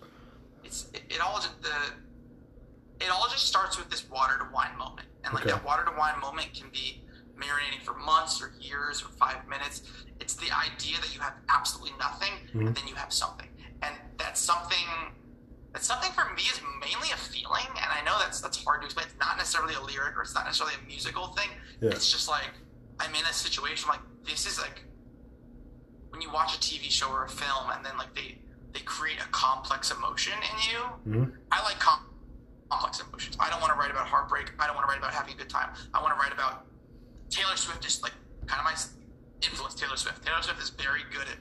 it's 0.64 0.88
it, 0.94 1.04
it 1.10 1.22
all 1.22 1.36
just 1.36 1.62
the 1.62 1.70
it 3.06 3.10
all 3.12 3.28
just 3.30 3.46
starts 3.46 3.78
with 3.78 3.90
this 3.90 4.10
water 4.10 4.38
to 4.40 4.46
wine 4.54 4.78
moment, 4.78 5.08
and 5.26 5.34
like 5.34 5.44
Okay. 5.44 5.52
that 5.54 5.66
water 5.66 5.84
to 5.86 5.92
wine 5.98 6.20
moment 6.22 6.54
can 6.54 6.70
be 6.72 7.02
marinating 7.38 7.82
for 7.84 7.94
months 7.96 8.42
or 8.42 8.54
years 8.62 9.04
or 9.04 9.10
five 9.10 9.46
minutes. 9.50 9.82
It's 10.22 10.36
the 10.36 10.48
idea 10.56 10.98
that 11.02 11.14
you 11.14 11.20
have 11.20 11.34
absolutely 11.50 11.98
nothing, 12.00 12.32
Mhm. 12.54 12.68
and 12.68 12.76
then 12.76 12.88
you 12.88 12.96
have 12.96 13.12
something, 13.12 13.50
and 13.82 13.94
that's 14.18 14.40
something. 14.40 14.78
That's 15.74 15.88
something 15.88 16.12
for 16.12 16.26
me 16.36 16.44
is 16.44 16.62
mainly 16.80 17.10
a 17.12 17.18
feeling, 17.18 17.66
and 17.68 17.90
I 17.92 18.04
know 18.06 18.18
that's 18.20 18.40
that's 18.42 18.64
hard 18.64 18.82
to 18.82 18.86
explain. 18.86 19.08
It's 19.08 19.20
not 19.20 19.38
necessarily 19.38 19.74
a 19.74 19.82
lyric 19.82 20.16
or 20.16 20.22
it's 20.22 20.36
not 20.36 20.46
necessarily 20.46 20.76
a 20.82 20.88
musical 20.88 21.28
thing. 21.34 21.50
Yeah. 21.82 21.90
It's 21.92 22.12
just 22.12 22.28
like 22.30 22.52
I'm 23.00 23.14
in 23.16 23.26
a 23.26 23.34
situation 23.34 23.90
like 23.90 24.00
this 24.24 24.46
is 24.46 24.60
like 24.62 24.84
when 26.10 26.22
you 26.22 26.32
watch 26.32 26.56
a 26.56 26.60
TV 26.60 26.92
show 26.92 27.10
or 27.10 27.26
a 27.26 27.30
film 27.30 27.72
and 27.74 27.84
then 27.84 27.98
like 27.98 28.14
they 28.14 28.38
they 28.72 28.82
create 28.82 29.18
a 29.20 29.28
complex 29.30 29.90
emotion 29.92 30.34
in 30.38 30.58
you. 30.72 30.80
Mhm. 31.26 31.34
I 31.52 31.64
like 31.64 31.80
com- 31.80 32.06
complex 32.70 33.00
emotions. 33.02 33.36
I 33.40 33.50
don't 33.50 33.60
want 33.62 33.74
to 33.74 33.80
write 33.80 33.92
about 33.92 34.08
heartbreak. 34.08 34.52
I 34.60 34.68
don't 34.68 34.76
want 34.76 34.88
to 34.88 34.92
write 34.92 35.00
about 35.00 35.14
having 35.14 35.34
a 35.34 35.38
good 35.38 35.50
time. 35.50 35.70
I 35.94 36.02
want 36.02 36.14
to 36.14 36.20
write 36.20 36.34
about 36.34 36.66
Taylor 37.32 37.56
Swift 37.56 37.84
is 37.86 38.02
like 38.04 38.14
kind 38.46 38.60
of 38.60 38.66
my 38.66 38.76
influence. 39.42 39.74
Taylor 39.74 39.98
Swift. 39.98 40.24
Taylor 40.24 40.42
Swift 40.44 40.62
is 40.62 40.70
very 40.70 41.02
good 41.12 41.28
at 41.28 41.38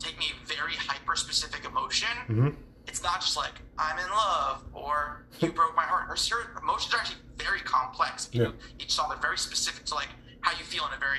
taking 0.00 0.24
a 0.30 0.46
very 0.46 0.74
hyper 0.74 1.14
specific 1.16 1.64
emotion. 1.64 2.08
Mhm. 2.28 2.56
It's 2.86 3.02
not 3.02 3.20
just 3.20 3.36
like 3.36 3.52
I'm 3.78 3.98
in 3.98 4.08
love 4.10 4.64
or 4.72 5.26
you 5.40 5.50
broke 5.52 5.74
my 5.76 5.82
heart. 5.82 6.04
Her, 6.08 6.16
her 6.36 6.58
emotions 6.62 6.94
are 6.94 6.98
actually 6.98 7.18
very 7.36 7.60
complex. 7.60 8.28
You 8.32 8.42
Yeah. 8.42 8.48
know, 8.48 8.54
each 8.78 8.92
song 8.92 9.08
they're 9.10 9.18
very 9.18 9.38
specific 9.38 9.84
to 9.86 9.94
like 9.94 10.08
how 10.40 10.52
you 10.58 10.64
feel 10.64 10.86
in 10.86 10.92
a 10.92 10.98
very 10.98 11.18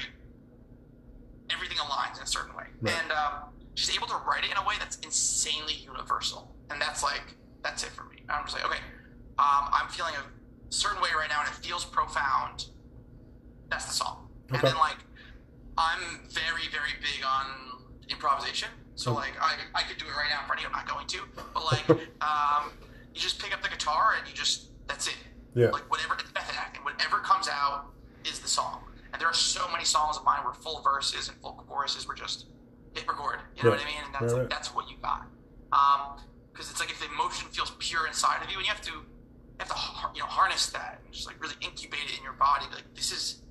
everything 1.49 1.77
aligns 1.77 2.17
in 2.17 2.23
a 2.23 2.27
certain 2.27 2.55
way. 2.55 2.65
Right. 2.81 2.93
And 3.01 3.11
um, 3.11 3.33
she's 3.75 3.95
able 3.95 4.07
to 4.07 4.15
write 4.27 4.43
it 4.43 4.51
in 4.51 4.57
a 4.57 4.65
way 4.67 4.75
that's 4.79 4.97
insanely 4.97 5.73
universal. 5.73 6.55
And 6.69 6.81
that's 6.81 7.03
like 7.03 7.35
that's 7.63 7.83
it 7.83 7.89
for 7.89 8.03
me. 8.05 8.23
I'm 8.29 8.43
just 8.45 8.55
like, 8.55 8.65
okay, 8.65 8.81
um, 9.39 9.69
I'm 9.71 9.87
feeling 9.89 10.13
a 10.15 10.23
certain 10.73 11.01
way 11.01 11.09
right 11.17 11.29
now 11.29 11.39
and 11.41 11.49
it 11.49 11.55
feels 11.65 11.85
profound. 11.85 12.65
That's 13.69 13.85
the 13.85 13.93
song. 13.93 14.29
And 14.49 14.61
then 14.61 14.75
like 14.77 14.97
I'm 15.77 16.27
very, 16.29 16.67
very 16.71 16.93
big 17.01 17.23
on 17.25 17.45
improvisation. 18.09 18.69
So 18.97 19.13
like 19.13 19.33
I, 19.39 19.53
I 19.75 19.83
could 19.83 19.97
do 19.97 20.05
it 20.05 20.15
right 20.17 20.25
now 20.29 20.41
in 20.41 20.47
front 20.47 20.59
of 20.59 20.63
you. 20.63 20.67
I'm 20.67 20.73
not 20.73 20.87
going 20.89 21.05
to, 21.07 21.19
but 21.53 21.63
like 21.71 21.87
um, 22.21 22.71
you 23.13 23.21
just 23.21 23.39
pick 23.39 23.53
up 23.53 23.61
the 23.61 23.69
guitar 23.69 24.15
and 24.17 24.27
you 24.27 24.33
just 24.33 24.69
that's 24.87 25.07
it. 25.07 25.15
Yeah. 25.55 25.67
Like 25.69 25.89
whatever 25.89 26.15
it's 26.15 26.33
method 26.33 26.55
acting, 26.57 26.83
whatever 26.83 27.17
comes 27.19 27.47
out 27.47 27.85
is 28.25 28.39
the 28.39 28.47
song. 28.47 28.81
And 29.13 29.21
there 29.21 29.27
are 29.29 29.33
so 29.33 29.69
many 29.71 29.85
songs 29.85 30.17
of 30.17 30.23
mine 30.25 30.43
where 30.43 30.53
full 30.53 30.81
verses 30.81 31.29
and 31.29 31.37
full 31.37 31.53
choruses 31.67 32.07
were 32.07 32.15
just 32.15 32.47
hit 32.93 33.07
record. 33.07 33.39
You 33.55 33.63
know 33.63 33.69
Right. 33.69 33.79
what 33.79 33.85
I 33.87 33.89
mean? 33.89 34.01
And 34.05 34.13
that's 34.13 34.23
Right, 34.23 34.31
like, 34.33 34.41
right. 34.41 34.49
that's 34.49 34.73
what 34.75 34.89
you 34.89 34.97
got. 35.01 35.27
Um, 35.71 36.19
because 36.51 36.71
it's 36.71 36.79
like 36.79 36.89
if 36.89 36.99
the 36.99 37.05
emotion 37.13 37.47
feels 37.49 37.71
pure 37.79 38.07
inside 38.07 38.41
of 38.43 38.49
you, 38.49 38.57
and 38.57 38.65
you 38.65 38.71
have 38.73 38.81
to 38.81 38.91
you 38.91 39.05
have 39.59 39.69
to 39.69 39.75
you 40.15 40.21
know 40.21 40.25
harness 40.27 40.67
that 40.71 41.01
and 41.05 41.13
just 41.13 41.27
like 41.27 41.39
really 41.41 41.55
incubate 41.61 42.01
it 42.11 42.17
in 42.17 42.23
your 42.23 42.33
body. 42.33 42.65
Like 42.73 42.83
this 42.95 43.11
is 43.11 43.41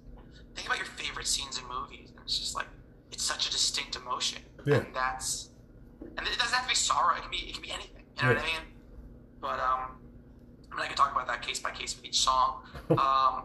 think 0.56 0.66
about 0.66 0.78
your 0.78 0.86
favorite 0.86 1.26
scenes 1.28 1.56
in 1.58 1.64
movies. 1.68 2.10
And 2.10 2.18
it's 2.24 2.36
just 2.38 2.56
like 2.56 2.66
it's 3.12 3.22
such 3.22 3.48
a 3.48 3.50
distinct 3.50 3.96
emotion, 3.96 4.42
Yeah. 4.64 4.76
and 4.76 4.86
that's 4.94 5.50
and 6.16 6.26
it 6.26 6.38
doesn't 6.38 6.54
have 6.54 6.64
to 6.64 6.68
be 6.68 6.74
sorrow. 6.74 7.16
It 7.16 7.22
can 7.22 7.30
be 7.30 7.38
it 7.38 7.52
can 7.54 7.62
be 7.62 7.70
anything. 7.70 8.04
You 8.16 8.22
know 8.22 8.34
what 8.34 8.42
I 8.42 8.46
mean? 8.46 8.60
But 9.40 9.58
um, 9.60 9.98
I 10.72 10.76
mean 10.76 10.84
I 10.84 10.86
can 10.86 10.96
talk 10.96 11.12
about 11.12 11.26
that 11.28 11.42
case 11.42 11.58
by 11.60 11.70
case 11.70 11.94
with 11.96 12.04
each 12.04 12.18
song. 12.18 12.62
Um, 12.90 13.44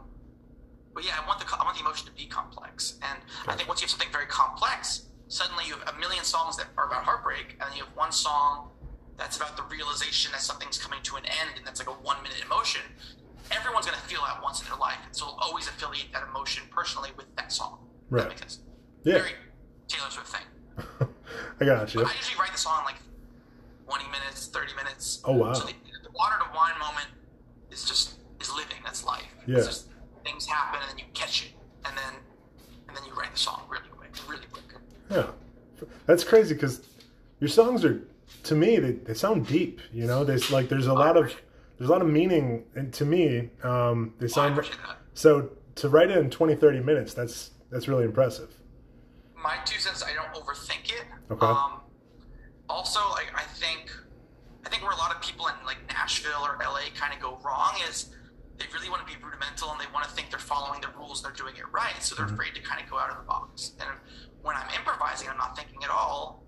but 0.94 1.06
yeah, 1.06 1.14
I 1.22 1.26
want 1.26 1.40
the 1.40 1.46
I 1.58 1.64
want 1.64 1.76
the 1.78 1.82
emotion 1.84 2.06
to 2.08 2.14
be 2.14 2.26
complex, 2.26 3.00
and 3.02 3.18
I 3.48 3.56
think 3.56 3.68
once 3.70 3.80
you 3.82 3.86
have 3.86 3.92
something 3.92 4.12
very 4.12 4.26
complex, 4.26 5.08
suddenly 5.30 5.64
you 5.66 5.74
have 5.76 5.96
a 5.96 6.00
million 6.00 6.24
songs 6.26 6.58
that 6.58 6.68
are 6.78 6.86
about 6.88 7.04
heartbreak, 7.06 7.52
and 7.60 7.62
then 7.62 7.78
you 7.78 7.84
have 7.86 7.96
one 7.96 8.12
song 8.12 8.70
that's 9.18 9.38
about 9.38 9.56
the 9.56 9.64
realization 9.72 10.32
that 10.34 10.42
something's 10.42 10.78
coming 10.78 11.00
to 11.04 11.16
an 11.16 11.24
end, 11.26 11.52
and 11.58 11.66
that's 11.66 11.80
like 11.80 11.88
a 11.88 11.98
one 12.04 12.18
minute 12.24 12.42
emotion. 12.46 12.82
Everyone's 13.52 13.86
gonna 13.86 13.98
feel 14.00 14.20
that 14.28 14.44
once 14.44 14.62
in 14.62 14.68
their 14.68 14.78
life, 14.78 14.98
and 15.06 15.16
so 15.16 15.28
we'll 15.28 15.36
always 15.36 15.68
affiliate 15.68 16.12
that 16.12 16.24
emotion 16.28 16.64
personally 16.72 17.12
with 17.16 17.34
that 17.38 17.52
song. 17.54 17.80
Right. 18.10 18.24
That 18.24 18.30
makes 18.30 18.42
sense. 18.42 18.60
Yeah. 19.04 19.14
Very 19.20 19.32
Taylor 19.92 20.10
Swift 20.10 20.30
thing. 20.30 21.08
I 21.60 21.66
got 21.66 21.94
you. 21.94 22.02
But 22.02 22.12
I 22.12 22.16
usually 22.16 22.40
write 22.40 22.52
the 22.52 22.58
song 22.58 22.80
in 22.80 22.86
like 22.86 22.96
20 23.88 24.06
minutes, 24.06 24.48
30 24.48 24.76
minutes. 24.76 25.22
Oh, 25.26 25.34
wow. 25.34 25.54
So 25.54 25.66
the, 25.66 25.74
the 26.04 26.12
water 26.12 26.36
to 26.40 26.56
wine 26.56 26.78
moment 26.80 27.08
is 27.72 27.84
just 27.84 28.16
is 28.40 28.52
living. 28.54 28.78
That's 28.84 29.04
life. 29.04 29.24
Yeah. 29.46 29.58
It's 29.58 29.68
just 29.68 29.88
things 30.24 30.46
happen 30.46 30.80
and 30.82 30.90
then 30.90 30.98
you 30.98 31.06
catch 31.14 31.46
it, 31.46 31.52
and 31.86 31.98
then 31.98 32.14
and 32.88 32.96
then 32.96 33.04
you 33.06 33.14
write 33.14 33.34
the 33.34 33.40
song 33.40 33.62
really 33.70 33.88
quick, 33.92 34.12
really 34.30 34.46
quick. 34.52 34.64
Yeah, 35.10 35.28
that's 36.06 36.24
crazy 36.24 36.54
because 36.54 36.82
your 37.40 37.50
songs 37.50 37.84
are, 37.84 38.02
to 38.44 38.56
me, 38.56 38.78
they, 38.78 38.92
they 38.92 39.14
sound 39.14 39.48
deep. 39.48 39.82
You 39.92 40.08
know, 40.08 40.24
there's 40.24 40.52
like 40.52 40.70
there's 40.70 40.88
a 40.88 40.94
lot 40.94 41.18
of 41.18 41.36
there's 41.78 41.90
a 41.90 41.92
lot 41.92 42.02
of 42.02 42.08
meaning, 42.08 42.64
and 42.76 42.94
to 42.94 43.06
me, 43.06 43.50
um, 43.64 44.14
they 44.20 44.28
sound 44.28 44.60
so. 45.14 45.50
To 45.76 45.88
write 45.88 46.12
it 46.12 46.18
in 46.18 46.30
20, 46.30 46.56
30 46.56 46.82
minutes, 46.82 47.14
that's 47.14 47.52
that's 47.72 47.88
really 47.88 48.04
impressive. 48.04 48.50
My 49.42 49.56
two 49.66 49.80
cents 49.80 50.04
i 50.04 50.14
don't 50.14 50.32
overthink 50.34 50.86
it 50.92 51.06
Okay. 51.32 51.46
um 51.46 51.82
also 52.70 53.00
like 53.12 53.32
i 53.36 53.44
think 53.44 53.92
i 54.66 54.70
think 54.70 54.84
where 54.84 54.92
a 54.92 54.98
lot 54.98 55.14
of 55.14 55.22
people 55.22 55.48
in 55.48 55.54
like 55.66 55.78
nashville 55.90 56.42
or 56.44 56.58
la 56.64 56.80
kind 56.96 57.14
of 57.14 57.20
go 57.20 57.40
wrong 57.44 57.74
is 57.90 58.10
they 58.58 58.66
really 58.74 58.90
want 58.90 59.06
to 59.06 59.10
be 59.12 59.18
rudimental 59.24 59.72
and 59.72 59.80
they 59.82 59.90
want 59.94 60.06
to 60.06 60.12
think 60.12 60.30
they're 60.30 60.40
following 60.40 60.80
the 60.82 60.90
rules 60.98 61.24
and 61.24 61.26
they're 61.34 61.38
doing 61.44 61.56
it 61.58 61.66
right 61.74 61.98
so 62.00 62.16
they're 62.16 62.26
afraid 62.32 62.54
to 62.54 62.62
kind 62.62 62.82
of 62.84 62.90
go 62.90 62.98
out 62.98 63.10
of 63.10 63.18
the 63.18 63.24
box 63.24 63.74
and 63.80 63.90
when 64.42 64.56
i'm 64.56 64.68
improvising 64.78 65.28
i'm 65.30 65.38
not 65.38 65.56
thinking 65.58 65.84
at 65.84 65.90
all 65.90 66.44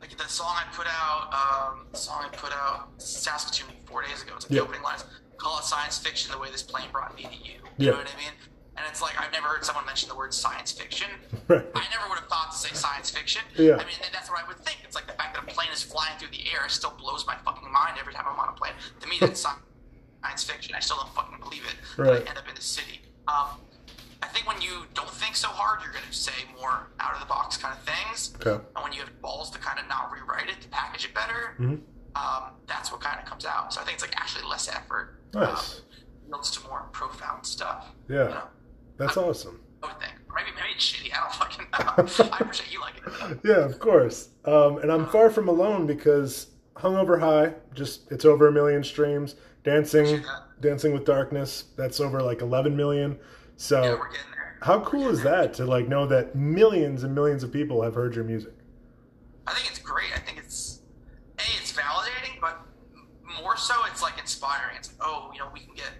like 0.00 0.16
the 0.16 0.24
song 0.28 0.54
i 0.56 0.64
put 0.74 0.86
out 0.88 1.32
um 1.34 1.86
the 1.92 1.98
song 1.98 2.24
i 2.24 2.28
put 2.36 2.52
out 2.52 2.88
saskatoon 2.98 3.68
four 3.86 4.02
days 4.02 4.22
ago 4.22 4.32
it's 4.36 4.44
like 4.46 4.52
Yeah. 4.52 4.60
the 4.60 4.66
opening 4.66 4.82
lines 4.82 5.04
call 5.38 5.58
it 5.58 5.64
science 5.64 5.98
fiction 5.98 6.32
the 6.32 6.38
way 6.38 6.50
this 6.50 6.62
plane 6.62 6.88
brought 6.92 7.14
me 7.16 7.22
to 7.24 7.28
you 7.36 7.54
you 7.76 7.86
Yeah. 7.86 7.90
know 7.92 7.98
what 7.98 8.12
i 8.14 8.16
mean 8.18 8.32
and 8.76 8.86
it's 8.88 9.00
like 9.02 9.18
I've 9.20 9.32
never 9.32 9.48
heard 9.48 9.64
someone 9.64 9.84
mention 9.86 10.08
the 10.08 10.14
word 10.16 10.32
science 10.34 10.72
fiction. 10.72 11.08
Right. 11.48 11.64
I 11.76 11.84
never 11.94 12.08
would 12.08 12.18
have 12.18 12.28
thought 12.28 12.50
to 12.50 12.58
say 12.58 12.74
science 12.74 13.08
fiction. 13.10 13.40
Yeah. 13.56 13.74
I 13.74 13.84
mean, 13.86 13.94
that's 14.12 14.28
what 14.28 14.42
I 14.42 14.48
would 14.48 14.58
think. 14.58 14.78
It's 14.82 14.96
like 14.96 15.06
the 15.06 15.12
fact 15.12 15.34
that 15.34 15.44
a 15.44 15.46
plane 15.46 15.68
is 15.72 15.80
flying 15.80 16.18
through 16.18 16.30
the 16.32 16.42
air 16.52 16.68
still 16.68 16.92
blows 16.98 17.24
my 17.24 17.36
fucking 17.44 17.70
mind 17.70 17.98
every 18.00 18.12
time 18.12 18.24
I'm 18.28 18.36
on 18.40 18.48
a 18.48 18.52
plane. 18.52 18.72
To 19.00 19.06
me, 19.06 19.16
that's 19.20 19.40
science 20.22 20.42
fiction. 20.44 20.74
I 20.74 20.80
still 20.80 20.96
don't 20.96 21.14
fucking 21.14 21.38
believe 21.38 21.62
it. 21.64 21.76
Right. 21.96 22.26
I 22.26 22.28
end 22.28 22.36
up 22.36 22.48
in 22.48 22.54
the 22.56 22.60
city. 22.60 23.00
Um, 23.28 23.46
I 24.22 24.26
think 24.26 24.48
when 24.48 24.60
you 24.60 24.86
don't 24.94 25.08
think 25.10 25.36
so 25.36 25.46
hard, 25.46 25.82
you're 25.84 25.92
going 25.92 26.04
to 26.04 26.12
say 26.12 26.32
more 26.60 26.88
out 26.98 27.14
of 27.14 27.20
the 27.20 27.26
box 27.26 27.56
kind 27.56 27.76
of 27.78 27.84
things. 27.84 28.34
Okay. 28.44 28.60
And 28.74 28.82
when 28.82 28.92
you 28.92 29.00
have 29.00 29.20
balls 29.22 29.50
to 29.52 29.58
kind 29.60 29.78
of 29.78 29.86
not 29.88 30.10
rewrite 30.10 30.48
it, 30.48 30.60
to 30.62 30.68
package 30.68 31.04
it 31.04 31.14
better, 31.14 31.54
Mhm. 31.60 31.80
um, 32.16 32.50
that's 32.66 32.90
what 32.90 33.00
kind 33.00 33.20
of 33.20 33.24
comes 33.26 33.44
out. 33.44 33.72
So 33.72 33.80
I 33.80 33.84
think 33.84 33.94
it's 33.94 34.02
like 34.04 34.20
actually 34.20 34.46
less 34.48 34.68
effort. 34.68 35.20
Nice. 35.32 35.76
Um, 35.78 35.82
yields 36.26 36.50
to 36.58 36.66
more 36.68 36.88
profound 36.90 37.46
stuff. 37.46 37.86
Yeah. 38.08 38.24
You 38.24 38.28
know? 38.30 38.42
That's 38.98 39.16
awesome. 39.16 39.60
I 39.82 39.86
would 39.88 39.98
think. 40.00 40.12
Or 40.28 40.36
maybe 40.36 40.50
maybe 40.56 40.68
it's 40.74 40.84
shitty. 40.92 41.12
I 41.14 41.20
don't 41.20 41.32
fucking 41.34 41.66
know. 41.72 42.30
I 42.32 42.38
appreciate 42.40 42.72
you 42.72 42.80
liking 42.80 43.02
it. 43.06 43.42
though. 43.42 43.50
Yeah, 43.54 43.64
of 43.64 43.78
course. 43.78 44.30
Um, 44.44 44.78
and 44.78 44.90
I'm 44.92 45.06
far 45.06 45.30
from 45.30 45.48
alone 45.48 45.86
because 45.86 46.48
Hungover 46.74 47.18
High, 47.20 47.54
just 47.74 48.10
it's 48.10 48.24
over 48.24 48.48
a 48.48 48.52
million 48.52 48.82
streams. 48.84 49.34
Dancing, 49.64 50.24
Dancing 50.60 50.92
with 50.92 51.04
Darkness, 51.04 51.64
that's 51.76 51.98
over 52.00 52.22
like 52.22 52.40
11 52.40 52.76
million. 52.76 53.18
So 53.56 53.82
Yeah, 53.82 53.90
we're 53.94 54.08
getting 54.10 54.30
there. 54.32 54.58
how 54.62 54.80
cool 54.80 55.08
is 55.08 55.22
that 55.24 55.54
to 55.54 55.64
like 55.66 55.88
know 55.88 56.06
that 56.06 56.36
millions 56.36 57.02
and 57.02 57.14
millions 57.14 57.42
of 57.42 57.52
people 57.52 57.82
have 57.82 57.94
heard 57.94 58.14
your 58.14 58.24
music? 58.24 58.52
I 59.46 59.54
think 59.54 59.68
it's 59.68 59.78
great. 59.80 60.10
I 60.14 60.18
think 60.18 60.38
it's 60.38 60.82
a 61.38 61.42
it's 61.60 61.72
validating, 61.72 62.40
but 62.40 62.60
more 63.42 63.56
so 63.56 63.74
it's 63.90 64.02
like 64.02 64.18
inspiring. 64.20 64.76
It's 64.76 64.88
like 64.88 65.08
oh, 65.08 65.30
you 65.32 65.40
know, 65.40 65.48
we 65.52 65.60
can 65.60 65.74
get 65.74 65.90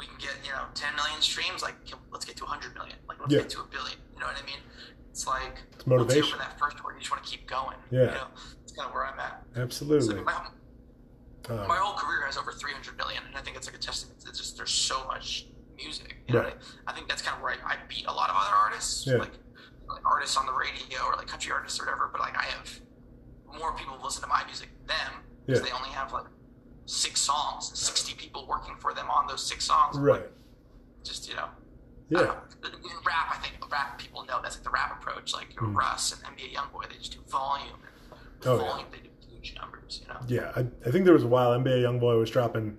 we 0.00 0.06
can 0.06 0.16
get 0.18 0.32
you 0.44 0.50
know 0.50 0.64
10 0.74 0.96
million 0.96 1.20
streams. 1.20 1.62
Like 1.62 1.76
let's 2.10 2.24
get 2.24 2.36
to 2.38 2.44
100 2.44 2.74
million. 2.74 2.96
Like 3.08 3.20
let's 3.20 3.32
Yeah. 3.32 3.40
get 3.40 3.50
to 3.50 3.60
a 3.60 3.68
billion. 3.68 3.98
You 4.14 4.20
know 4.20 4.26
what 4.26 4.40
I 4.42 4.46
mean? 4.46 4.58
It's 5.10 5.26
like 5.26 5.60
It's 5.76 5.84
once 5.86 5.86
you 5.86 5.92
motivation. 5.98 6.34
open 6.34 6.38
that 6.40 6.58
first 6.58 6.76
door, 6.78 6.92
you 6.94 6.98
just 7.00 7.10
want 7.12 7.22
to 7.22 7.30
keep 7.30 7.46
going. 7.46 7.76
Yeah. 7.90 8.00
You 8.00 8.06
know, 8.18 8.26
it's 8.64 8.72
kind 8.72 8.88
of 8.88 8.94
where 8.94 9.04
I'm 9.06 9.20
at. 9.20 9.44
So 9.54 9.60
Absolutely. 9.62 10.22
my, 10.24 10.32
Um, 11.48 11.66
my 11.68 11.76
whole 11.76 11.94
career 11.98 12.24
has 12.26 12.36
over 12.36 12.52
300 12.52 12.96
million, 12.96 13.22
and 13.26 13.36
I 13.36 13.40
think 13.40 13.56
it's 13.56 13.66
like 13.66 13.76
a 13.76 13.80
testament 13.80 14.20
to 14.20 14.26
just 14.32 14.56
there's 14.56 14.70
so 14.72 15.04
much 15.06 15.46
music. 15.76 16.16
You 16.28 16.34
know, 16.34 16.40
Right. 16.40 16.54
what 16.56 16.64
I, 16.86 16.90
I 16.92 16.94
think 16.94 17.08
that's 17.08 17.22
kind 17.22 17.36
of 17.36 17.42
where 17.42 17.52
I, 17.66 17.74
I 17.74 17.76
beat 17.88 18.06
a 18.06 18.12
lot 18.12 18.30
of 18.30 18.36
other 18.38 18.54
artists, 18.54 19.06
Yeah. 19.06 19.16
like, 19.16 19.32
like 19.88 20.04
artists 20.06 20.36
on 20.36 20.46
the 20.46 20.52
radio 20.52 21.02
or 21.04 21.16
like 21.16 21.26
country 21.26 21.50
artists 21.52 21.80
or 21.80 21.84
whatever. 21.86 22.08
But 22.12 22.20
like 22.20 22.36
I 22.38 22.44
have 22.44 22.80
more 23.58 23.72
people 23.74 23.98
listen 24.02 24.22
to 24.22 24.28
my 24.28 24.44
music 24.44 24.68
than 24.86 24.96
them 24.96 25.12
because 25.44 25.60
Yeah. 25.60 25.66
they 25.66 25.72
only 25.76 25.88
have 25.90 26.12
like 26.12 26.26
six 26.86 27.20
songs, 27.20 27.68
and 27.70 27.78
60 27.78 28.14
people 28.14 28.46
working 28.46 28.76
for 28.76 28.92
them 28.94 29.08
on 29.10 29.19
those 29.30 29.46
six 29.46 29.64
songs. 29.64 29.96
right. 29.98 30.26
Just 31.04 31.28
you 31.28 31.36
know. 31.36 31.46
Yeah. 32.08 32.20
know. 32.22 32.34
In 32.64 32.72
rap, 33.06 33.28
I 33.32 33.36
think 33.38 33.54
rap 33.72 33.98
people 33.98 34.24
know 34.26 34.40
that's 34.42 34.56
like 34.56 34.64
the 34.64 34.70
rap 34.70 35.00
approach. 35.00 35.32
Like 35.32 35.48
Russ 35.60 36.12
and 36.12 36.36
NBA 36.36 36.54
YoungBoy, 36.54 36.90
they 36.90 36.96
just 36.98 37.12
do 37.12 37.20
volume. 37.30 37.68
And 37.74 37.84
Mm. 38.42 38.46
Oh, 38.46 38.56
yeah. 38.56 38.68
volume, 38.70 38.86
they 38.90 38.98
do 38.98 39.10
huge 39.28 39.54
numbers. 39.60 40.02
You 40.02 40.08
know. 40.12 40.20
Yeah. 40.26 40.52
I, 40.56 40.66
I 40.86 40.90
think 40.90 41.04
there 41.04 41.14
was 41.14 41.24
a 41.24 41.28
while 41.28 41.50
NBA 41.58 41.82
Youngboy 41.82 42.18
was 42.18 42.30
dropping 42.30 42.78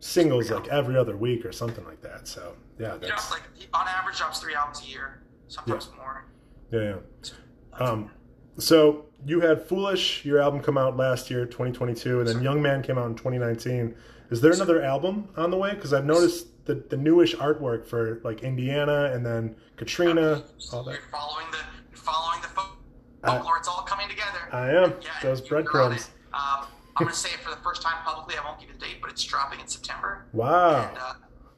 singles 0.00 0.50
like 0.50 0.66
every 0.68 0.96
other 0.96 1.16
week 1.16 1.44
or 1.46 1.52
something 1.52 1.84
like 1.84 2.00
that. 2.02 2.26
So 2.28 2.54
yeah, 2.78 2.94
You 3.00 3.08
know, 3.08 3.14
like 3.30 3.42
on 3.72 3.86
average, 3.88 4.18
drops 4.18 4.40
three 4.40 4.54
albums 4.54 4.82
a 4.84 4.88
year, 4.90 5.22
sometimes 5.48 5.90
more. 5.96 6.24
yeah. 6.70 6.96
yeah. 7.22 7.78
Um, 7.78 8.10
so 8.58 9.06
you 9.26 9.40
had 9.40 9.66
Foolish, 9.66 10.24
your 10.24 10.40
album 10.40 10.60
come 10.60 10.76
out 10.78 10.96
last 10.96 11.30
year, 11.30 11.44
2022, 11.46 12.20
and 12.20 12.28
then 12.28 12.42
Young 12.42 12.60
Man 12.60 12.82
came 12.82 12.98
out 12.98 13.06
in 13.06 13.14
2019. 13.14 13.94
Is 14.30 14.40
there 14.40 14.52
another 14.52 14.82
album 14.82 15.28
on 15.36 15.50
the 15.50 15.56
way? 15.56 15.74
Because 15.74 15.92
I've 15.92 16.04
noticed 16.06 16.64
the, 16.66 16.74
the 16.76 16.96
newish 16.96 17.34
artwork 17.36 17.86
for 17.86 18.20
like 18.24 18.42
Indiana 18.42 19.10
and 19.12 19.24
then 19.24 19.54
Katrina. 19.76 20.44
All 20.72 20.82
that. 20.84 20.92
You're 20.92 21.00
following 21.10 21.46
the 21.50 21.58
you're 21.90 21.96
following 21.98 22.40
the 22.42 22.48
folk- 22.48 22.76
I- 23.22 23.28
folklore. 23.36 23.58
it's 23.58 23.68
all 23.68 23.82
coming 23.82 24.08
together. 24.08 24.48
I 24.52 24.70
am. 24.70 24.94
Yeah, 25.02 25.10
Those 25.22 25.40
breadcrumbs. 25.40 26.10
Um, 26.32 26.66
I'm 26.96 27.04
gonna 27.06 27.12
say 27.12 27.30
it 27.30 27.40
for 27.40 27.50
the 27.50 27.60
first 27.62 27.82
time 27.82 28.02
publicly. 28.04 28.36
I 28.40 28.44
won't 28.44 28.60
give 28.60 28.68
you 28.68 28.74
the 28.78 28.80
date, 28.86 28.96
but 29.00 29.10
it's 29.10 29.22
dropping 29.24 29.60
in 29.60 29.66
September. 29.66 30.26
Wow. 30.32 30.88
And 30.88 30.98
uh, 30.98 31.12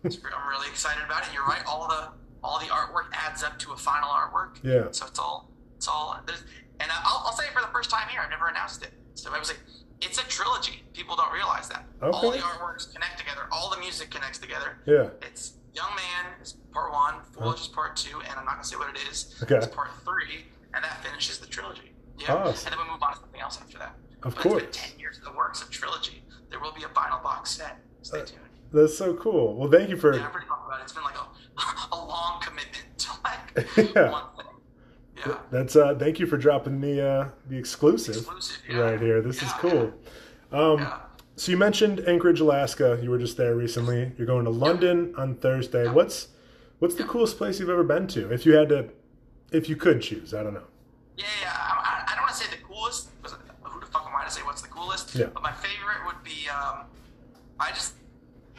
I'm 0.05 0.49
really 0.49 0.69
excited 0.69 1.03
about 1.05 1.23
it. 1.23 1.27
And 1.27 1.35
you're 1.35 1.47
right. 1.47 1.63
All 1.67 1.87
the 1.89 2.09
all 2.43 2.59
the 2.59 2.67
artwork 2.67 3.13
adds 3.13 3.43
up 3.43 3.59
to 3.61 3.73
a 3.73 3.77
final 3.77 4.09
artwork. 4.09 4.57
Yeah. 4.63 4.89
So 4.91 5.07
it's 5.07 5.19
all 5.19 5.51
it's 5.77 5.89
all 5.89 6.19
there's 6.27 6.43
and 6.81 6.91
I'll, 7.05 7.25
I'll 7.27 7.33
say 7.33 7.45
it 7.47 7.53
for 7.53 7.61
the 7.61 7.69
first 7.73 7.91
time 7.91 8.09
here. 8.09 8.21
I've 8.21 8.31
never 8.31 8.49
announced 8.49 8.83
it. 8.83 8.91
So 9.15 9.33
I 9.35 9.39
was 9.39 9.49
like, 9.49 9.61
it's 10.01 10.19
a 10.19 10.25
trilogy. 10.29 10.83
People 10.93 11.17
don't 11.17 11.33
realize 11.33 11.69
that. 11.69 11.85
Okay. 12.03 12.11
All 12.17 12.31
the 12.31 12.39
artworks 12.39 12.93
connect 12.93 13.19
together. 13.19 13.43
All 13.53 13.71
the 13.71 13.79
music 13.79 14.11
connects 14.11 14.39
together. 14.39 14.79
Yeah. 14.87 15.09
It's 15.23 15.55
Young 15.75 15.91
Man 15.95 16.33
is 16.43 16.55
part 16.73 16.93
one, 16.93 17.15
Foolish 17.33 17.61
is 17.63 17.69
part 17.69 17.97
two, 17.97 18.19
and 18.21 18.31
I'm 18.39 18.45
not 18.47 18.53
gonna 18.55 18.65
say 18.65 18.77
what 18.77 18.89
it 18.95 18.99
is. 19.11 19.39
Okay. 19.43 19.57
It's 19.57 19.67
part 19.67 19.91
three, 20.05 20.47
and 20.75 20.83
that 20.83 21.03
finishes 21.05 21.39
the 21.39 21.47
trilogy. 21.47 21.93
Yeah. 22.19 22.35
Awesome. 22.35 22.73
And 22.73 22.79
then 22.81 22.87
we 22.87 22.93
move 22.93 23.03
on 23.03 23.13
to 23.13 23.19
something 23.21 23.41
else 23.41 23.59
after 23.61 23.79
that. 23.79 23.95
Of 24.23 24.35
but 24.35 24.45
It's 24.47 24.53
course. 24.53 24.63
been 24.63 24.73
ten 24.73 24.99
years 24.99 25.19
of 25.19 25.25
the 25.25 25.33
works 25.33 25.61
of 25.63 25.71
trilogy. 25.71 26.23
There 26.49 26.61
will 26.61 26.73
be 26.73 26.83
a 26.85 26.89
vinyl 26.89 27.23
box 27.23 27.51
set. 27.51 27.79
Stay 28.03 28.21
Uh, 28.21 28.25
tuned. 28.25 28.41
That's 28.73 28.97
so 28.97 29.15
cool. 29.15 29.55
Well, 29.57 29.71
thank 29.71 29.91
you 29.91 29.97
for. 29.97 30.15
Yeah, 30.17 30.25
I'm 30.25 30.31
pretty 30.31 30.47
pumped 30.47 30.67
about 30.67 30.81
it. 30.81 30.85
It's 30.85 30.93
been 30.93 31.05
like 31.05 31.17
a, 31.17 31.95
a 31.95 31.97
long 31.97 32.41
commitment 32.41 32.87
to 32.99 33.11
like 33.25 33.95
Yeah. 33.95 34.11
one 34.11 34.25
thing. 34.37 34.46
Yeah. 35.25 35.39
That's 35.51 35.77
uh. 35.77 35.95
Thank 35.95 36.19
you 36.21 36.27
for 36.27 36.37
dropping 36.37 36.81
the 36.81 37.07
uh 37.07 37.29
the 37.49 37.57
exclusive, 37.57 38.17
Exclusive, 38.17 38.59
yeah. 38.69 38.77
right 38.79 39.01
here. 39.01 39.21
This 39.23 39.37
is 39.37 39.43
Yeah, 39.43 39.59
cool. 39.59 39.93
Um, 40.53 40.79
Yeah. 40.81 40.99
so 41.37 41.53
you 41.53 41.59
mentioned 41.59 42.01
Anchorage, 42.01 42.41
Alaska. 42.41 42.99
You 43.03 43.11
were 43.11 43.19
just 43.19 43.37
there 43.37 43.55
recently. 43.55 44.13
You're 44.19 44.27
going 44.27 44.45
to 44.45 44.51
London 44.51 45.15
on 45.17 45.37
Thursday. 45.37 45.89
What's 45.89 46.29
what's 46.81 46.95
the 46.97 47.05
coolest 47.05 47.39
place 47.39 47.59
you've 47.61 47.71
ever 47.71 47.85
been 47.85 48.07
to? 48.09 48.31
If 48.33 48.45
you 48.45 48.55
had 48.55 48.69
to, 48.71 48.91
if 49.53 49.69
you 49.69 49.77
could 49.77 50.03
choose, 50.03 50.35
I 50.35 50.43
don't 50.43 50.55
know. 50.55 50.65
Yeah, 51.17 51.25
yeah. 51.43 51.53
I, 51.55 52.05
I, 52.09 52.15
don't 52.15 52.25
want 52.25 52.35
to 52.37 52.45
say 52.45 52.51
the 52.55 52.63
coolest 52.63 53.09
because 53.23 53.39
who 53.63 53.81
the 53.81 53.87
fuck 53.87 54.07
am 54.07 54.15
I 54.15 54.25
to 54.25 54.31
say 54.31 54.43
what's 54.43 54.61
the 54.61 54.69
coolest? 54.69 55.15
Yeah. 55.15 55.27
But 55.33 55.43
my 55.43 55.53
favorite 55.53 56.05
would 56.07 56.23
be 56.23 56.47
um, 56.51 56.85
I 57.59 57.71
just 57.71 57.95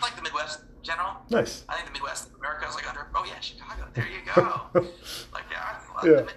like 0.01 0.15
the 0.15 0.23
Midwest 0.23 0.61
general. 0.83 1.13
Nice. 1.29 1.63
I 1.69 1.75
think 1.75 1.87
the 1.87 1.93
Midwest 1.93 2.29
of 2.29 2.35
America 2.35 2.67
is 2.67 2.75
like 2.75 2.87
under. 2.87 3.07
Oh 3.15 3.25
yeah, 3.25 3.39
Chicago. 3.39 3.87
There 3.93 4.05
you 4.07 4.21
go. 4.25 4.61
like 5.33 5.43
yeah, 5.51 5.63
I 5.63 5.95
love 5.95 6.05
Yeah. 6.05 6.21
the 6.21 6.33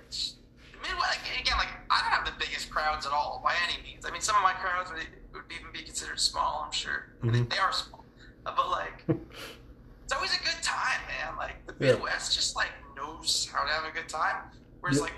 the 0.73 0.89
Midwest 0.89 1.19
again. 1.41 1.57
Like 1.59 1.69
I 1.91 2.01
don't 2.03 2.13
have 2.13 2.25
the 2.27 2.33
biggest 2.39 2.71
crowds 2.71 3.07
at 3.07 3.13
all 3.13 3.41
by 3.45 3.55
any 3.69 3.83
means. 3.83 4.05
I 4.07 4.11
mean, 4.11 4.21
some 4.23 4.37
of 4.37 4.43
my 4.43 4.53
crowds 4.53 4.91
would, 4.91 5.07
would 5.35 5.43
even 5.53 5.73
be 5.73 5.83
considered 5.83 6.19
small. 6.21 6.63
I'm 6.67 6.73
sure 6.73 7.13
I 7.23 7.27
mean, 7.27 7.45
Mhm. 7.47 7.51
they 7.51 7.59
are 7.59 7.73
small, 7.73 8.05
but 8.45 8.71
like 8.71 9.05
it's 10.05 10.13
always 10.13 10.35
a 10.35 10.43
good 10.43 10.63
time, 10.63 11.01
man. 11.09 11.37
Like 11.37 11.67
the 11.67 11.75
Yeah. 11.85 11.93
Midwest 11.93 12.35
just 12.35 12.57
like 12.57 12.71
knows 12.97 13.49
how 13.53 13.65
to 13.65 13.71
have 13.71 13.85
a 13.85 13.91
good 13.93 14.09
time. 14.09 14.37
Whereas 14.81 14.97
Yeah. 14.99 15.05
like 15.05 15.15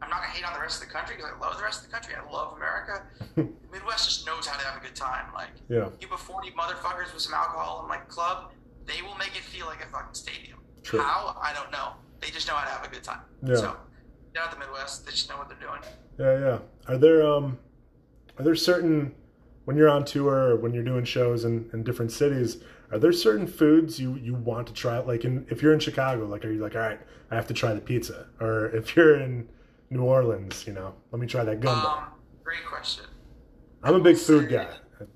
I'm 0.00 0.10
not 0.10 0.20
gonna 0.20 0.32
hate 0.32 0.44
on 0.46 0.54
the 0.54 0.60
rest 0.60 0.80
of 0.82 0.88
the 0.88 0.94
country 0.94 1.16
because 1.16 1.32
I 1.34 1.38
love 1.40 1.56
the 1.56 1.62
rest 1.64 1.84
of 1.84 1.86
the 1.90 1.92
country. 1.92 2.14
I 2.14 2.30
love 2.32 2.56
America. 2.56 3.02
the 3.34 3.48
Midwest 3.72 4.04
just 4.04 4.26
knows 4.26 4.46
how 4.46 4.58
to 4.58 4.64
have 4.64 4.80
a 4.80 4.84
good 4.84 4.94
time. 4.96 5.26
Like 5.34 5.50
Yeah. 5.68 5.88
you 6.00 6.06
put 6.08 6.20
40 6.20 6.50
motherfuckers 6.52 7.12
with 7.12 7.22
some 7.22 7.34
alcohol 7.34 7.82
in 7.82 7.88
my 7.88 7.98
club, 8.08 8.52
they 8.86 9.02
will 9.02 9.16
make 9.16 9.36
it 9.36 9.42
feel 9.42 9.66
like 9.66 9.82
a 9.84 9.88
fucking 9.88 10.14
stadium. 10.14 10.58
True. 10.82 11.00
How? 11.00 11.36
I 11.42 11.52
don't 11.52 11.70
know. 11.72 11.92
They 12.20 12.28
just 12.28 12.46
know 12.48 12.54
how 12.54 12.64
to 12.64 12.70
have 12.72 12.84
a 12.86 12.88
good 12.94 13.04
time. 13.04 13.20
Yeah. 13.44 13.56
So, 13.56 13.76
down 14.34 14.44
at 14.48 14.50
the 14.52 14.58
Midwest, 14.58 15.04
they 15.04 15.10
just 15.12 15.28
know 15.28 15.36
what 15.36 15.48
they're 15.48 15.58
doing. 15.58 15.80
Yeah, 16.18 16.38
yeah. 16.38 16.58
Are 16.92 16.98
there 16.98 17.26
um 17.26 17.58
are 18.38 18.44
there 18.44 18.54
certain 18.54 19.14
when 19.64 19.76
you're 19.76 19.88
on 19.90 20.04
tour 20.04 20.50
or 20.52 20.56
when 20.56 20.72
you're 20.72 20.84
doing 20.84 21.04
shows 21.04 21.44
in, 21.44 21.68
in 21.72 21.82
different 21.82 22.10
cities, 22.12 22.62
are 22.90 22.98
there 22.98 23.12
certain 23.12 23.46
foods 23.46 24.00
you, 24.00 24.14
you 24.16 24.34
want 24.34 24.66
to 24.68 24.72
try? 24.72 24.98
Like 24.98 25.24
in 25.24 25.46
if 25.50 25.60
you're 25.62 25.72
in 25.74 25.80
Chicago, 25.80 26.24
like 26.26 26.44
are 26.44 26.50
you 26.52 26.60
like, 26.62 26.74
all 26.74 26.80
right, 26.80 27.00
I 27.30 27.34
have 27.34 27.46
to 27.48 27.54
try 27.54 27.74
the 27.74 27.80
pizza? 27.80 28.28
Or 28.40 28.66
if 28.74 28.96
you're 28.96 29.20
in 29.20 29.48
New 29.90 30.02
Orleans, 30.02 30.66
you 30.66 30.72
know, 30.72 30.94
let 31.12 31.20
me 31.20 31.26
try 31.26 31.44
that 31.44 31.60
gumbo. 31.60 31.88
Um, 31.88 32.04
great 32.44 32.64
question. 32.66 33.04
I'm 33.82 33.94
a 33.94 34.00
big 34.00 34.16
food 34.16 34.48
guy. 34.50 34.68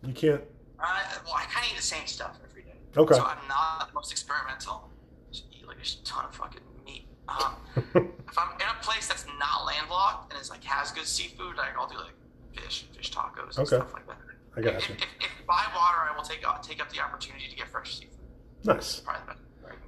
You 0.05 0.13
can't 0.13 0.43
I, 0.79 1.03
well, 1.25 1.35
I 1.37 1.45
kind 1.45 1.65
of 1.67 1.73
eat 1.73 1.77
the 1.77 1.83
same 1.83 2.07
stuff 2.07 2.39
every 2.49 2.63
day. 2.63 2.75
Okay. 2.97 3.15
So 3.15 3.23
I'm 3.23 3.39
not 3.49 3.89
the 3.89 3.95
most 3.95 4.11
experimental. 4.11 4.91
Just 5.31 5.45
eat 5.53 5.67
like 5.67 5.77
a 5.79 6.05
ton 6.05 6.25
of 6.25 6.35
fucking 6.35 6.61
meat. 6.85 7.07
Um, 7.29 7.55
if 7.77 8.39
I'm 8.39 8.55
in 8.57 8.67
a 8.69 8.83
place 8.83 9.07
that's 9.07 9.27
not 9.39 9.65
landlocked 9.65 10.33
and 10.33 10.41
it's 10.41 10.51
like 10.51 10.65
has 10.65 10.91
good 10.91 11.07
seafood, 11.07 11.57
like 11.57 11.77
I'll 11.79 11.89
do 11.89 11.97
like 11.97 12.15
fish, 12.53 12.87
fish 12.97 13.13
tacos, 13.13 13.59
and 13.59 13.67
Okay. 13.67 13.77
stuff 13.77 13.93
like 13.93 14.07
that. 14.09 14.17
I 14.57 14.61
got 14.61 14.75
if, 14.75 14.89
you. 14.89 14.95
if, 14.97 15.03
if 15.21 15.47
by 15.47 15.65
water, 15.75 15.99
I 16.11 16.15
will 16.17 16.25
take 16.25 16.47
up, 16.47 16.63
take 16.63 16.81
up 16.83 16.93
the 16.93 17.01
opportunity 17.01 17.49
to 17.49 17.57
get 17.57 17.69
fresh 17.69 17.99
seafood. 17.99 18.19
Nice. 18.65 19.01
Probably 19.01 19.23
the 19.27 19.33
best. 19.35 19.43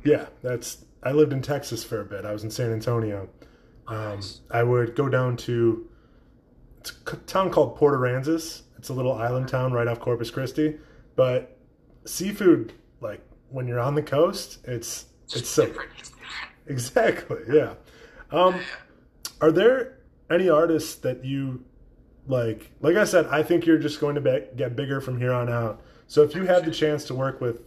Yeah, 0.04 0.26
that's. 0.42 0.84
I 1.02 1.12
lived 1.12 1.32
in 1.32 1.42
Texas 1.42 1.84
for 1.84 2.00
a 2.00 2.04
bit. 2.04 2.24
I 2.24 2.32
was 2.32 2.44
in 2.44 2.50
San 2.50 2.72
Antonio. 2.72 3.28
Um, 3.86 4.16
Nice. 4.16 4.40
I 4.50 4.62
would 4.62 4.94
go 4.94 5.08
down 5.08 5.36
to 5.38 5.88
it's 6.80 6.92
a 7.06 7.16
town 7.16 7.50
called 7.50 7.76
Port 7.76 7.98
Aransas. 7.98 8.62
It's 8.78 8.88
a 8.90 8.92
little 8.92 9.14
island 9.14 9.48
town 9.48 9.72
right 9.72 9.86
off 9.86 10.00
Corpus 10.00 10.30
Christi. 10.30 10.76
But 11.16 11.56
seafood, 12.04 12.74
like 13.00 13.20
when 13.48 13.66
you're 13.66 13.80
on 13.80 13.94
the 13.94 14.02
coast, 14.02 14.58
it's 14.64 15.06
Just 15.26 15.42
it's 15.42 15.50
so 15.50 15.66
different. 15.66 15.90
Exactly 16.66 17.40
yeah. 17.52 17.74
Um, 18.30 18.58
are 19.42 19.52
there 19.52 19.98
any 20.30 20.48
artists 20.48 20.94
that 20.96 21.22
you 21.22 21.62
like? 22.26 22.70
Like 22.80 22.96
I 22.96 23.04
said, 23.04 23.26
I 23.26 23.42
think 23.42 23.66
you're 23.66 23.76
just 23.78 24.00
going 24.00 24.14
to 24.14 24.22
be, 24.22 24.44
get 24.56 24.74
bigger 24.74 25.02
from 25.02 25.18
here 25.18 25.32
on 25.32 25.50
out. 25.50 25.82
So 26.06 26.22
if 26.22 26.34
you 26.34 26.44
have 26.46 26.64
the 26.64 26.70
chance 26.70 27.04
to 27.04 27.14
work 27.14 27.38
with 27.42 27.60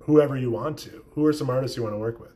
whoever 0.00 0.36
you 0.36 0.50
want 0.50 0.78
to, 0.80 1.06
who 1.12 1.24
are 1.24 1.32
some 1.32 1.48
artists 1.48 1.74
you 1.78 1.82
want 1.82 1.94
to 1.94 1.98
work 1.98 2.20
with? 2.20 2.33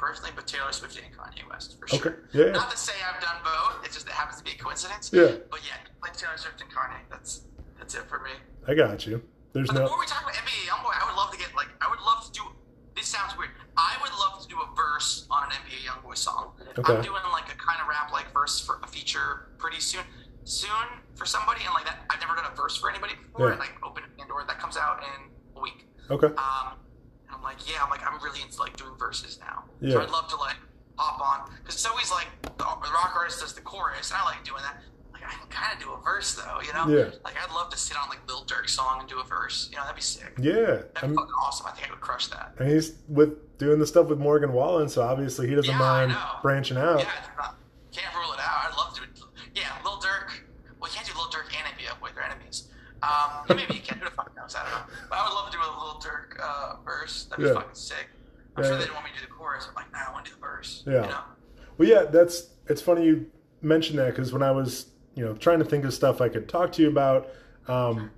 Personally, 0.00 0.32
but 0.34 0.46
Taylor 0.48 0.72
Swift 0.72 0.96
and 0.96 1.12
Kanye 1.12 1.44
West 1.48 1.78
for 1.78 1.86
sure. 1.86 2.00
Okay. 2.00 2.16
Yeah. 2.32 2.46
yeah. 2.46 2.52
Not 2.52 2.70
to 2.72 2.78
say 2.80 2.96
I've 3.04 3.20
done 3.20 3.36
both. 3.44 3.84
It 3.84 3.92
just 3.92 4.08
it 4.08 4.16
happens 4.16 4.40
to 4.40 4.44
be 4.44 4.56
a 4.56 4.58
coincidence. 4.58 5.12
Yeah. 5.12 5.36
But 5.52 5.60
yeah, 5.68 5.76
like 6.00 6.16
Taylor 6.16 6.40
Swift 6.40 6.60
and 6.64 6.70
Kanye. 6.72 7.04
That's 7.10 7.44
that's 7.78 7.94
it 7.94 8.08
for 8.08 8.20
me. 8.20 8.32
I 8.66 8.72
got 8.74 9.06
you. 9.06 9.22
There's 9.52 9.68
But 9.68 9.76
no. 9.76 9.86
more 9.86 10.00
we 10.00 10.06
talk 10.06 10.22
about 10.22 10.34
NBA 10.34 10.70
Youngboy, 10.72 10.94
I 10.96 11.04
would 11.04 11.16
love 11.20 11.30
to 11.32 11.38
get 11.38 11.54
like 11.54 11.68
I 11.84 11.90
would 11.90 12.00
love 12.00 12.24
to 12.24 12.32
do. 12.32 12.42
This 12.96 13.06
sounds 13.06 13.36
weird. 13.36 13.50
I 13.76 13.96
would 14.02 14.12
love 14.18 14.40
to 14.42 14.48
do 14.48 14.56
a 14.56 14.68
verse 14.74 15.26
on 15.30 15.44
an 15.44 15.50
NBA 15.50 15.84
Youngboy 15.86 16.16
song. 16.16 16.52
Okay. 16.78 16.96
I'm 16.96 17.02
doing 17.04 17.22
like 17.30 17.52
a 17.52 17.56
kind 17.60 17.78
of 17.80 17.86
rap 17.88 18.10
like 18.12 18.32
verse 18.32 18.58
for 18.58 18.80
a 18.82 18.88
feature 18.88 19.52
pretty 19.58 19.80
soon. 19.80 20.02
Soon 20.44 20.88
for 21.14 21.26
somebody, 21.26 21.60
and 21.64 21.74
like 21.74 21.84
that, 21.84 21.98
I've 22.08 22.18
never 22.20 22.34
done 22.34 22.46
a 22.50 22.56
verse 22.56 22.76
for 22.76 22.90
anybody 22.90 23.12
before. 23.14 23.46
Yeah. 23.46 23.52
And 23.52 23.60
like 23.60 23.76
open 23.84 24.02
Pandora, 24.18 24.46
that 24.48 24.58
comes 24.58 24.76
out 24.76 25.04
in 25.04 25.30
a 25.56 25.60
week. 25.60 25.86
Okay. 26.10 26.26
Um, 26.28 26.80
I'm 27.40 27.44
like, 27.44 27.70
yeah, 27.70 27.82
I'm 27.82 27.88
like, 27.88 28.06
I'm 28.06 28.22
really 28.22 28.42
into 28.42 28.60
like 28.60 28.76
doing 28.76 28.92
verses 28.98 29.38
now. 29.40 29.64
Yeah. 29.80 29.94
So 29.94 30.02
I'd 30.02 30.10
love 30.10 30.28
to 30.28 30.36
like 30.36 30.56
hop 30.96 31.20
on 31.20 31.50
because 31.56 31.74
it's 31.76 31.86
always 31.86 32.10
like 32.10 32.26
the, 32.42 32.64
rock 32.64 33.12
artist 33.16 33.40
does 33.40 33.54
the 33.54 33.62
chorus, 33.62 34.10
and 34.10 34.20
I 34.20 34.24
like 34.26 34.44
doing 34.44 34.60
that. 34.62 34.82
Like 35.12 35.22
I 35.24 35.30
can 35.32 35.48
kind 35.48 35.72
of 35.74 35.82
do 35.82 35.90
a 35.92 36.00
verse 36.02 36.34
though, 36.34 36.60
you 36.60 36.72
know? 36.74 36.86
Yeah. 36.94 37.10
Like 37.24 37.34
I'd 37.42 37.50
love 37.54 37.70
to 37.70 37.78
sit 37.78 37.96
on 37.96 38.10
like 38.10 38.18
Lil 38.28 38.44
Durk 38.44 38.68
song 38.68 39.00
and 39.00 39.08
do 39.08 39.18
a 39.20 39.24
verse. 39.24 39.68
You 39.70 39.78
know, 39.78 39.84
that'd 39.84 39.96
be 39.96 40.02
sick. 40.02 40.32
Yeah. 40.38 40.52
That'd 40.52 40.92
be 40.94 41.00
I'm, 41.02 41.14
fucking 41.14 41.32
awesome. 41.42 41.66
I 41.66 41.70
think 41.72 41.88
I 41.88 41.92
would 41.92 42.00
crush 42.02 42.26
that. 42.28 42.54
and 42.58 42.70
he's 42.70 42.92
with 43.08 43.56
doing 43.58 43.78
the 43.78 43.86
stuff 43.86 44.08
with 44.08 44.18
Morgan 44.18 44.52
Wallen, 44.52 44.88
so 44.90 45.00
obviously 45.02 45.48
he 45.48 45.54
doesn't 45.54 45.70
Yeah, 45.70 45.78
mind 45.78 46.16
branching 46.42 46.76
out. 46.76 46.98
Yeah, 47.00 47.08
not- 47.38 47.56
can't 47.92 48.14
rule 48.14 48.32
it 48.34 48.38
out. 48.40 48.68
I'd 48.70 48.76
love 48.76 48.94
to. 48.94 49.00
Yeah, 49.54 49.64
Lil 49.82 49.98
Durk. 49.98 50.30
Well, 50.78 50.90
you 50.90 50.94
can't 50.96 51.06
do 51.06 51.12
Lil 51.16 51.28
Durk 51.28 51.46
and 51.56 51.66
NBA 51.76 51.88
Youngboy. 51.88 52.14
They're 52.14 52.24
enemies. 52.24 52.68
Um, 53.02 53.56
maybe 53.56 53.74
you 53.74 53.80
can. 53.80 53.98
Who 53.98 54.04
the 54.04 54.10
fuck 54.10 54.34
knows? 54.36 54.54
I 54.54 54.62
don't 54.62 54.70
know. 54.72 54.94
But 55.08 55.16
I 55.18 55.28
would 55.28 55.34
love 55.34 55.50
to 55.50 55.56
do 55.56 55.62
a 55.62 55.70
Lil 55.82 56.00
Durk 56.00 56.38
uh, 56.42 56.76
verse. 56.84 57.24
That'd 57.24 57.42
be 57.44 57.48
Yeah. 57.48 57.54
fucking 57.54 57.74
sick. 57.74 58.08
I'm 58.56 58.62
Yeah, 58.64 58.68
sure 58.70 58.78
they 58.78 58.84
didn't 58.84 58.94
want 58.94 59.06
me 59.06 59.12
to 59.14 59.20
do 59.20 59.26
the 59.26 59.32
chorus. 59.32 59.66
I'm 59.68 59.74
like, 59.74 59.92
nah, 59.92 59.98
I 60.08 60.12
want 60.12 60.24
to 60.26 60.30
do 60.32 60.36
the 60.36 60.40
verse. 60.40 60.82
Yeah. 60.86 60.92
You 61.04 61.08
know? 61.08 61.20
Well, 61.78 61.88
yeah, 61.88 62.02
that's 62.04 62.48
it's 62.68 62.82
funny 62.82 63.06
you 63.06 63.26
mentioned 63.62 63.98
that 63.98 64.10
because 64.10 64.32
when 64.32 64.42
I 64.42 64.50
was 64.50 64.86
you 65.14 65.24
know 65.24 65.34
trying 65.34 65.58
to 65.60 65.64
think 65.64 65.84
of 65.84 65.94
stuff 65.94 66.20
I 66.20 66.28
could 66.28 66.48
talk 66.48 66.72
to 66.72 66.82
you 66.82 66.88
about, 66.88 67.28
um, 67.68 68.10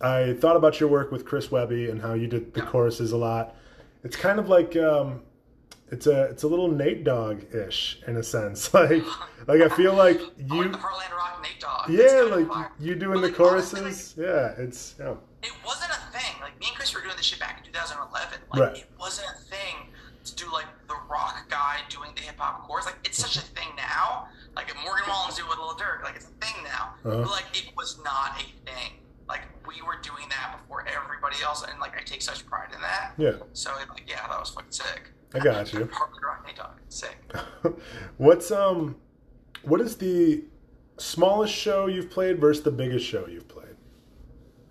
I 0.00 0.34
thought 0.40 0.56
about 0.56 0.80
your 0.80 0.88
work 0.88 1.10
with 1.12 1.24
Chris 1.24 1.50
Webby 1.50 1.90
and 1.90 2.00
how 2.00 2.14
you 2.14 2.26
did 2.26 2.54
the 2.54 2.60
Yeah. 2.60 2.66
choruses 2.66 3.12
a 3.12 3.16
lot. 3.16 3.54
It's 4.04 4.16
kind 4.16 4.38
of 4.38 4.48
like 4.48 4.76
um, 4.76 5.22
it's 5.90 6.06
a 6.06 6.24
it's 6.24 6.42
a 6.42 6.48
little 6.48 6.68
Nate 6.70 7.04
Dogg 7.04 7.44
ish 7.54 8.00
in 8.06 8.16
a 8.16 8.22
sense. 8.22 8.72
Like 8.74 9.02
like 9.46 9.60
I 9.62 9.68
feel 9.76 9.94
like 9.94 10.18
you 10.38 10.64
like 10.64 10.72
Heartland 10.72 11.12
Rock. 11.12 11.22
Yeah 11.88 12.22
like 12.30 12.48
fire. 12.48 12.72
you 12.80 12.94
doing 12.96 13.20
But, 13.20 13.32
the 13.36 13.42
like, 13.42 13.52
honestly, 13.52 13.80
choruces. 13.80 14.14
Yeah, 14.18 14.54
it's 14.58 14.94
yeah. 14.98 15.14
it 15.42 15.52
wasn't 15.64 15.92
a 15.92 16.18
thing. 16.18 16.34
Like 16.40 16.58
me 16.60 16.66
and 16.68 16.76
Chris 16.76 16.94
were 16.94 17.00
doing 17.02 17.16
this 17.16 17.26
shit 17.26 17.38
back 17.38 17.58
in 17.58 17.72
2011. 17.72 18.38
Like 18.52 18.60
Right. 18.60 18.76
it 18.78 18.86
wasn't 18.98 19.28
a 19.30 19.38
thing 19.44 19.88
to 20.24 20.34
do 20.34 20.50
like 20.52 20.66
the 20.88 20.96
rock 21.08 21.48
guy 21.48 21.78
doing 21.88 22.10
the 22.16 22.22
hip 22.22 22.34
hop 22.38 22.66
chorus. 22.66 22.86
Like 22.86 22.98
it's 23.04 23.18
such 23.18 23.36
a 23.36 23.40
thing 23.54 23.68
now. 23.76 24.26
Like 24.56 24.68
if 24.70 24.76
Morgan 24.84 25.04
Wallen's 25.08 25.36
doing 25.36 25.48
with 25.48 25.58
Lil 25.58 25.76
Durk, 25.76 26.02
like 26.02 26.16
it's 26.16 26.24
a 26.26 26.44
thing 26.44 26.56
now. 26.64 26.94
Uh-huh. 27.04 27.22
But 27.22 27.30
like 27.30 27.46
it 27.54 27.70
was 27.76 28.00
not 28.04 28.40
a 28.40 28.44
thing. 28.68 28.98
Like 29.28 29.42
we 29.66 29.80
were 29.82 29.98
doing 30.02 30.28
that 30.30 30.58
before 30.60 30.84
everybody 30.88 31.36
else, 31.44 31.62
and 31.62 31.78
like 31.78 31.96
I 31.96 32.02
take 32.02 32.22
such 32.22 32.44
pride 32.46 32.70
in 32.74 32.80
that. 32.80 33.12
Yeah, 33.18 33.32
So 33.52 33.70
like 33.76 34.02
yeah, 34.08 34.26
that 34.28 34.38
was 34.40 34.50
fucking 34.50 34.72
sick. 34.72 35.10
I 35.36 35.44
got 35.44 35.72
you. 35.72 35.80
Heartland 35.80 36.22
Rock 36.22 36.46
Nate 36.46 36.58
sick. 36.88 37.16
What's 38.16 38.50
um, 38.50 38.96
what 39.62 39.80
is 39.80 39.96
the 39.96 40.44
smallest 40.98 41.54
show 41.54 41.86
you've 41.86 42.10
played 42.10 42.38
versus 42.40 42.62
the 42.62 42.70
biggest 42.70 43.04
show 43.04 43.26
you've 43.26 43.48
played? 43.48 43.76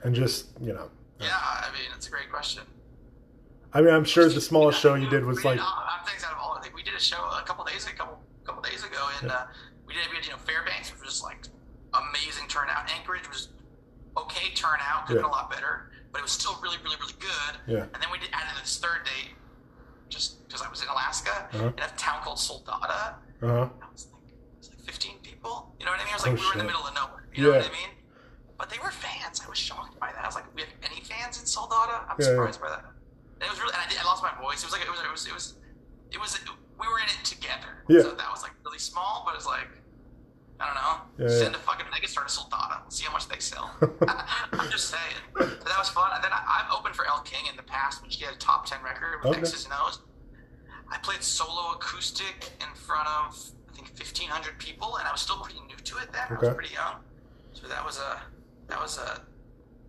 And 0.04 0.16
just 0.16 0.48
you 0.62 0.74
know, 0.74 0.90
Yeah, 1.20 1.28
I 1.32 1.70
mean 1.74 1.90
it's 1.96 2.08
a 2.08 2.12
great 2.12 2.30
question. 2.30 2.64
I 3.74 3.82
mean, 3.82 3.94
I'm 3.94 4.06
sure 4.06 4.30
the 4.30 4.40
smallest 4.40 4.80
show 4.80 4.96
you 4.96 5.10
did 5.10 5.26
was 5.26 5.44
We 5.44 5.44
like, 5.44 5.60
I'm 5.60 6.06
things 6.06 6.24
out 6.24 6.32
of 6.32 6.38
all. 6.40 6.58
I 6.58 6.70
we 6.74 6.82
did 6.82 6.94
a 6.94 7.00
show 7.00 7.18
a 7.18 7.44
couple 7.46 7.66
days, 7.66 7.86
a 7.88 7.94
couple 7.94 8.20
couple 8.46 8.62
days 8.62 8.84
ago, 8.84 9.10
and 9.22 9.32
uh, 9.32 9.46
we 9.86 9.94
did 9.94 10.04
we 10.10 10.16
did 10.18 10.26
you 10.28 10.32
know 10.32 10.38
Fairbanks, 10.38 10.92
which 10.92 11.02
was 11.04 11.22
like 11.22 11.48
amazing 11.94 12.48
turnout. 12.48 12.90
Anchorage 12.92 13.28
was 13.28 13.50
okay 14.18 14.54
turnout, 14.56 15.08
could 15.08 15.18
have 15.18 15.24
been 15.24 15.26
a 15.26 15.34
lot 15.34 15.52
better, 15.52 15.92
but 16.12 16.20
it 16.20 16.24
was 16.24 16.32
still 16.32 16.58
really 16.64 16.78
really 16.84 16.96
really 17.00 17.20
good. 17.20 17.54
Yeah. 17.68 17.84
And 17.94 18.02
then 18.02 18.10
we 18.12 18.20
did 18.20 18.30
added 18.34 18.56
this 18.62 18.78
third 18.80 19.04
date, 19.04 19.36
just 20.10 20.46
because 20.48 20.62
I 20.62 20.70
was 20.70 20.82
in 20.82 20.88
Alaska, 20.90 21.50
Uh-huh. 21.54 21.72
in 21.78 21.84
a 21.84 21.88
town 21.98 22.22
called 22.24 22.38
Soldotna. 22.38 23.16
uh 23.42 23.48
huh, 23.48 23.70
I 23.82 23.88
was 23.92 24.08
like, 24.14 24.24
it 24.32 24.58
was 24.60 24.70
like 24.70 24.82
15 24.82 25.20
people. 25.22 25.74
You 25.80 25.86
know 25.86 25.92
what 25.92 26.00
I 26.02 26.04
mean? 26.06 26.14
It 26.14 26.18
was 26.20 26.26
like 26.26 26.34
Oh, 26.34 26.42
we 26.42 26.46
were 26.48 26.54
in 26.54 26.58
the 26.60 26.70
middle 26.72 26.86
of 26.86 26.94
nowhere. 26.94 27.28
You 27.34 27.44
know 27.44 27.52
what 27.58 27.68
I 27.68 27.72
mean? 27.74 27.92
But 28.58 28.70
they 28.70 28.80
were 28.80 28.92
fans. 28.92 29.42
I 29.46 29.50
was 29.50 29.58
shocked 29.58 30.00
by 30.00 30.12
that. 30.16 30.24
I 30.24 30.28
was 30.28 30.36
like, 30.36 30.48
we 30.56 30.62
have 30.62 30.72
any 30.90 31.02
fans 31.02 31.38
in 31.40 31.46
Soldotna? 31.46 32.08
I'm 32.10 32.16
Yeah, 32.20 32.26
surprised 32.32 32.62
by 32.62 32.70
that. 32.70 32.86
And 33.42 33.44
it 33.44 33.50
was 33.52 33.60
really. 33.60 33.74
And 33.76 33.84
I, 33.84 33.88
did, 33.90 34.00
I 34.00 34.06
lost 34.06 34.24
my 34.24 34.32
voice. 34.40 34.64
It 34.64 34.68
was 34.68 34.74
like 34.74 34.84
it 34.88 34.90
was. 34.90 35.02
It 35.04 35.12
was. 35.12 35.28
It 35.28 35.34
was. 35.36 35.46
It 36.16 36.20
was. 36.24 36.32
We 36.80 36.88
were 36.88 37.00
in 37.04 37.10
it 37.12 37.20
together. 37.28 37.84
Yeah. 37.92 38.02
So 38.08 38.12
that 38.16 38.32
was 38.32 38.42
like 38.44 38.54
really 38.64 38.80
small, 38.80 39.24
but 39.28 39.36
it's 39.36 39.46
like. 39.46 39.68
I 40.60 40.66
don't 40.66 40.76
know. 40.76 41.26
Yeah, 41.26 41.40
Send 41.40 41.56
a 41.56 41.58
fucking 41.60 41.86
megastar 41.88 42.26
to 42.26 42.32
Soldotna. 42.32 42.84
Let's 42.84 42.96
see 42.98 43.06
how 43.06 43.12
much 43.12 43.28
they 43.28 43.40
sell. 43.40 43.72
I'm 44.54 44.70
just 44.72 44.90
saying. 44.90 45.16
But 45.34 45.66
that 45.66 45.78
was 45.78 45.90
fun. 45.90 46.12
And 46.14 46.24
then 46.24 46.32
I, 46.32 46.64
I've 46.64 46.78
opened 46.78 46.96
for 46.96 47.06
Elle 47.08 47.22
King 47.22 47.46
in 47.50 47.58
the 47.58 47.64
past, 47.64 48.02
when 48.02 48.10
she 48.10 48.24
had 48.24 48.34
a 48.34 48.38
top 48.38 48.66
ten 48.66 48.80
record 48.84 49.20
with 49.24 49.32
Okay. 49.34 49.40
X's 49.42 49.66
and 49.66 49.74
O's. 49.86 50.00
I 50.92 50.98
played 51.00 51.24
solo 51.24 51.74
acoustic 51.74 52.52
in 52.62 52.74
front 52.76 53.08
of 53.08 53.36
I 53.70 53.76
think 53.76 53.88
1,500 53.90 54.58
people, 54.60 54.96
and 54.98 55.08
I 55.08 55.12
was 55.12 55.22
still 55.22 55.38
pretty 55.40 55.60
new 55.68 55.76
to 55.76 55.98
it 55.98 56.14
then. 56.14 56.24
I 56.30 56.40
was 56.40 56.54
pretty 56.54 56.74
young, 56.74 56.96
so 57.54 57.68
that 57.68 57.84
was 57.84 58.00
a 58.00 58.22
that 58.68 58.80
was 58.80 58.98
a 58.98 59.22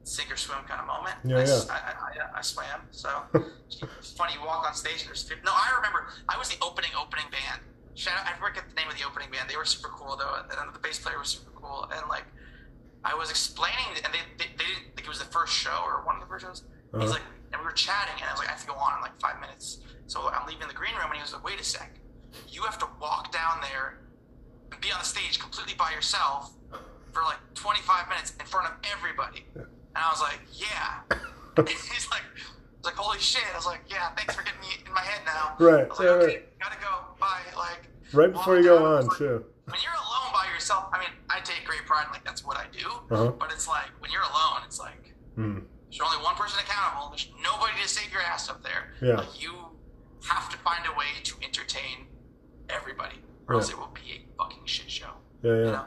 sink 0.03 0.33
or 0.33 0.37
swim 0.37 0.59
kind 0.67 0.81
of 0.81 0.87
moment. 0.87 1.15
Yeah, 1.25 1.37
I, 1.39 1.45
yeah. 1.45 1.61
I, 1.71 2.35
I, 2.35 2.39
I 2.39 2.41
swam. 2.43 2.81
So 2.91 3.09
it's 3.69 4.13
funny. 4.13 4.33
You 4.35 4.41
walk 4.45 4.67
on 4.67 4.75
stage 4.75 5.01
and 5.03 5.09
there's 5.09 5.23
50, 5.23 5.45
no. 5.45 5.53
I 5.53 5.73
remember 5.77 6.09
I 6.29 6.37
was 6.39 6.49
the 6.49 6.57
opening 6.65 6.91
opening 6.99 7.27
band. 7.31 7.61
Shout 7.97 8.13
out! 8.21 8.29
I 8.29 8.37
forget 8.37 8.69
the 8.69 8.77
name 8.77 8.93
of 8.93 8.97
the 8.97 9.09
opening 9.09 9.31
band. 9.33 9.49
They 9.49 9.57
were 9.57 9.65
super 9.65 9.89
cool 9.89 10.17
though, 10.17 10.37
and 10.37 10.75
the 10.75 10.79
bass 10.79 11.01
player 11.01 11.19
was 11.19 11.29
super 11.29 11.51
cool. 11.57 11.89
And 11.91 12.05
like, 12.09 12.25
I 13.03 13.15
was 13.15 13.31
explaining, 13.31 13.97
and 14.05 14.13
they, 14.13 14.21
they, 14.37 14.53
they 14.53 14.69
didn't, 14.69 14.93
like, 14.97 15.05
it 15.05 15.09
was 15.09 15.19
the 15.19 15.33
first 15.33 15.57
show 15.57 15.81
or 15.83 16.05
one 16.05 16.17
of 16.17 16.21
the 16.21 16.29
first 16.29 16.45
shows. 16.45 16.63
Uh-huh. 16.93 17.01
He's 17.01 17.11
like, 17.11 17.25
and 17.53 17.61
we 17.61 17.65
were 17.65 17.73
chatting, 17.73 18.21
and 18.21 18.29
I 18.29 18.33
was 18.33 18.39
like, 18.39 18.49
I 18.49 18.53
have 18.53 18.61
to 18.61 18.67
go 18.69 18.77
on 18.77 18.97
in 18.97 19.01
like 19.01 19.19
five 19.19 19.41
minutes. 19.41 19.81
So 20.07 20.29
I'm 20.29 20.47
leaving 20.47 20.69
the 20.69 20.77
green 20.77 20.93
room, 20.95 21.09
and 21.09 21.17
he 21.17 21.23
was 21.23 21.33
like, 21.33 21.43
wait 21.43 21.59
a 21.59 21.65
sec. 21.65 21.99
You 22.53 22.63
have 22.63 22.77
to 22.79 22.89
walk 23.01 23.33
down 23.33 23.65
there 23.65 24.05
and 24.71 24.81
be 24.81 24.93
on 24.93 25.01
the 25.01 25.09
stage 25.09 25.41
completely 25.41 25.75
by 25.75 25.91
yourself 25.91 26.53
for 27.17 27.23
like 27.25 27.41
25 27.55 28.09
minutes 28.13 28.35
in 28.39 28.45
front 28.45 28.69
of 28.69 28.77
everybody. 28.93 29.47
And 29.55 29.65
I 29.97 30.11
was 30.13 30.21
like, 30.21 30.41
yeah. 30.53 31.01
He's 31.67 32.09
like, 32.11 32.23
was 32.87 32.95
like, 32.95 33.05
holy 33.05 33.19
shit. 33.19 33.43
I 33.53 33.57
was 33.57 33.67
like, 33.67 33.81
yeah, 33.89 34.11
thanks 34.17 34.35
for 34.35 34.43
getting 34.43 34.61
me 34.61 34.69
in 34.87 34.93
my 34.93 35.01
head 35.01 35.21
now. 35.27 35.57
Right, 35.59 35.85
I 35.85 35.89
was 35.89 35.99
like, 35.99 36.07
yeah, 36.07 36.13
okay, 36.15 36.27
right. 36.27 36.59
gotta 36.61 36.81
go. 36.81 36.93
Bye. 37.19 37.41
Like, 37.57 37.89
Right 38.13 38.33
before 38.33 38.57
you 38.57 38.63
go 38.63 38.79
down, 38.79 38.87
on 38.87 39.07
like- 39.09 39.19
too. 39.19 39.45
when 39.67 39.81
you're 39.83 39.99
alone 39.99 40.31
by 40.33 40.47
yourself, 40.55 40.89
I 40.93 40.99
mean, 41.01 41.09
I 41.29 41.41
take 41.41 41.65
great 41.67 41.85
pride 41.87 42.07
in 42.07 42.13
like 42.13 42.25
that's 42.25 42.45
what 42.45 42.57
I 42.57 42.67
do. 42.71 42.87
Uh-huh. 43.11 43.31
But 43.33 43.51
it's 43.53 43.67
like 43.67 43.91
when 43.99 44.11
you're 44.13 44.23
alone, 44.23 44.63
it's 44.65 44.79
like 44.79 45.15
Hmm. 45.35 45.59
there's 45.91 46.01
only 46.01 46.23
one 46.25 46.37
person 46.37 46.61
accountable. 46.61 47.11
There's 47.11 47.29
nobody 47.43 47.73
to 47.83 47.89
save 47.89 48.13
your 48.13 48.23
ass 48.23 48.49
up 48.49 48.63
there. 48.63 48.95
Yeah. 49.03 49.17
Like 49.17 49.43
you 49.43 49.53
have 50.29 50.49
to 50.51 50.57
find 50.59 50.87
a 50.87 50.97
way 50.97 51.07
to 51.25 51.35
entertain 51.43 52.07
everybody, 52.71 53.17
or 53.49 53.57
else 53.57 53.71
it 53.71 53.77
will 53.79 53.93
be 53.95 54.07
a 54.13 54.39
fucking 54.39 54.65
shit 54.67 54.89
show. 54.91 55.11
Yeah, 55.43 55.51
yeah. 55.53 55.57
You 55.59 55.65
know, 55.73 55.85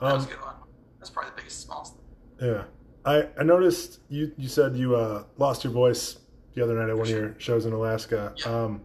that 0.00 0.14
was 0.14 0.24
Um, 0.24 0.28
a 0.28 0.32
good 0.34 0.42
one. 0.42 0.54
That's 0.98 1.10
probably 1.10 1.30
the 1.30 1.36
biggest, 1.36 1.62
smallest. 1.62 1.94
Yeah, 2.42 2.64
I 3.06 3.28
I 3.38 3.44
noticed 3.44 4.00
you 4.08 4.32
you 4.36 4.48
said 4.48 4.76
you 4.76 4.96
uh, 4.96 5.24
lost 5.38 5.64
your 5.64 5.72
voice 5.72 6.18
the 6.54 6.62
other 6.64 6.74
night 6.74 6.88
at 6.90 6.96
one 6.96 7.06
of 7.06 7.10
your 7.10 7.34
shows 7.38 7.64
in 7.66 7.72
Alaska. 7.72 8.34
Yeah. 8.38 8.46
Um, 8.64 8.82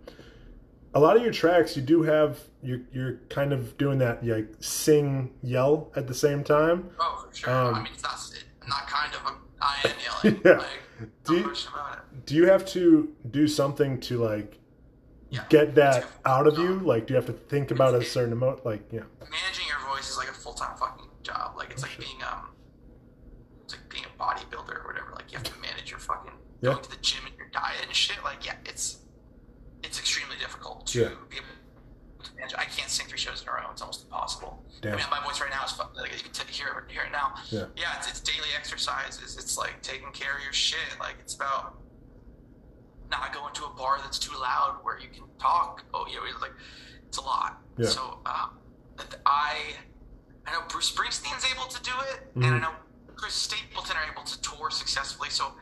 a 0.94 1.00
lot 1.00 1.16
of 1.16 1.24
your 1.24 1.32
tracks, 1.32 1.76
you 1.76 1.82
do 1.82 2.04
have 2.04 2.40
you're 2.62 2.82
you're 2.94 3.16
kind 3.30 3.52
of 3.54 3.78
doing 3.78 3.98
that 4.00 4.26
like 4.26 4.48
sing 4.60 5.32
yell 5.42 5.92
at 5.96 6.08
the 6.08 6.14
same 6.14 6.44
time. 6.44 6.90
Oh, 7.00 7.26
for 7.30 7.36
sure. 7.36 7.50
um, 7.54 7.76
I 7.76 7.84
mean, 7.84 7.94
it's 7.94 8.04
not, 8.04 8.20
it, 8.36 8.44
not 8.68 8.88
kind 8.88 9.14
of. 9.16 9.22
I'm, 9.26 9.36
I 9.62 9.78
am 9.86 9.96
yelling. 10.24 10.42
Yeah. 10.46 10.58
Like, 10.58 10.68
Do 11.24 11.36
you- 11.36 11.44
about 11.46 11.98
it. 11.98 12.26
Do 12.26 12.36
you 12.36 12.46
have 12.46 12.66
to 12.68 13.10
do 13.32 13.48
something 13.48 14.00
to 14.02 14.18
like 14.24 14.60
Yeah. 15.30 15.46
get 15.50 15.74
that 15.76 16.06
out 16.26 16.46
of 16.46 16.58
you? 16.60 16.80
Like, 16.80 17.08
do 17.08 17.14
you 17.14 17.16
have 17.16 17.26
to 17.28 17.34
think 17.34 17.72
about 17.72 17.96
a 17.96 18.04
certain 18.04 18.34
amount? 18.34 18.66
Like, 18.66 18.84
yeah, 18.92 19.04
managing 19.22 19.66
your 19.68 19.80
voice 19.90 20.10
is 20.12 20.18
like 20.18 20.28
a 20.30 20.34
full 20.34 20.54
time 20.54 20.76
fucking 20.78 21.08
job. 21.24 21.56
Like 21.58 21.72
it's 21.72 21.82
like 21.84 21.98
being 21.98 22.22
um, 22.30 22.50
it's 23.64 23.74
like 23.76 23.88
being 23.90 24.04
a 24.06 24.22
bodybuilder 24.22 24.76
or 24.84 24.88
whatever. 24.88 25.14
Like 25.16 25.32
you 25.32 25.38
have 25.38 25.46
to 25.48 25.58
manage 25.62 25.90
your 25.90 26.00
fucking 26.00 26.34
Yeah. 26.62 26.72
going 26.74 26.84
to 26.84 26.90
the 26.92 26.98
gym 26.98 27.26
and 27.26 27.36
your 27.38 27.48
diet 27.52 27.82
and 27.86 27.96
shit. 27.96 28.18
Like 28.24 28.46
yeah, 28.46 28.56
it's 28.66 29.00
it's 29.84 30.00
extremely 30.00 30.36
difficult 30.38 30.88
to 30.88 31.00
Yeah. 31.02 31.08
be 31.30 31.38
able 31.38 31.46
to 32.24 32.36
manage. 32.36 32.54
I 32.56 32.66
can't 32.66 32.90
sing 32.90 33.08
three 33.08 33.18
shows 33.18 33.42
in 33.42 33.48
a 33.50 33.52
row. 33.52 33.70
It's 33.72 33.82
almost 33.82 34.04
impossible. 34.04 34.64
Damn. 34.82 34.94
I 34.94 34.98
mean, 34.98 35.06
my 35.12 35.24
voice 35.24 35.42
right 35.42 35.50
now 35.50 35.64
is 35.66 35.78
like 35.96 36.12
you 36.14 36.24
can 36.24 36.32
t- 36.32 36.52
hear 36.52 36.68
it 36.88 36.92
hear 36.92 37.04
it 37.04 37.12
now. 37.12 37.34
Yeah. 37.50 37.66
yeah. 37.76 37.98
It's, 37.98 38.10
it's 38.10 38.20
daily 38.22 38.50
exercises. 38.58 39.38
It's 39.38 39.58
like 39.58 39.82
taking 39.82 40.12
care 40.12 40.38
of 40.38 40.44
your 40.44 40.54
shit. 40.54 40.78
Like 41.00 41.16
it's 41.20 41.34
about 41.36 41.78
not 43.10 43.34
going 43.34 43.54
to 43.56 43.66
a 43.66 43.70
bar 43.70 43.98
that's 44.04 44.20
too 44.20 44.38
loud 44.40 44.80
where 44.84 45.00
you 45.00 45.10
can 45.10 45.24
talk. 45.40 45.84
Oh, 45.94 46.06
you 46.08 46.16
know, 46.18 46.22
it's 46.30 46.42
like 46.42 46.54
it's 47.08 47.18
a 47.18 47.22
lot. 47.22 47.60
Yeah. 47.78 47.88
So 47.90 48.20
but 48.96 49.20
I 49.26 49.58
I 50.46 50.52
know 50.54 50.62
Bruce 50.70 50.92
Springsteen's 50.92 51.46
able 51.54 51.66
to 51.70 51.82
do 51.84 51.92
it, 52.14 52.28
and 52.36 52.44
Mm-hmm. 52.44 52.54
I 52.56 52.60
know 52.60 52.72
Chris 53.16 53.34
Stapleton 53.34 53.96
are 53.98 54.12
able 54.12 54.24
to 54.24 54.42
tour 54.42 54.70
successfully. 54.72 55.30
So 55.30 55.54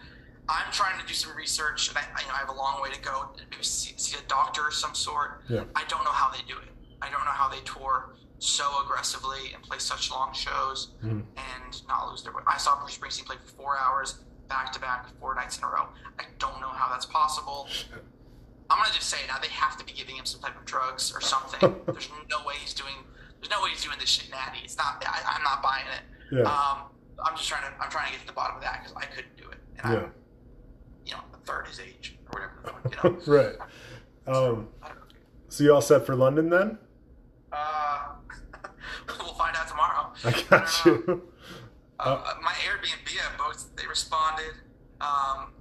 I'm 0.49 0.71
trying 0.71 0.99
to 0.99 1.05
do 1.05 1.13
some 1.13 1.35
research, 1.37 1.89
and 1.89 1.97
I, 1.97 2.01
I 2.01 2.21
you 2.21 2.27
know 2.27 2.33
I 2.33 2.37
have 2.39 2.49
a 2.49 2.53
long 2.53 2.81
way 2.81 2.89
to 2.91 2.99
go. 3.01 3.29
Maybe 3.37 3.63
see, 3.63 3.93
see 3.97 4.17
a 4.17 4.27
doctor 4.27 4.67
of 4.67 4.73
some 4.73 4.95
sort. 4.95 5.41
Yeah. 5.47 5.63
I 5.75 5.83
don't 5.87 6.03
know 6.03 6.11
how 6.11 6.29
they 6.31 6.39
do 6.47 6.57
it. 6.57 6.69
I 7.01 7.09
don't 7.09 7.23
know 7.23 7.31
how 7.31 7.47
they 7.49 7.59
tour 7.65 8.15
so 8.39 8.63
aggressively 8.83 9.53
and 9.53 9.61
play 9.63 9.77
such 9.79 10.09
long 10.11 10.33
shows 10.33 10.93
Mhm. 11.03 11.23
and 11.37 11.87
not 11.87 12.09
lose 12.09 12.23
their 12.23 12.33
way. 12.33 12.41
I 12.47 12.57
saw 12.57 12.79
Bruce 12.79 12.97
Springsteen 12.97 13.25
play 13.25 13.35
for 13.45 13.51
four 13.51 13.77
hours 13.77 14.19
back 14.47 14.71
to 14.73 14.79
back, 14.79 15.05
four 15.19 15.35
nights 15.35 15.57
in 15.57 15.63
a 15.65 15.67
row. 15.67 15.87
I 16.17 16.23
don't 16.39 16.59
know 16.61 16.69
how 16.69 16.89
that's 16.89 17.05
possible. 17.05 17.67
I'm 18.69 18.77
gonna 18.77 18.93
just 18.93 19.09
say 19.09 19.17
now 19.27 19.37
they 19.39 19.49
have 19.49 19.77
to 19.77 19.85
be 19.85 19.91
giving 19.93 20.15
him 20.15 20.25
some 20.25 20.41
type 20.41 20.55
of 20.57 20.65
drugs 20.65 21.11
or 21.13 21.21
something. 21.21 21.59
there's 21.85 22.09
no 22.29 22.43
way 22.45 22.55
he's 22.61 22.73
doing. 22.73 22.95
There's 23.41 23.49
no 23.51 23.61
way 23.63 23.69
he's 23.71 23.83
doing 23.83 23.97
this 23.99 24.09
shit 24.09 24.29
natty. 24.31 24.59
It's 24.63 24.77
not. 24.77 25.03
I, 25.07 25.35
I'm 25.35 25.43
not 25.43 25.61
buying 25.63 25.85
it. 25.87 26.03
yeah, 26.35 26.41
Um, 26.43 26.89
I'm 27.25 27.35
just 27.35 27.47
trying 27.49 27.63
to. 27.63 27.71
I'm 27.83 27.89
trying 27.89 28.07
to 28.07 28.11
get 28.13 28.21
to 28.21 28.27
the 28.27 28.33
bottom 28.33 28.55
of 28.57 28.61
that 28.63 28.81
because 28.83 28.95
I 28.95 29.05
couldn't 29.05 29.35
do 29.37 29.49
it. 29.49 29.57
And 29.79 29.93
yeah, 29.93 29.99
I'm, 29.99 30.01
you 30.01 30.01
know, 30.01 30.05
a 30.07 30.11
third 31.49 31.67
his 31.67 31.79
age 31.79 32.17
or 32.31 32.41
whatever. 32.41 32.79
the 32.83 32.89
fuck, 32.95 33.03
You 33.03 33.09
know. 33.33 33.37
right. 33.37 33.55
Um, 34.27 34.67
so 35.49 35.63
you 35.63 35.73
all 35.73 35.81
set 35.81 36.05
for 36.05 36.15
London 36.15 36.49
then? 36.49 36.77
Uh, 37.51 38.09
we'll 39.07 39.33
find 39.33 39.55
out 39.55 39.67
tomorrow. 39.67 40.13
I 40.23 40.31
got 40.49 40.85
know. 40.85 40.91
you. 41.07 41.23
Uh, 41.99 42.33
my 42.41 42.51
Airbnb, 42.53 43.07
I 43.17 43.37
booked. 43.37 43.75
They 43.75 43.85
responded. 43.87 44.53
Um, 45.01 45.51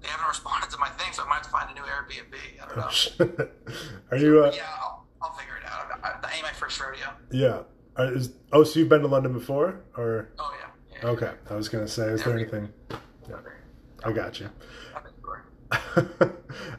they 0.00 0.08
haven't 0.08 0.28
responded 0.28 0.70
to 0.70 0.78
my 0.78 0.88
thing, 0.90 1.12
so 1.12 1.22
I 1.24 1.28
might 1.28 1.34
have 1.36 1.44
to 1.44 1.50
find 1.50 1.70
a 1.70 1.74
new 1.74 1.82
Airbnb. 1.82 2.34
I 2.62 2.66
don't 2.68 3.38
know. 3.38 3.48
Are 4.10 4.16
you? 4.16 4.44
Uh, 4.44 4.52
yeah, 4.54 4.62
I'll, 4.80 5.06
I'll 5.22 5.32
figure 5.34 5.56
it 5.56 5.66
out. 5.66 5.86
I, 6.02 6.20
that 6.22 6.32
ain't 6.34 6.42
my 6.44 6.52
first 6.52 6.80
rodeo. 6.80 7.06
yeah. 7.30 7.62
Are, 7.96 8.12
is, 8.12 8.30
oh, 8.52 8.62
so 8.62 8.78
you've 8.78 8.88
been 8.90 9.00
to 9.00 9.06
London 9.08 9.32
before, 9.32 9.80
or? 9.96 10.28
Oh 10.38 10.54
yeah. 10.60 10.98
yeah 11.02 11.08
Okay, 11.08 11.30
I 11.50 11.54
was 11.56 11.68
gonna 11.70 11.88
say, 11.88 12.04
is 12.08 12.22
there 12.22 12.34
anything? 12.34 12.68
Yeah. 13.28 13.36
I 14.04 14.12
got 14.12 14.38
you. 14.38 14.48
I've 15.70 15.94
been 15.94 16.08
touring. 16.18 16.36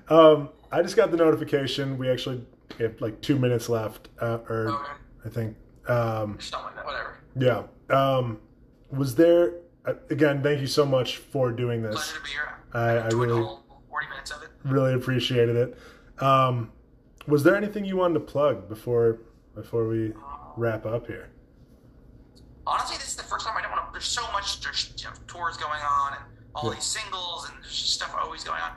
um, 0.09 0.49
I 0.71 0.81
just 0.81 0.95
got 0.95 1.11
the 1.11 1.17
notification. 1.17 1.97
We 1.97 2.09
actually 2.09 2.45
have 2.79 2.99
like 3.01 3.21
two 3.21 3.37
minutes 3.39 3.69
left, 3.69 4.09
uh, 4.21 4.39
or 4.49 4.67
Okay. 4.69 4.91
I 5.25 5.29
think. 5.29 5.57
Um, 5.87 6.37
Something. 6.39 6.71
Whatever. 6.83 7.17
yeah. 7.37 7.63
Um, 7.89 8.39
was 8.91 9.15
there 9.15 9.53
uh, 9.85 9.93
again? 10.09 10.43
Thank 10.43 10.59
you 10.61 10.67
so 10.67 10.85
much 10.85 11.17
for 11.17 11.51
doing 11.51 11.81
this. 11.81 11.95
Pleasure 11.95 12.17
to 12.17 12.23
be 12.23 12.29
here. 12.29 12.53
I- 12.73 12.97
I 12.97 13.07
really- 13.09 13.41
40 13.89 14.07
minutes 14.09 14.31
of 14.31 14.43
it. 14.43 14.49
Really 14.65 14.93
appreciated 14.93 15.55
it. 15.55 15.77
Um, 16.21 16.71
was 17.27 17.43
there 17.43 17.55
anything 17.55 17.85
you 17.85 17.97
wanted 17.97 18.15
to 18.15 18.19
plug 18.21 18.67
before 18.69 19.19
before 19.55 19.87
we 19.87 20.13
wrap 20.55 20.85
up 20.85 21.07
here? 21.07 21.29
honestly, 22.65 22.97
this 22.97 23.07
is 23.07 23.15
the 23.15 23.23
first 23.23 23.45
time 23.47 23.55
I 23.57 23.61
don't 23.61 23.71
want 23.71 23.85
to. 23.87 23.91
There's 23.93 24.03
so 24.05 24.21
much 24.33 24.59
there's 24.61 24.93
you 24.97 25.05
know, 25.05 25.11
tours 25.25 25.55
going 25.55 25.79
on 25.79 26.13
and 26.15 26.23
all 26.57 26.69
Yeah. 26.69 26.75
these 26.75 26.85
singles 26.85 27.49
and 27.49 27.63
there's 27.63 27.77
just 27.79 27.93
stuff 27.93 28.13
always 28.19 28.43
going 28.43 28.61
on. 28.61 28.71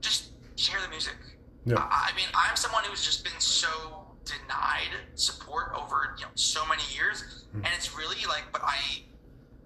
Just 0.00 0.30
share 0.56 0.80
the 0.80 0.88
music. 0.88 1.16
Yeah. 1.64 1.76
I, 1.78 2.10
I 2.12 2.16
mean, 2.16 2.26
I'm 2.34 2.56
someone 2.56 2.84
who's 2.84 3.04
just 3.04 3.24
been 3.24 3.40
so 3.40 4.16
denied 4.24 4.92
support 5.16 5.72
over 5.74 6.14
you 6.18 6.24
know 6.24 6.30
so 6.34 6.64
many 6.66 6.82
years, 6.94 7.22
Mm. 7.54 7.64
and 7.64 7.68
it's 7.76 7.96
really 7.96 8.24
like, 8.26 8.44
but 8.52 8.62
I 8.64 8.78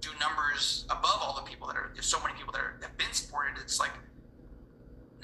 do 0.01 0.11
numbers 0.21 0.85
above 0.91 1.19
all 1.23 1.35
the 1.37 1.43
people 1.49 1.67
that 1.69 1.77
are. 1.77 1.91
There's 1.95 2.07
so 2.07 2.21
many 2.23 2.35
people 2.37 2.53
that 2.53 2.61
are 2.61 2.79
have 2.83 2.97
been 2.99 3.13
supported. 3.13 3.59
It's 3.63 3.79
like 3.81 3.93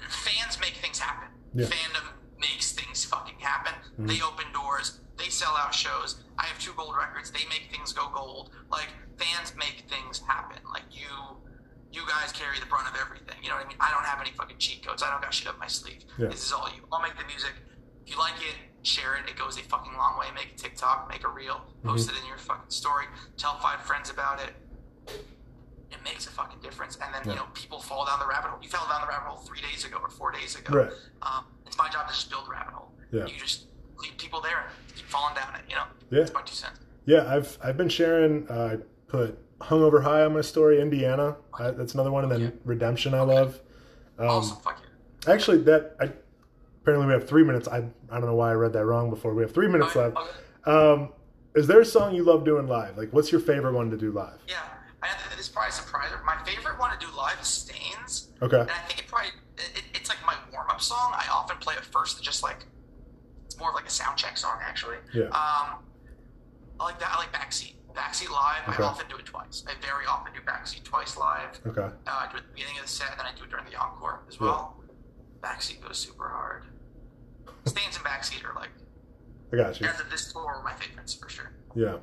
fans 0.08 0.58
make 0.60 0.74
things 0.74 0.98
happen. 0.98 1.28
Yeah. 1.54 1.66
Fandom 1.66 2.04
makes 2.38 2.72
things 2.72 3.04
fucking 3.04 3.38
happen. 3.38 3.74
Mhm. 3.98 4.08
They 4.08 4.20
open 4.22 4.46
doors. 4.52 5.00
They 5.16 5.28
sell 5.28 5.54
out 5.56 5.72
shows. 5.74 6.22
I 6.38 6.46
have 6.46 6.58
two 6.58 6.72
gold 6.76 6.94
records. 6.96 7.30
They 7.30 7.44
make 7.48 7.68
things 7.70 7.92
go 7.92 8.08
gold. 8.12 8.50
Like 8.70 8.88
fans 9.18 9.52
make 9.56 9.84
things 9.88 10.20
happen. 10.26 10.58
Like 10.72 10.82
you, 10.90 11.06
you 11.92 12.02
guys 12.08 12.32
carry 12.32 12.58
the 12.58 12.66
brunt 12.66 12.88
of 12.88 12.94
everything. 13.00 13.36
You 13.42 13.48
know 13.50 13.56
what 13.56 13.66
I 13.66 13.68
mean? 13.68 13.76
I 13.80 13.90
don't 13.92 14.04
have 14.04 14.20
any 14.20 14.30
fucking 14.32 14.58
cheat 14.58 14.84
codes. 14.86 15.02
I 15.02 15.10
don't 15.10 15.22
got 15.22 15.32
shit 15.32 15.46
up 15.48 15.58
my 15.58 15.68
sleeve. 15.68 16.04
Yeah. 16.18 16.28
This 16.28 16.44
is 16.44 16.52
all 16.52 16.68
you. 16.74 16.82
I'll 16.92 17.00
make 17.02 17.16
the 17.16 17.24
music. 17.26 17.52
If 18.04 18.12
you 18.12 18.18
like 18.18 18.34
it, 18.40 18.56
share 18.86 19.14
it. 19.16 19.28
It 19.30 19.36
goes 19.36 19.56
a 19.58 19.62
fucking 19.62 19.92
long 19.96 20.18
way. 20.18 20.26
Make 20.34 20.52
a 20.54 20.58
TikTok. 20.58 21.08
Make 21.08 21.24
a 21.24 21.28
reel. 21.30 21.62
Post 21.84 22.10
it 22.10 22.16
in 22.20 22.26
your 22.26 22.36
fucking 22.38 22.70
story. 22.70 23.06
Tell 23.36 23.56
five 23.60 23.80
friends 23.80 24.10
about 24.10 24.40
it. 24.40 24.50
It 25.90 25.98
makes 26.04 26.26
a 26.26 26.30
fucking 26.30 26.58
difference. 26.60 26.98
And 27.02 27.14
then 27.14 27.22
Yeah. 27.24 27.30
you 27.32 27.38
know 27.38 27.46
people 27.54 27.78
fall 27.80 28.04
down 28.04 28.18
the 28.18 28.26
rabbit 28.26 28.48
hole. 28.50 28.58
You 28.60 28.68
fell 28.68 28.86
down 28.88 29.00
the 29.02 29.06
rabbit 29.06 29.28
hole 29.28 29.38
three 29.46 29.60
days 29.60 29.84
ago 29.84 29.98
or 30.02 30.10
four 30.10 30.32
days 30.32 30.56
ago. 30.58 30.74
Right. 30.76 30.92
Um, 31.22 31.44
it's 31.66 31.78
my 31.78 31.88
job 31.88 32.08
to 32.08 32.12
just 32.14 32.28
build 32.30 32.46
the 32.46 32.50
rabbit 32.50 32.74
hole. 32.74 32.92
Yeah. 33.12 33.26
You 33.26 33.38
just 33.38 33.66
leave 34.02 34.16
people 34.18 34.40
there 34.40 34.58
and 34.66 34.94
keep 34.96 35.06
falling 35.06 35.34
down 35.34 35.54
it. 35.54 35.62
You 35.68 35.76
know. 35.76 35.84
Yeah. 36.10 36.20
That's 36.20 36.32
my 36.34 36.42
two 36.42 36.54
cents. 36.54 36.78
Yeah, 37.06 37.24
I've 37.32 37.58
I've 37.62 37.76
been 37.76 37.88
sharing. 37.88 38.48
Uh, 38.48 38.78
I 38.78 38.82
put 39.08 39.38
Hungover 39.60 40.02
High 40.02 40.22
on 40.24 40.32
my 40.34 40.40
story. 40.40 40.80
Indiana. 40.80 41.36
I, 41.58 41.70
that's 41.70 41.94
another 41.94 42.10
one, 42.10 42.24
and 42.24 42.32
then 42.32 42.40
Yeah. 42.40 42.50
Redemption. 42.64 43.14
I 43.14 43.20
love. 43.22 43.60
Um, 44.18 44.28
awesome. 44.28 44.56
Fuck 44.58 44.80
you. 44.82 45.32
Actually, 45.32 45.58
that 45.62 45.96
I, 46.00 46.10
apparently 46.82 47.06
we 47.06 47.12
have 47.12 47.28
three 47.28 47.44
minutes. 47.44 47.68
I 47.68 47.78
I 48.10 48.18
don't 48.18 48.26
know 48.26 48.34
why 48.34 48.50
I 48.50 48.54
read 48.54 48.72
that 48.74 48.84
wrong 48.84 49.10
before. 49.10 49.34
We 49.34 49.42
have 49.42 49.52
three 49.52 49.68
minutes 49.68 49.90
Okay, 49.96 50.00
left. 50.00 50.16
okay. 50.16 50.70
Um, 50.70 51.08
is 51.54 51.66
there 51.66 51.80
a 51.80 51.84
song 51.84 52.14
you 52.14 52.24
love 52.24 52.44
doing 52.44 52.66
live? 52.66 52.96
Like, 52.98 53.12
what's 53.12 53.30
your 53.30 53.40
favorite 53.40 53.74
one 53.74 53.90
to 53.90 53.96
do 53.96 54.10
live? 54.10 54.38
Yeah. 54.48 54.56
I, 55.02 55.08
this 55.36 55.46
is 55.46 55.48
probably 55.50 55.68
a 55.68 55.72
surprise. 55.72 56.08
My 56.26 56.42
favorite 56.44 56.78
one 56.78 56.90
to 56.98 57.06
do 57.06 57.12
live 57.16 57.36
is 57.40 57.46
Stains. 57.48 58.28
Okay. 58.42 58.58
And 58.60 58.70
I 58.70 58.78
think 58.88 59.00
it 59.00 59.06
probably 59.06 59.28
it, 59.58 59.82
it's 59.94 60.08
like 60.08 60.18
my 60.26 60.34
warm 60.52 60.68
up 60.70 60.80
song. 60.80 61.12
I 61.14 61.26
often 61.32 61.58
play 61.58 61.74
it 61.74 61.84
first, 61.84 62.22
just 62.22 62.42
like 62.42 62.64
it's 63.54 63.60
more 63.60 63.68
of 63.68 63.74
like 63.76 63.86
a 63.86 63.90
sound 63.90 64.18
check 64.18 64.36
song 64.36 64.58
actually. 64.62 64.96
Yeah. 65.14 65.26
Um, 65.26 65.78
I 66.80 66.84
like 66.84 66.98
that. 66.98 67.10
I 67.12 67.18
like 67.18 67.32
backseat. 67.32 67.74
Backseat 67.94 68.30
live. 68.30 68.68
Okay. 68.68 68.82
I 68.82 68.86
often 68.86 69.06
do 69.08 69.16
it 69.16 69.24
twice. 69.24 69.64
I 69.68 69.74
very 69.80 70.06
often 70.06 70.32
do 70.32 70.40
backseat 70.40 70.82
twice 70.82 71.16
live. 71.16 71.60
Okay. 71.64 71.82
Uh, 71.82 71.88
I 72.06 72.28
do 72.32 72.38
it 72.38 72.40
at 72.40 72.46
the 72.48 72.52
beginning 72.54 72.78
of 72.78 72.86
the 72.86 72.90
set, 72.90 73.10
and 73.12 73.20
then 73.20 73.26
I 73.26 73.36
do 73.36 73.44
it 73.44 73.50
during 73.50 73.66
the 73.66 73.76
encore 73.76 74.22
as 74.28 74.40
well. 74.40 74.76
Backseat 75.40 75.80
goes 75.86 75.98
super 75.98 76.28
hard. 76.28 76.64
Stains 77.66 77.96
and 77.96 78.04
backseat 78.04 78.44
are 78.44 78.54
like 78.54 78.70
I 79.52 79.56
got 79.56 79.80
you. 79.80 79.86
as 79.86 80.00
of 80.00 80.10
this 80.10 80.32
tour 80.32 80.60
my 80.64 80.72
favorites 80.72 81.14
for 81.14 81.28
sure. 81.28 81.52
Yeah. 81.76 81.98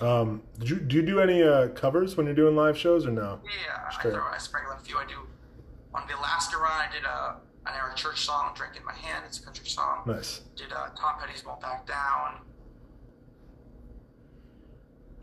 Um, 0.00 0.42
did 0.58 0.70
you 0.70 0.76
do 0.76 0.96
you 0.96 1.02
do 1.02 1.20
any 1.20 1.42
uh, 1.42 1.68
covers 1.68 2.16
when 2.16 2.24
you're 2.24 2.34
doing 2.34 2.56
live 2.56 2.78
shows 2.78 3.06
or 3.06 3.10
no? 3.10 3.40
Yeah. 3.44 3.82
I 3.86 4.02
throw 4.02 4.24
I 4.32 4.38
sprinkle 4.38 4.72
a 4.72 4.78
few. 4.78 4.96
I 4.96 5.04
do 5.06 5.26
on 5.94 6.04
the 6.08 6.16
last 6.22 6.54
run. 6.54 6.64
I 6.64 6.88
did 6.90 7.04
a 7.04 7.36
an 7.66 7.72
Eric 7.76 7.96
Church 7.96 8.24
song, 8.24 8.52
"Drink 8.54 8.76
in 8.76 8.84
My 8.84 8.94
Hand." 8.94 9.24
It's 9.26 9.40
a 9.40 9.42
country 9.44 9.66
song. 9.66 10.02
Nice. 10.06 10.40
Did 10.56 10.72
uh, 10.72 10.88
Tom 10.96 11.14
Petty's 11.20 11.44
"Won't 11.44 11.60
Back 11.60 11.86
Down." 11.86 12.40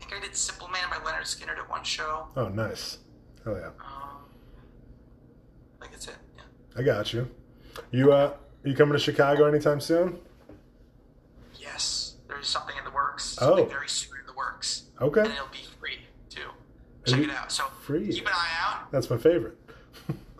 think 0.06 0.12
I 0.14 0.20
did 0.26 0.36
"Simple 0.36 0.68
Man" 0.68 0.82
by 0.90 0.96
Lynyrd 0.96 1.22
Skynyrd 1.22 1.58
at 1.58 1.68
one 1.70 1.84
show. 1.84 2.28
Oh, 2.36 2.48
nice. 2.48 2.98
Hell 3.44 3.56
yeah. 3.56 3.66
Um, 3.68 4.24
I 5.78 5.80
think 5.80 5.92
that's 5.92 6.08
it. 6.08 6.16
Yeah. 6.36 6.42
I 6.76 6.82
got 6.82 7.12
you. 7.12 7.28
You 7.90 8.12
uh, 8.12 8.34
you 8.64 8.74
coming 8.74 8.92
to 8.92 8.98
Chicago 8.98 9.46
anytime 9.46 9.80
soon? 9.80 10.18
Yes, 11.56 12.16
there's 12.28 12.46
something 12.46 12.76
in 12.78 12.84
the 12.84 12.90
works. 12.90 13.38
Oh. 13.40 13.48
Something 13.56 13.68
very 13.68 13.88
soon 13.88 14.18
in 14.20 14.26
the 14.26 14.34
works, 14.34 14.84
Okay. 15.00 15.20
and 15.20 15.32
it'll 15.32 15.46
be 15.48 15.64
free 15.80 15.98
too. 16.28 16.48
Check 17.06 17.20
it 17.20 17.30
out. 17.30 17.50
So 17.52 17.64
free? 17.82 18.08
keep 18.12 18.26
an 18.26 18.32
eye 18.34 18.48
out. 18.62 18.92
That's 18.92 19.08
my 19.10 19.16
favorite. 19.18 19.58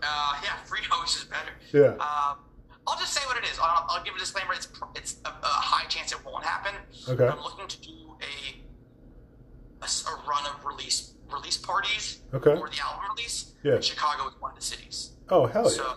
Uh, 0.07 0.34
yeah, 0.44 0.57
free 0.64 0.80
always 0.92 1.16
is 1.16 1.24
better. 1.24 1.50
Yeah. 1.72 1.94
Um, 2.02 2.38
I'll 2.86 2.98
just 2.98 3.14
say 3.14 3.20
what 3.26 3.36
it 3.38 3.44
is. 3.44 3.59
I'll, 3.59 3.86
I'll 3.88 4.05
give 4.05 4.14
a 4.14 4.18
disclaimer. 4.18 4.52
It's 4.52 4.68
it's 4.94 5.16
a, 5.24 5.28
a 5.28 5.46
high 5.46 5.86
chance 5.86 6.12
it 6.12 6.18
won't 6.24 6.44
happen. 6.44 6.74
Okay. 7.09 7.26
I'm 7.26 7.40
looking 7.42 7.66
to 7.66 7.80
do 7.80 8.16
a 8.20 8.61
a 9.84 10.28
run 10.28 10.44
of 10.46 10.64
release 10.64 11.14
release 11.30 11.57
parties 11.57 12.20
Okay. 12.32 12.55
for 12.57 12.68
the 12.68 12.78
album 12.84 13.05
release. 13.16 13.52
Yeah. 13.62 13.80
Chicago 13.80 14.28
is 14.28 14.34
one 14.40 14.52
of 14.52 14.59
the 14.59 14.64
cities. 14.64 15.12
Oh 15.30 15.46
hell 15.46 15.64
yeah. 15.64 15.70
So 15.70 15.94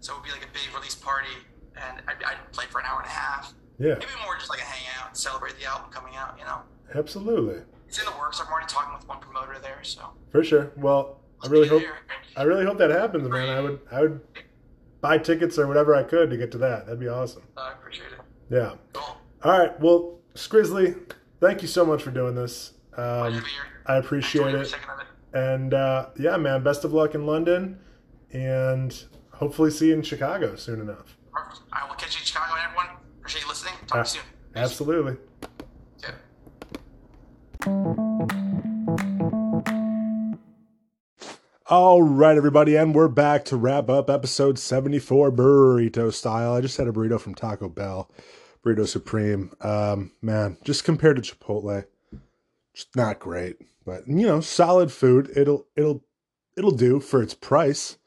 so 0.00 0.12
it 0.12 0.16
would 0.16 0.24
be 0.24 0.30
like 0.32 0.44
a 0.44 0.52
big 0.52 0.74
release 0.74 0.94
party, 0.94 1.28
and 1.76 2.02
I'd, 2.08 2.22
I'd 2.24 2.52
play 2.52 2.64
for 2.70 2.80
an 2.80 2.86
hour 2.86 2.98
and 3.00 3.06
a 3.06 3.10
half. 3.10 3.54
Yeah. 3.78 3.94
Maybe 3.94 4.06
more 4.24 4.36
just 4.36 4.48
like 4.50 4.60
a 4.60 4.64
hangout 4.64 5.08
and 5.08 5.16
celebrate 5.16 5.58
the 5.58 5.66
album 5.66 5.90
coming 5.90 6.14
out. 6.16 6.36
You 6.38 6.44
know, 6.44 6.60
Absolutely. 6.94 7.62
it's 7.88 7.98
in 7.98 8.04
the 8.06 8.12
works. 8.18 8.40
I'm 8.40 8.50
already 8.50 8.66
talking 8.68 8.94
with 8.94 9.06
one 9.08 9.18
promoter 9.20 9.58
there, 9.60 9.80
so 9.82 10.00
For 10.30 10.42
sure. 10.44 10.72
Well, 10.76 11.20
I 11.46 11.50
really 11.50 11.68
hope. 11.68 11.82
I 12.36 12.42
really 12.42 12.64
hope 12.64 12.78
that 12.78 12.90
happens, 12.90 13.28
man. 13.28 13.48
I 13.48 13.60
would 13.60 13.80
I 13.90 14.00
would 14.02 14.20
buy 15.00 15.18
tickets 15.18 15.58
or 15.58 15.66
whatever 15.66 15.94
I 15.94 16.02
could 16.02 16.30
to 16.30 16.36
get 16.36 16.50
to 16.52 16.58
that. 16.58 16.86
That'd 16.86 17.00
be 17.00 17.08
awesome. 17.08 17.42
I 17.56 17.72
appreciate 17.72 18.08
it. 18.12 18.18
Yeah. 18.50 18.74
Cool. 18.92 19.16
All 19.44 19.58
right. 19.58 19.78
Well, 19.80 20.18
Skrizzly, 20.34 21.12
thank 21.40 21.62
you 21.62 21.68
so 21.68 21.84
much 21.84 22.02
for 22.02 22.10
doing 22.10 22.34
this. 22.34 22.72
Um, 22.96 23.32
here. 23.32 23.42
I 23.86 23.96
appreciate 23.96 24.54
it. 24.54 24.66
second 24.66 24.90
of 24.90 25.00
it. 25.00 25.06
And 25.38 25.74
uh, 25.74 26.08
yeah, 26.18 26.36
man, 26.36 26.62
best 26.62 26.84
of 26.84 26.92
luck 26.92 27.14
in 27.14 27.26
London, 27.26 27.78
and 28.32 29.04
hopefully 29.32 29.70
see 29.70 29.88
you 29.88 29.94
in 29.94 30.02
Chicago 30.02 30.56
soon 30.56 30.80
enough. 30.80 31.16
Perfect. 31.32 31.60
I 31.72 31.86
will 31.86 31.94
catch 31.96 32.14
you 32.14 32.20
in 32.20 32.26
Chicago, 32.26 32.54
everyone. 32.62 32.86
Appreciate 33.18 33.42
you 33.42 33.48
listening. 33.48 33.74
Talk 33.86 33.98
Uh, 33.98 34.04
to 34.04 34.16
you 34.16 34.22
soon. 34.22 34.62
Absolutely. 34.62 35.16
Yeah. 37.66 38.36
All 41.68 42.00
right, 42.00 42.36
everybody, 42.36 42.76
and 42.76 42.94
we're 42.94 43.08
back 43.08 43.44
to 43.46 43.56
wrap 43.56 43.90
up 43.90 44.08
episode 44.08 44.56
74 44.56 45.32
burrito 45.32 46.12
style. 46.12 46.52
I 46.52 46.60
just 46.60 46.76
had 46.76 46.86
a 46.86 46.92
burrito 46.92 47.20
from 47.20 47.34
Taco 47.34 47.68
Bell, 47.68 48.08
Burrito 48.64 48.86
Supreme. 48.86 49.50
Um, 49.60 50.12
man, 50.22 50.58
just 50.62 50.84
compared 50.84 51.16
to 51.16 51.22
Chipotle, 51.22 51.84
just 52.72 52.94
not 52.94 53.18
great, 53.18 53.56
but 53.84 54.06
you 54.06 54.28
know, 54.28 54.40
solid 54.40 54.92
food. 54.92 55.28
It'll 55.34 55.66
it'll 55.74 56.04
it'll 56.56 56.70
do 56.70 57.00
for 57.00 57.20
its 57.20 57.34
price. 57.34 57.98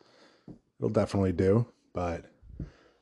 It'll 0.79 0.89
definitely 0.89 1.33
do, 1.33 1.67
but 1.91 2.31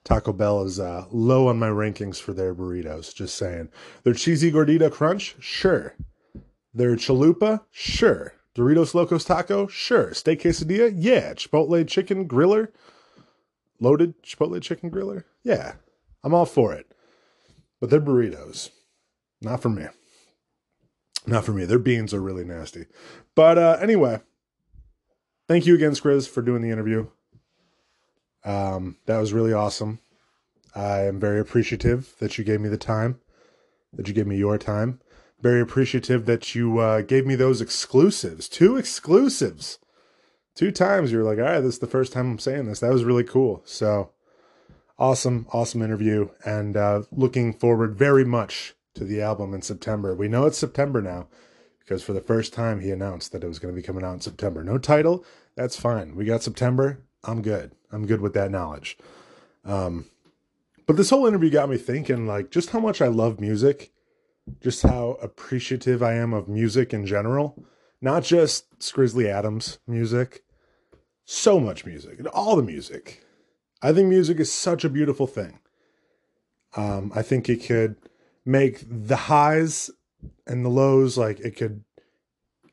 Taco 0.03 0.33
Bell 0.33 0.63
is 0.63 0.79
uh, 0.79 1.05
low 1.11 1.49
on 1.49 1.59
my 1.59 1.69
rankings 1.69 2.19
for 2.19 2.33
their 2.33 2.55
burritos. 2.55 3.13
Just 3.13 3.37
saying. 3.37 3.69
Their 4.01 4.15
cheesy 4.15 4.51
gordita 4.51 4.91
crunch, 4.91 5.35
sure. 5.39 5.93
Their 6.73 6.95
chalupa, 6.95 7.61
sure. 7.69 8.33
Doritos 8.57 8.95
Locos 8.95 9.23
Taco, 9.23 9.67
sure. 9.67 10.15
Steak 10.15 10.41
quesadilla, 10.41 10.91
yeah. 10.95 11.33
Chipotle 11.35 11.87
chicken 11.87 12.27
griller, 12.27 12.69
loaded 13.79 14.21
Chipotle 14.23 14.59
chicken 14.61 14.89
griller, 14.89 15.25
yeah. 15.43 15.73
I'm 16.23 16.33
all 16.33 16.47
for 16.47 16.73
it. 16.73 16.91
But 17.79 17.91
they're 17.91 18.01
burritos, 18.01 18.71
not 19.41 19.61
for 19.61 19.69
me. 19.69 19.85
Not 21.27 21.45
for 21.45 21.51
me. 21.51 21.65
Their 21.65 21.77
beans 21.77 22.13
are 22.13 22.21
really 22.21 22.43
nasty. 22.43 22.85
But 23.35 23.59
uh, 23.59 23.77
anyway, 23.79 24.21
thank 25.47 25.67
you 25.67 25.75
again, 25.75 25.91
Skriz, 25.91 26.27
for 26.27 26.41
doing 26.41 26.61
the 26.63 26.71
interview. 26.71 27.07
Um, 28.43 28.97
that 29.05 29.19
was 29.19 29.33
really 29.33 29.53
awesome. 29.53 29.99
I 30.73 31.01
am 31.01 31.19
very 31.19 31.39
appreciative 31.39 32.15
that 32.19 32.37
you 32.37 32.43
gave 32.43 32.61
me 32.61 32.69
the 32.69 32.77
time, 32.77 33.19
that 33.93 34.07
you 34.07 34.13
gave 34.13 34.25
me 34.25 34.37
your 34.37 34.57
time. 34.57 34.99
Very 35.39 35.61
appreciative 35.61 36.25
that 36.25 36.55
you 36.55 36.79
uh, 36.79 37.01
gave 37.01 37.25
me 37.25 37.35
those 37.35 37.61
exclusives, 37.61 38.49
two 38.49 38.75
exclusives. 38.75 39.77
Two 40.55 40.71
times 40.71 41.11
you 41.11 41.19
were 41.19 41.23
like, 41.23 41.37
all 41.37 41.43
right, 41.43 41.59
this 41.59 41.75
is 41.75 41.79
the 41.79 41.87
first 41.87 42.11
time 42.11 42.31
I'm 42.31 42.39
saying 42.39 42.65
this. 42.65 42.79
That 42.79 42.91
was 42.91 43.03
really 43.03 43.23
cool. 43.23 43.61
So 43.65 44.11
awesome, 44.97 45.45
awesome 45.53 45.83
interview. 45.83 46.29
And 46.43 46.75
uh, 46.75 47.03
looking 47.11 47.53
forward 47.53 47.95
very 47.95 48.25
much 48.25 48.73
to 48.95 49.03
the 49.03 49.21
album 49.21 49.53
in 49.53 49.61
September. 49.61 50.15
We 50.15 50.27
know 50.27 50.47
it's 50.47 50.57
September 50.57 51.01
now 51.01 51.27
because 51.79 52.03
for 52.03 52.13
the 52.13 52.21
first 52.21 52.53
time 52.53 52.79
he 52.79 52.89
announced 52.89 53.31
that 53.31 53.43
it 53.43 53.47
was 53.47 53.59
going 53.59 53.73
to 53.73 53.79
be 53.79 53.85
coming 53.85 54.03
out 54.03 54.15
in 54.15 54.21
September. 54.21 54.63
No 54.63 54.79
title, 54.79 55.23
that's 55.55 55.79
fine. 55.79 56.15
We 56.15 56.25
got 56.25 56.43
September. 56.43 57.03
I'm 57.23 57.41
good. 57.41 57.73
I'm 57.91 58.07
good 58.07 58.21
with 58.21 58.33
that 58.33 58.51
knowledge. 58.51 58.97
Um, 59.63 60.05
but 60.85 60.97
this 60.97 61.09
whole 61.09 61.27
interview 61.27 61.49
got 61.49 61.69
me 61.69 61.77
thinking, 61.77 62.25
like, 62.25 62.49
just 62.49 62.71
how 62.71 62.79
much 62.79 63.01
I 63.01 63.07
love 63.07 63.39
music, 63.39 63.91
just 64.61 64.83
how 64.83 65.17
appreciative 65.21 66.01
I 66.01 66.13
am 66.13 66.33
of 66.33 66.47
music 66.47 66.93
in 66.93 67.05
general, 67.05 67.65
not 68.01 68.23
just 68.23 68.79
Skrizzly 68.79 69.25
Adams 69.25 69.79
music, 69.87 70.43
so 71.25 71.59
much 71.59 71.85
music, 71.85 72.19
and 72.19 72.27
all 72.27 72.55
the 72.55 72.63
music. 72.63 73.23
I 73.81 73.93
think 73.93 74.07
music 74.07 74.39
is 74.39 74.51
such 74.51 74.83
a 74.83 74.89
beautiful 74.89 75.27
thing. 75.27 75.59
Um, 76.75 77.11
I 77.15 77.21
think 77.21 77.49
it 77.49 77.65
could 77.65 77.95
make 78.45 78.83
the 78.89 79.15
highs 79.15 79.89
and 80.45 80.63
the 80.65 80.69
lows, 80.69 81.17
like, 81.17 81.39
it 81.41 81.55
could 81.55 81.83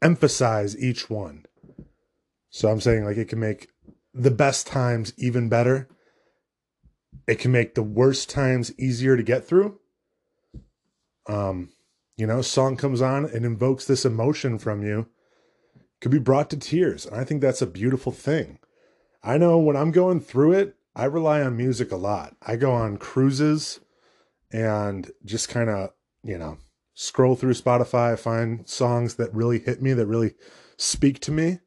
emphasize 0.01 0.79
each 0.79 1.11
one. 1.11 1.45
So 2.51 2.71
I'm 2.71 2.81
saying, 2.81 3.05
like, 3.05 3.17
it 3.17 3.29
can 3.29 3.41
make 3.41 3.69
the 4.13 4.31
best 4.31 4.67
times 4.67 5.13
even 5.19 5.49
better. 5.49 5.89
It 7.27 7.39
can 7.39 7.51
make 7.53 7.75
the 7.75 7.83
worst 7.83 8.31
times 8.31 8.73
easier 8.79 9.17
to 9.17 9.23
get 9.23 9.45
through. 9.45 9.81
Um, 11.27 11.71
you 12.17 12.27
know, 12.27 12.43
song 12.43 12.77
comes 12.77 13.03
on 13.03 13.25
and 13.25 13.45
invokes 13.45 13.87
this 13.87 14.05
emotion 14.05 14.59
from 14.59 14.83
you, 14.83 15.09
could 16.01 16.13
be 16.13 16.19
brought 16.19 16.51
to 16.51 16.57
tears. 16.57 17.07
And 17.07 17.17
I 17.17 17.25
think 17.25 17.41
that's 17.41 17.63
a 17.63 17.67
beautiful 17.67 18.13
thing. 18.13 18.59
I 19.23 19.39
know 19.39 19.59
when 19.59 19.77
I'm 19.77 19.91
going 19.91 20.21
through 20.21 20.53
it, 20.53 20.77
I 20.95 21.07
rely 21.07 21.43
on 21.43 21.57
music 21.57 21.91
a 21.91 21.97
lot. 21.97 22.37
I 22.43 22.57
go 22.57 22.73
on 22.73 22.99
cruises 22.99 23.81
and 24.53 25.11
just 25.25 25.49
kind 25.49 25.71
of, 25.71 25.91
you 26.23 26.39
know, 26.39 26.59
scroll 26.95 27.35
through 27.35 27.55
Spotify, 27.55 28.19
find 28.19 28.69
songs 28.69 29.17
that 29.17 29.35
really 29.35 29.59
hit 29.59 29.83
me, 29.83 29.93
that 29.95 30.07
really 30.07 30.35
speak 30.77 31.19
to 31.21 31.33
me. 31.33 31.59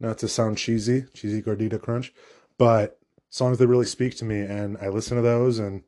Not 0.00 0.18
to 0.18 0.28
sound 0.28 0.58
cheesy, 0.58 1.04
cheesy 1.14 1.42
gordita 1.42 1.80
crunch, 1.80 2.12
but 2.58 2.98
songs 3.30 3.58
that 3.58 3.66
really 3.66 3.86
speak 3.86 4.16
to 4.16 4.24
me 4.24 4.40
and 4.40 4.78
I 4.78 4.88
listen 4.88 5.16
to 5.16 5.22
those 5.22 5.58
and 5.58 5.82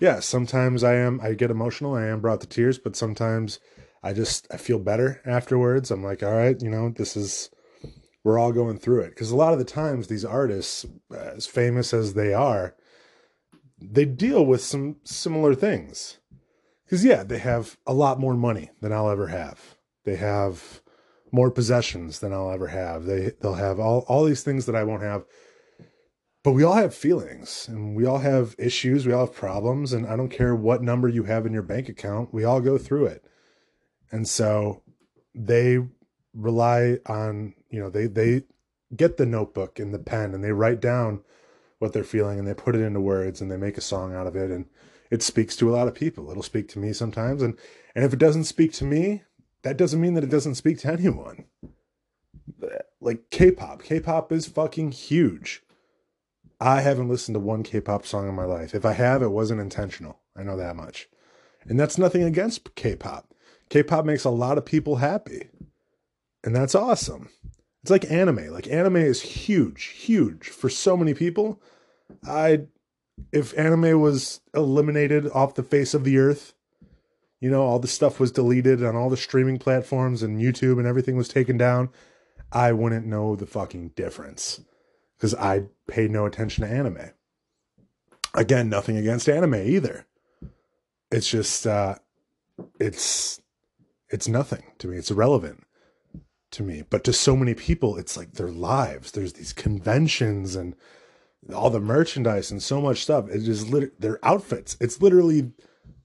yeah, 0.00 0.20
sometimes 0.20 0.82
I 0.82 0.94
am 0.94 1.20
I 1.22 1.34
get 1.34 1.50
emotional, 1.50 1.94
I 1.94 2.06
am 2.06 2.20
brought 2.20 2.40
to 2.40 2.46
tears, 2.46 2.78
but 2.78 2.96
sometimes 2.96 3.60
I 4.02 4.12
just 4.14 4.46
I 4.50 4.56
feel 4.56 4.78
better 4.78 5.20
afterwards. 5.26 5.90
I'm 5.90 6.02
like, 6.02 6.22
all 6.22 6.34
right, 6.34 6.60
you 6.60 6.70
know, 6.70 6.88
this 6.88 7.16
is 7.16 7.50
we're 8.24 8.38
all 8.38 8.52
going 8.52 8.78
through 8.78 9.02
it 9.02 9.10
because 9.10 9.30
a 9.30 9.36
lot 9.36 9.52
of 9.52 9.58
the 9.58 9.64
times 9.64 10.06
these 10.06 10.24
artists 10.24 10.86
as 11.14 11.46
famous 11.46 11.92
as 11.92 12.14
they 12.14 12.32
are, 12.32 12.74
they 13.80 14.06
deal 14.06 14.44
with 14.44 14.62
some 14.62 14.96
similar 15.04 15.54
things. 15.54 16.18
Cuz 16.88 17.04
yeah, 17.04 17.22
they 17.22 17.38
have 17.38 17.76
a 17.86 17.94
lot 17.94 18.18
more 18.18 18.34
money 18.34 18.70
than 18.80 18.92
I'll 18.92 19.10
ever 19.10 19.28
have. 19.28 19.76
They 20.04 20.16
have 20.16 20.82
more 21.30 21.50
possessions 21.50 22.20
than 22.20 22.32
I'll 22.32 22.50
ever 22.50 22.68
have. 22.68 23.04
They 23.04 23.32
they'll 23.40 23.54
have 23.54 23.78
all 23.78 24.00
all 24.08 24.24
these 24.24 24.42
things 24.42 24.64
that 24.64 24.74
I 24.74 24.82
won't 24.84 25.02
have 25.02 25.24
but 26.42 26.52
we 26.52 26.62
all 26.62 26.74
have 26.74 26.94
feelings 26.94 27.66
and 27.68 27.94
we 27.94 28.06
all 28.06 28.18
have 28.18 28.54
issues 28.58 29.06
we 29.06 29.12
all 29.12 29.26
have 29.26 29.34
problems 29.34 29.92
and 29.92 30.06
i 30.06 30.16
don't 30.16 30.30
care 30.30 30.54
what 30.54 30.82
number 30.82 31.08
you 31.08 31.24
have 31.24 31.46
in 31.46 31.52
your 31.52 31.62
bank 31.62 31.88
account 31.88 32.32
we 32.32 32.44
all 32.44 32.60
go 32.60 32.78
through 32.78 33.06
it. 33.06 33.24
And 34.12 34.26
so 34.26 34.82
they 35.34 35.78
rely 36.34 36.98
on 37.06 37.54
you 37.70 37.80
know 37.80 37.90
they 37.90 38.06
they 38.06 38.42
get 38.94 39.16
the 39.16 39.26
notebook 39.26 39.78
and 39.78 39.94
the 39.94 39.98
pen 39.98 40.34
and 40.34 40.42
they 40.42 40.52
write 40.52 40.80
down 40.80 41.22
what 41.78 41.92
they're 41.92 42.04
feeling 42.04 42.38
and 42.38 42.46
they 42.46 42.54
put 42.54 42.74
it 42.74 42.80
into 42.80 43.00
words 43.00 43.40
and 43.40 43.50
they 43.50 43.56
make 43.56 43.78
a 43.78 43.82
song 43.82 44.14
out 44.14 44.26
of 44.26 44.36
it 44.36 44.50
and 44.50 44.66
it 45.10 45.22
speaks 45.22 45.56
to 45.56 45.68
a 45.68 45.74
lot 45.74 45.88
of 45.88 45.94
people. 45.94 46.30
It'll 46.30 46.42
speak 46.42 46.68
to 46.70 46.78
me 46.78 46.92
sometimes 46.92 47.42
and 47.42 47.58
and 47.94 48.04
if 48.04 48.12
it 48.12 48.18
doesn't 48.18 48.44
speak 48.44 48.72
to 48.74 48.84
me 48.84 49.22
that 49.62 49.76
doesn't 49.76 50.00
mean 50.00 50.14
that 50.14 50.24
it 50.24 50.30
doesn't 50.30 50.54
speak 50.54 50.78
to 50.80 50.88
anyone. 50.92 51.44
Like 53.00 53.30
k-pop 53.30 53.82
k-pop 53.82 54.32
is 54.32 54.46
fucking 54.46 54.92
huge 54.92 55.62
I 56.60 56.82
haven't 56.82 57.08
listened 57.08 57.34
to 57.34 57.40
one 57.40 57.62
K-pop 57.62 58.04
song 58.04 58.28
in 58.28 58.34
my 58.34 58.44
life. 58.44 58.74
If 58.74 58.84
I 58.84 58.92
have, 58.92 59.22
it 59.22 59.30
wasn't 59.30 59.60
intentional. 59.60 60.18
I 60.36 60.42
know 60.42 60.56
that 60.56 60.76
much. 60.76 61.08
And 61.64 61.80
that's 61.80 61.98
nothing 61.98 62.22
against 62.22 62.74
K-pop. 62.74 63.32
K-pop 63.70 64.04
makes 64.04 64.24
a 64.24 64.30
lot 64.30 64.58
of 64.58 64.64
people 64.66 64.96
happy. 64.96 65.48
And 66.44 66.54
that's 66.54 66.74
awesome. 66.74 67.30
It's 67.82 67.90
like 67.90 68.10
anime. 68.10 68.48
Like 68.48 68.68
anime 68.68 68.96
is 68.96 69.22
huge, 69.22 69.84
huge 69.84 70.48
for 70.48 70.68
so 70.68 70.96
many 70.96 71.14
people. 71.14 71.62
I 72.26 72.66
if 73.32 73.56
anime 73.58 74.00
was 74.00 74.40
eliminated 74.54 75.30
off 75.32 75.54
the 75.54 75.62
face 75.62 75.94
of 75.94 76.04
the 76.04 76.18
earth, 76.18 76.54
you 77.40 77.50
know, 77.50 77.62
all 77.62 77.78
the 77.78 77.88
stuff 77.88 78.20
was 78.20 78.32
deleted 78.32 78.82
on 78.84 78.96
all 78.96 79.10
the 79.10 79.16
streaming 79.16 79.58
platforms 79.58 80.22
and 80.22 80.40
YouTube 80.40 80.78
and 80.78 80.86
everything 80.86 81.16
was 81.16 81.28
taken 81.28 81.56
down, 81.56 81.90
I 82.52 82.72
wouldn't 82.72 83.06
know 83.06 83.36
the 83.36 83.46
fucking 83.46 83.90
difference 83.90 84.60
because 85.16 85.34
I 85.34 85.64
paid 85.90 86.10
no 86.10 86.26
attention 86.26 86.64
to 86.64 86.70
anime. 86.72 87.10
Again, 88.34 88.68
nothing 88.68 88.96
against 88.96 89.28
anime 89.28 89.54
either. 89.56 90.06
It's 91.10 91.28
just 91.28 91.66
uh 91.66 91.96
it's 92.78 93.40
it's 94.08 94.28
nothing 94.28 94.64
to 94.78 94.88
me. 94.88 94.96
It's 94.96 95.10
irrelevant 95.10 95.64
to 96.52 96.62
me. 96.62 96.82
But 96.88 97.04
to 97.04 97.12
so 97.12 97.36
many 97.36 97.54
people, 97.54 97.96
it's 97.96 98.16
like 98.16 98.32
their 98.32 98.50
lives. 98.50 99.12
There's 99.12 99.34
these 99.34 99.52
conventions 99.52 100.56
and 100.56 100.74
all 101.54 101.70
the 101.70 101.80
merchandise 101.80 102.50
and 102.50 102.62
so 102.62 102.80
much 102.80 103.02
stuff. 103.02 103.28
It 103.28 103.48
is 103.48 103.70
lit- 103.70 104.00
their 104.00 104.24
outfits. 104.24 104.76
It's 104.80 105.00
literally 105.00 105.52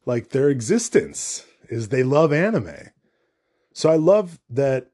like 0.06 0.30
their 0.30 0.50
existence 0.50 1.46
is 1.70 1.90
they 1.90 2.04
love 2.04 2.32
anime. 2.32 2.92
So 3.74 3.90
I 3.90 3.96
love 3.96 4.40
that, 4.50 4.92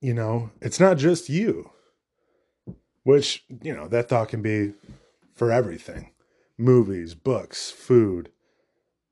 you 0.00 0.14
know, 0.14 0.50
it's 0.60 0.80
not 0.80 0.98
just 0.98 1.28
you, 1.28 1.70
which, 3.06 3.44
you 3.62 3.72
know, 3.72 3.86
that 3.86 4.08
thought 4.08 4.28
can 4.30 4.42
be 4.42 4.72
for 5.32 5.52
everything 5.52 6.10
movies, 6.58 7.14
books, 7.14 7.70
food. 7.70 8.30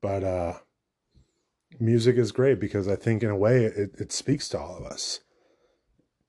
But 0.03 0.25
uh, 0.25 0.55
music 1.79 2.17
is 2.17 2.33
great 2.33 2.59
because 2.59 2.89
I 2.89 2.97
think, 2.97 3.23
in 3.23 3.31
a 3.31 3.37
way, 3.37 3.65
it, 3.65 3.95
it 3.97 4.11
speaks 4.11 4.49
to 4.49 4.59
all 4.59 4.77
of 4.77 4.85
us. 4.85 5.21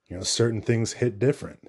You 0.08 0.18
know, 0.18 0.22
certain 0.22 0.62
things 0.62 0.94
hit 0.94 1.18
different, 1.18 1.68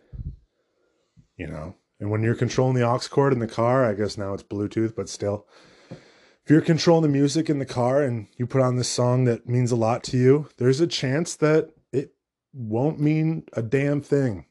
you 1.38 1.46
know, 1.46 1.76
and 1.98 2.10
when 2.10 2.22
you're 2.22 2.34
controlling 2.34 2.74
the 2.74 2.86
aux 2.86 3.08
cord 3.08 3.32
in 3.32 3.38
the 3.38 3.46
car, 3.46 3.82
I 3.82 3.94
guess 3.94 4.18
now 4.18 4.34
it's 4.34 4.42
Bluetooth, 4.42 4.94
but 4.94 5.08
still, 5.08 5.46
if 5.90 6.50
you're 6.50 6.60
controlling 6.60 7.04
the 7.04 7.18
music 7.18 7.48
in 7.48 7.58
the 7.58 7.64
car 7.64 8.02
and 8.02 8.26
you 8.36 8.46
put 8.46 8.60
on 8.60 8.76
this 8.76 8.90
song 8.90 9.24
that 9.24 9.48
means 9.48 9.72
a 9.72 9.76
lot 9.76 10.04
to 10.04 10.18
you, 10.18 10.50
there's 10.58 10.80
a 10.80 10.86
chance 10.86 11.34
that 11.36 11.70
it 11.90 12.14
won't 12.52 13.00
mean 13.00 13.44
a 13.54 13.62
damn 13.62 14.02
thing 14.02 14.45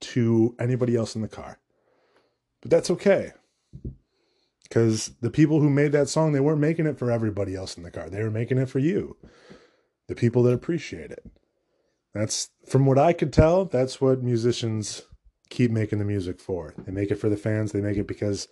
to 0.00 0.54
anybody 0.58 0.96
else 0.96 1.14
in 1.14 1.22
the 1.22 1.28
car. 1.28 1.58
But 2.60 2.70
that's 2.70 2.90
okay. 2.90 3.32
Because 4.62 5.12
the 5.20 5.30
people 5.30 5.60
who 5.60 5.68
made 5.68 5.92
that 5.92 6.08
song, 6.08 6.32
they 6.32 6.40
weren't 6.40 6.60
making 6.60 6.86
it 6.86 6.98
for 6.98 7.10
everybody 7.10 7.56
else 7.56 7.76
in 7.76 7.82
the 7.82 7.90
car. 7.90 8.08
They 8.08 8.22
were 8.22 8.30
making 8.30 8.58
it 8.58 8.68
for 8.68 8.78
you, 8.78 9.16
the 10.06 10.14
people 10.14 10.42
that 10.44 10.52
appreciate 10.52 11.10
it. 11.10 11.24
That's 12.14 12.50
from 12.68 12.86
what 12.86 12.98
I 12.98 13.12
could 13.12 13.32
tell, 13.32 13.64
that's 13.64 14.00
what 14.00 14.22
musicians 14.22 15.02
keep 15.48 15.70
making 15.70 15.98
the 15.98 16.04
music 16.04 16.40
for. 16.40 16.74
They 16.78 16.92
make 16.92 17.10
it 17.10 17.16
for 17.16 17.28
the 17.28 17.36
fans. 17.36 17.72
They 17.72 17.80
make 17.80 17.96
it 17.96 18.06
because, 18.06 18.48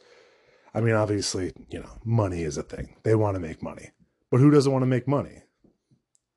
I 0.74 0.80
mean, 0.80 0.94
obviously, 0.94 1.52
you 1.70 1.80
know, 1.80 1.98
money 2.04 2.42
is 2.42 2.58
a 2.58 2.62
thing. 2.62 2.96
They 3.04 3.14
want 3.14 3.36
to 3.36 3.40
make 3.40 3.62
money. 3.62 3.90
But 4.30 4.40
who 4.40 4.50
doesn't 4.50 4.72
want 4.72 4.82
to 4.82 4.86
make 4.86 5.08
money? 5.08 5.42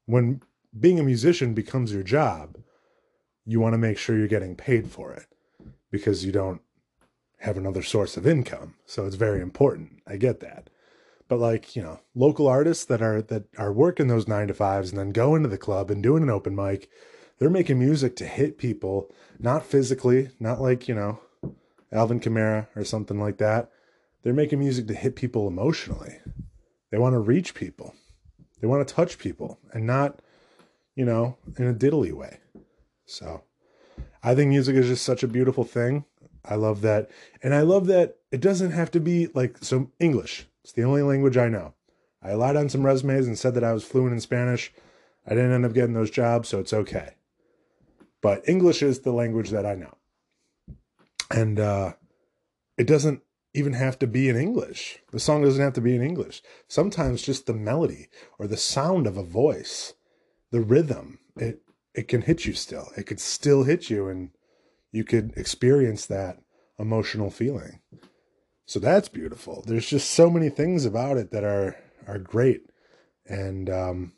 When 0.06 0.42
being 0.80 1.00
a 1.00 1.04
musician 1.04 1.54
becomes 1.54 1.92
your 1.92 2.04
job, 2.04 2.58
you 3.52 3.60
want 3.60 3.74
to 3.74 3.78
make 3.78 3.98
sure 3.98 4.18
you're 4.18 4.28
getting 4.28 4.56
paid 4.56 4.90
for 4.90 5.12
it 5.12 5.26
because 5.92 6.24
you 6.24 6.32
don't 6.32 6.62
have 7.40 7.58
another 7.58 7.84
source 7.84 8.16
of 8.16 8.26
income. 8.26 8.76
So 8.86 9.06
it's 9.06 9.16
very 9.16 9.42
important. 9.42 10.02
I 10.08 10.16
get 10.16 10.40
that. 10.40 10.70
But 11.28 11.40
like, 11.40 11.76
you 11.76 11.82
know, 11.82 12.00
local 12.16 12.48
artists 12.48 12.86
that 12.86 13.02
are 13.02 13.22
that 13.24 13.46
are 13.58 13.74
working 13.74 14.08
those 14.08 14.28
9 14.28 14.48
to 14.48 14.54
5s 14.54 14.90
and 14.90 15.00
then 15.00 15.12
go 15.12 15.36
into 15.36 15.50
the 15.50 15.58
club 15.58 15.92
and 15.92 16.02
doing 16.02 16.24
an 16.24 16.30
open 16.30 16.56
mic, 16.56 16.90
they're 17.40 17.50
making 17.50 17.80
music 17.80 18.16
to 18.18 18.26
hit 18.26 18.58
people, 18.58 19.14
not 19.40 19.66
physically, 19.66 20.30
not 20.40 20.62
like, 20.62 20.88
you 20.88 20.96
know, 20.96 21.20
Alvin 21.92 22.20
Kamara 22.20 22.68
or 22.76 22.86
something 22.86 23.20
like 23.20 23.38
that. 23.38 23.70
They're 24.24 24.34
making 24.34 24.60
music 24.60 24.88
to 24.88 24.94
hit 24.94 25.16
people 25.16 25.48
emotionally. 25.48 26.20
They 26.92 27.00
want 27.00 27.14
to 27.14 27.20
reach 27.20 27.54
people. 27.54 27.96
They 28.60 28.68
want 28.68 28.88
to 28.88 28.94
touch 28.94 29.18
people 29.18 29.58
and 29.74 29.88
not, 29.88 30.22
you 30.96 31.06
know, 31.06 31.38
in 31.58 31.68
a 31.68 31.74
diddly 31.74 32.14
way. 32.14 32.41
So 33.12 33.44
I 34.24 34.36
think 34.36 34.50
music 34.50 34.76
is 34.76 34.88
just 34.88 35.06
such 35.06 35.24
a 35.24 35.28
beautiful 35.28 35.64
thing. 35.64 36.06
I 36.44 36.56
love 36.56 36.82
that. 36.82 37.10
And 37.44 37.54
I 37.54 37.62
love 37.62 37.88
that 37.88 38.18
it 38.32 38.42
doesn't 38.42 38.72
have 38.72 38.92
to 38.92 39.00
be 39.00 39.28
like 39.28 39.58
so 39.62 39.92
English. 40.00 40.48
It's 40.64 40.74
the 40.74 40.84
only 40.84 41.04
language 41.04 41.38
I 41.38 41.50
know. 41.50 41.74
I 42.24 42.34
lied 42.34 42.56
on 42.56 42.70
some 42.70 42.86
resumes 42.86 43.28
and 43.28 43.38
said 43.38 43.56
that 43.56 43.64
I 43.64 43.74
was 43.74 43.84
fluent 43.84 44.14
in 44.14 44.20
Spanish. 44.20 44.72
I 45.26 45.32
didn't 45.32 45.54
end 45.54 45.66
up 45.66 45.74
getting 45.74 45.94
those 45.94 46.12
jobs, 46.12 46.50
so 46.50 46.60
it's 46.60 46.74
okay 46.74 47.16
but 48.22 48.48
English 48.48 48.82
is 48.84 49.00
the 49.00 49.12
language 49.12 49.50
that 49.50 49.66
I 49.66 49.76
know. 49.76 49.98
And 51.30 51.60
uh, 51.60 51.94
it 52.78 52.88
doesn't 52.88 53.22
even 53.54 53.74
have 53.74 54.00
to 54.00 54.08
be 54.08 54.30
in 54.30 54.38
English. 54.38 55.00
The 55.12 55.20
song 55.20 55.42
doesn't 55.42 55.62
have 55.62 55.74
to 55.74 55.82
be 55.82 55.96
in 55.96 56.02
English. 56.02 56.42
Sometimes 56.68 57.22
just 57.22 57.48
the 57.48 57.54
melody 57.54 58.08
or 58.40 58.48
the 58.48 58.58
sound 58.58 59.08
of 59.08 59.18
a 59.18 59.24
voice, 59.24 59.94
the 60.52 60.62
rhythm, 60.62 61.20
it 61.36 61.62
it 61.94 62.08
can 62.08 62.22
hit 62.22 62.46
you 62.46 62.54
still. 62.54 62.90
It 62.98 63.04
could 63.04 63.20
still 63.20 63.64
hit 63.64 63.90
you 63.90 64.08
and 64.08 64.32
you 64.92 65.04
could 65.04 65.34
experience 65.36 66.06
that 66.06 66.40
emotional 66.80 67.30
feeling. 67.30 67.80
So 68.66 68.80
that's 68.80 69.10
beautiful. 69.10 69.64
There's 69.68 69.90
just 69.90 70.12
so 70.12 70.30
many 70.30 70.50
things 70.50 70.86
about 70.86 71.18
it 71.18 71.32
that 71.32 71.44
are 71.44 71.76
are 72.08 72.20
great. 72.20 72.62
And 73.26 73.70
um 73.70 74.14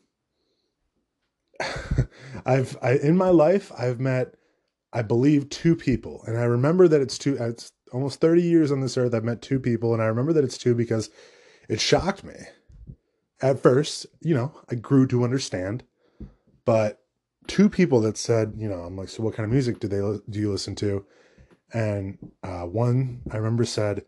I've 2.45 2.77
I, 2.81 2.93
in 2.93 3.17
my 3.17 3.29
life 3.29 3.71
I've 3.77 3.99
met 3.99 4.35
I 4.93 5.01
believe 5.01 5.49
two 5.49 5.75
people, 5.75 6.23
and 6.27 6.37
I 6.37 6.43
remember 6.43 6.87
that 6.87 7.01
it's 7.01 7.17
two. 7.17 7.35
It's 7.39 7.71
almost 7.91 8.21
thirty 8.21 8.43
years 8.43 8.71
on 8.71 8.81
this 8.81 8.95
earth. 8.95 9.15
I've 9.15 9.23
met 9.23 9.41
two 9.41 9.59
people, 9.59 9.91
and 9.91 10.03
I 10.03 10.05
remember 10.05 10.33
that 10.33 10.43
it's 10.43 10.57
two 10.57 10.75
because 10.75 11.09
it 11.67 11.81
shocked 11.81 12.23
me. 12.23 12.35
At 13.41 13.59
first, 13.59 14.05
you 14.21 14.35
know, 14.35 14.53
I 14.69 14.75
grew 14.75 15.07
to 15.07 15.23
understand, 15.23 15.83
but 16.63 17.02
two 17.47 17.69
people 17.69 18.01
that 18.01 18.17
said, 18.17 18.53
you 18.57 18.67
know, 18.67 18.81
I'm 18.81 18.97
like, 18.97 19.09
so 19.09 19.23
what 19.23 19.35
kind 19.35 19.45
of 19.45 19.51
music 19.51 19.79
do 19.79 19.87
they 19.87 19.97
do 19.97 20.39
you 20.39 20.51
listen 20.51 20.75
to? 20.75 21.05
And 21.73 22.17
uh, 22.43 22.63
one 22.63 23.21
I 23.31 23.37
remember 23.37 23.65
said, 23.65 24.05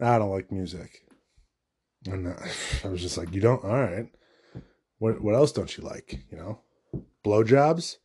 I 0.00 0.18
don't 0.18 0.30
like 0.30 0.52
music, 0.52 1.04
and 2.06 2.28
I 2.84 2.88
was 2.88 3.02
just 3.02 3.18
like, 3.18 3.34
you 3.34 3.40
don't? 3.40 3.64
All 3.64 3.70
right. 3.70 4.06
What 4.98 5.20
what 5.20 5.34
else 5.34 5.52
don't 5.52 5.76
you 5.76 5.84
like? 5.84 6.24
You 6.30 6.38
know, 6.38 6.60
blowjobs. 7.24 7.96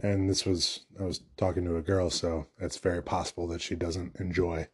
And 0.00 0.28
this 0.28 0.44
was, 0.44 0.86
I 0.98 1.04
was 1.04 1.20
talking 1.36 1.64
to 1.64 1.76
a 1.76 1.82
girl, 1.82 2.10
so 2.10 2.48
it's 2.58 2.78
very 2.78 3.00
possible 3.00 3.46
that 3.48 3.60
she 3.60 3.76
doesn't 3.76 4.16
enjoy 4.16 4.66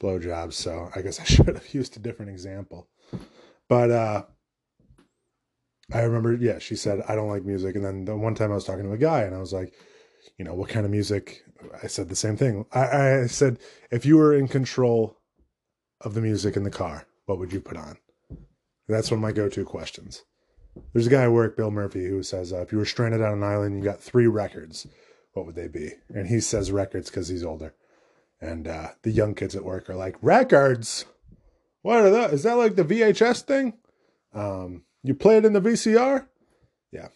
blowjobs. 0.00 0.54
So 0.54 0.88
I 0.94 1.02
guess 1.02 1.20
I 1.20 1.24
should 1.24 1.48
have 1.48 1.74
used 1.74 1.96
a 1.96 2.00
different 2.00 2.30
example. 2.30 2.88
But 3.68 3.90
uh, 3.90 4.22
I 5.90 6.00
remember, 6.00 6.34
yeah, 6.34 6.58
she 6.58 6.76
said, 6.76 7.02
I 7.08 7.14
don't 7.14 7.28
like 7.28 7.44
music. 7.44 7.76
And 7.76 7.84
then 7.84 8.04
the 8.04 8.16
one 8.16 8.34
time 8.34 8.52
I 8.52 8.54
was 8.54 8.64
talking 8.64 8.84
to 8.84 8.92
a 8.92 8.98
guy 8.98 9.22
and 9.22 9.34
I 9.34 9.38
was 9.38 9.52
like, 9.52 9.74
you 10.38 10.44
know, 10.44 10.54
what 10.54 10.68
kind 10.68 10.84
of 10.84 10.92
music? 10.92 11.42
I 11.82 11.86
said 11.86 12.08
the 12.08 12.16
same 12.16 12.36
thing. 12.36 12.66
I, 12.72 13.20
I 13.20 13.26
said, 13.26 13.58
if 13.90 14.06
you 14.06 14.16
were 14.16 14.34
in 14.34 14.48
control 14.48 15.18
of 16.00 16.14
the 16.14 16.20
music 16.20 16.56
in 16.56 16.64
the 16.64 16.70
car, 16.70 17.06
what 17.26 17.38
would 17.38 17.52
you 17.52 17.60
put 17.60 17.76
on? 17.76 17.98
That's 18.88 19.10
one 19.10 19.18
of 19.18 19.22
my 19.22 19.32
go 19.32 19.48
to 19.48 19.64
questions. 19.64 20.22
There's 20.92 21.06
a 21.06 21.10
guy 21.10 21.24
at 21.24 21.32
work, 21.32 21.56
Bill 21.56 21.70
Murphy, 21.70 22.06
who 22.06 22.22
says, 22.22 22.52
uh, 22.52 22.62
if 22.62 22.72
you 22.72 22.78
were 22.78 22.84
stranded 22.84 23.20
on 23.20 23.34
an 23.34 23.42
island, 23.42 23.78
you 23.78 23.84
got 23.84 24.00
three 24.00 24.26
records, 24.26 24.86
what 25.34 25.46
would 25.46 25.54
they 25.54 25.68
be? 25.68 25.92
And 26.08 26.28
he 26.28 26.40
says 26.40 26.72
records 26.72 27.10
because 27.10 27.28
he's 27.28 27.44
older. 27.44 27.74
And 28.40 28.66
uh, 28.66 28.88
the 29.02 29.10
young 29.10 29.34
kids 29.34 29.54
at 29.54 29.64
work 29.64 29.88
are 29.88 29.94
like, 29.94 30.16
records? 30.20 31.04
What 31.82 31.98
are 31.98 32.10
that? 32.10 32.32
Is 32.32 32.42
that 32.42 32.54
like 32.54 32.76
the 32.76 32.84
VHS 32.84 33.42
thing? 33.42 33.74
Um, 34.34 34.84
you 35.02 35.14
play 35.14 35.36
it 35.36 35.44
in 35.44 35.52
the 35.52 35.60
VCR? 35.60 36.26
Yeah. 36.90 37.08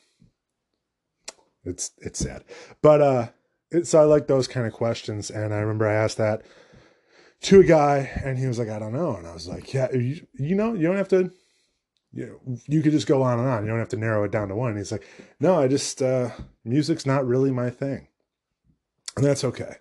It's 1.64 1.90
it's 1.98 2.18
sad. 2.18 2.44
But 2.82 3.00
uh 3.00 3.28
it, 3.70 3.86
so 3.86 4.00
I 4.00 4.04
like 4.04 4.26
those 4.26 4.48
kind 4.48 4.66
of 4.66 4.72
questions. 4.72 5.30
And 5.30 5.52
I 5.52 5.58
remember 5.58 5.86
I 5.86 5.94
asked 5.94 6.18
that 6.18 6.42
to 7.42 7.60
a 7.60 7.64
guy 7.64 8.10
and 8.24 8.38
he 8.38 8.46
was 8.46 8.58
like, 8.58 8.68
I 8.68 8.78
don't 8.78 8.92
know. 8.92 9.16
And 9.16 9.26
I 9.26 9.32
was 9.32 9.48
like, 9.48 9.72
Yeah, 9.72 9.92
you, 9.92 10.26
you 10.34 10.54
know, 10.54 10.74
you 10.74 10.86
don't 10.86 10.96
have 10.96 11.08
to 11.08 11.30
you 12.16 12.40
know, 12.46 12.56
you 12.66 12.80
could 12.80 12.92
just 12.92 13.06
go 13.06 13.22
on 13.22 13.38
and 13.38 13.46
on. 13.46 13.64
You 13.64 13.70
don't 13.70 13.78
have 13.78 13.90
to 13.90 13.96
narrow 13.98 14.24
it 14.24 14.30
down 14.30 14.48
to 14.48 14.56
one. 14.56 14.70
And 14.70 14.78
he's 14.78 14.90
like, 14.90 15.06
no, 15.38 15.60
I 15.60 15.68
just 15.68 16.00
uh, 16.00 16.30
music's 16.64 17.04
not 17.04 17.26
really 17.26 17.50
my 17.50 17.68
thing, 17.68 18.08
and 19.16 19.24
that's 19.24 19.44
okay. 19.44 19.74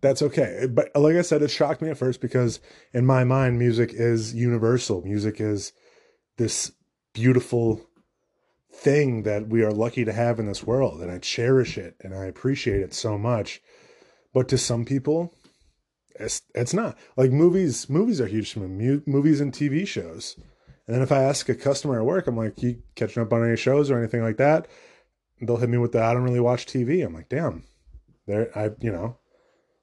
That's 0.00 0.22
okay. 0.22 0.66
But 0.70 0.90
like 0.94 1.16
I 1.16 1.22
said, 1.22 1.42
it 1.42 1.50
shocked 1.50 1.82
me 1.82 1.90
at 1.90 1.98
first 1.98 2.20
because 2.20 2.60
in 2.92 3.04
my 3.04 3.24
mind, 3.24 3.58
music 3.58 3.90
is 3.92 4.34
universal. 4.34 5.02
Music 5.02 5.40
is 5.40 5.72
this 6.38 6.72
beautiful 7.14 7.80
thing 8.72 9.22
that 9.22 9.48
we 9.48 9.62
are 9.62 9.72
lucky 9.72 10.04
to 10.04 10.12
have 10.12 10.38
in 10.38 10.46
this 10.46 10.64
world, 10.64 11.00
and 11.00 11.10
I 11.10 11.18
cherish 11.18 11.78
it 11.78 11.96
and 12.00 12.14
I 12.14 12.26
appreciate 12.26 12.82
it 12.82 12.92
so 12.92 13.16
much. 13.16 13.62
But 14.34 14.48
to 14.48 14.58
some 14.58 14.84
people, 14.84 15.32
it's 16.18 16.42
it's 16.54 16.74
not 16.74 16.98
like 17.16 17.30
movies. 17.30 17.88
Movies 17.88 18.20
are 18.20 18.26
huge 18.26 18.52
to 18.52 18.60
me. 18.60 19.00
Movies 19.06 19.40
and 19.40 19.52
TV 19.52 19.86
shows 19.86 20.36
And 20.86 20.94
then 20.94 21.02
if 21.02 21.12
I 21.12 21.22
ask 21.22 21.48
a 21.48 21.54
customer 21.54 21.98
at 21.98 22.04
work, 22.06 22.26
I'm 22.26 22.36
like, 22.36 22.62
you 22.62 22.82
catching 22.94 23.22
up 23.22 23.32
on 23.32 23.44
any 23.46 23.56
shows 23.56 23.90
or 23.90 23.98
anything 23.98 24.22
like 24.22 24.36
that? 24.36 24.68
They'll 25.40 25.56
hit 25.56 25.68
me 25.70 25.78
with 25.78 25.92
the 25.92 26.02
I 26.02 26.12
don't 26.12 26.24
really 26.24 26.40
watch 26.40 26.66
TV. 26.66 27.04
I'm 27.04 27.14
like, 27.14 27.28
damn, 27.28 27.64
there 28.26 28.50
I 28.56 28.70
you 28.80 28.92
know. 28.92 29.18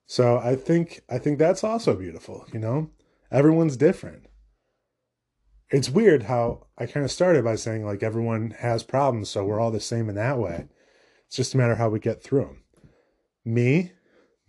So 0.05 0.38
I 0.38 0.55
think 0.55 1.01
I 1.09 1.17
think 1.17 1.39
that's 1.39 1.63
also 1.63 1.95
beautiful, 1.95 2.45
you 2.53 2.59
know? 2.59 2.89
Everyone's 3.32 3.77
different. 3.77 4.27
It's 5.72 5.89
weird 5.89 6.24
how 6.24 6.67
I 6.78 6.86
kind 6.86 7.05
of 7.05 7.11
started 7.11 7.45
by 7.45 7.55
saying 7.55 7.86
like 7.86 8.03
everyone 8.03 8.55
has 8.59 8.84
problems, 8.84 9.30
so 9.30 9.45
we're 9.45 9.59
all 9.59 9.72
the 9.72 9.80
same 9.80 10.09
in 10.09 10.15
that 10.15 10.38
way. 10.38 10.67
It's 11.28 11.38
just 11.38 11.53
a 11.53 11.57
matter 11.57 11.76
how 11.76 11.88
we 11.88 11.99
get 11.99 12.22
through 12.22 12.41
them. 12.41 12.63
Me, 13.45 13.93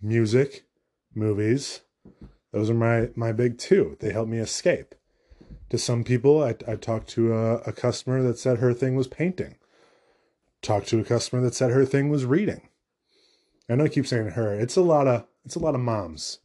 music, 0.01 0.65
movies, 1.15 1.79
those 2.51 2.69
are 2.69 2.75
my 2.75 3.09
my 3.15 3.31
big 3.31 3.57
two. 3.57 3.95
They 4.01 4.11
help 4.11 4.27
me 4.27 4.37
escape. 4.37 4.95
To 5.69 5.77
some 5.77 6.03
people, 6.03 6.43
I, 6.43 6.55
I 6.67 6.75
talked 6.75 7.07
to 7.09 7.33
a, 7.33 7.55
a 7.59 7.71
customer 7.71 8.21
that 8.23 8.37
said 8.37 8.59
her 8.59 8.73
thing 8.73 8.95
was 8.95 9.07
painting. 9.07 9.55
Talked 10.61 10.87
to 10.89 10.99
a 10.99 11.05
customer 11.05 11.41
that 11.43 11.55
said 11.55 11.71
her 11.71 11.85
thing 11.85 12.09
was 12.09 12.25
reading. 12.25 12.69
I 13.69 13.75
know 13.75 13.85
I 13.85 13.89
keep 13.89 14.05
saying 14.05 14.29
her. 14.31 14.53
It's 14.53 14.75
a 14.75 14.81
lot 14.81 15.07
of 15.07 15.25
it's 15.45 15.55
a 15.55 15.59
lot 15.59 15.73
of 15.73 15.81
moms 15.81 16.39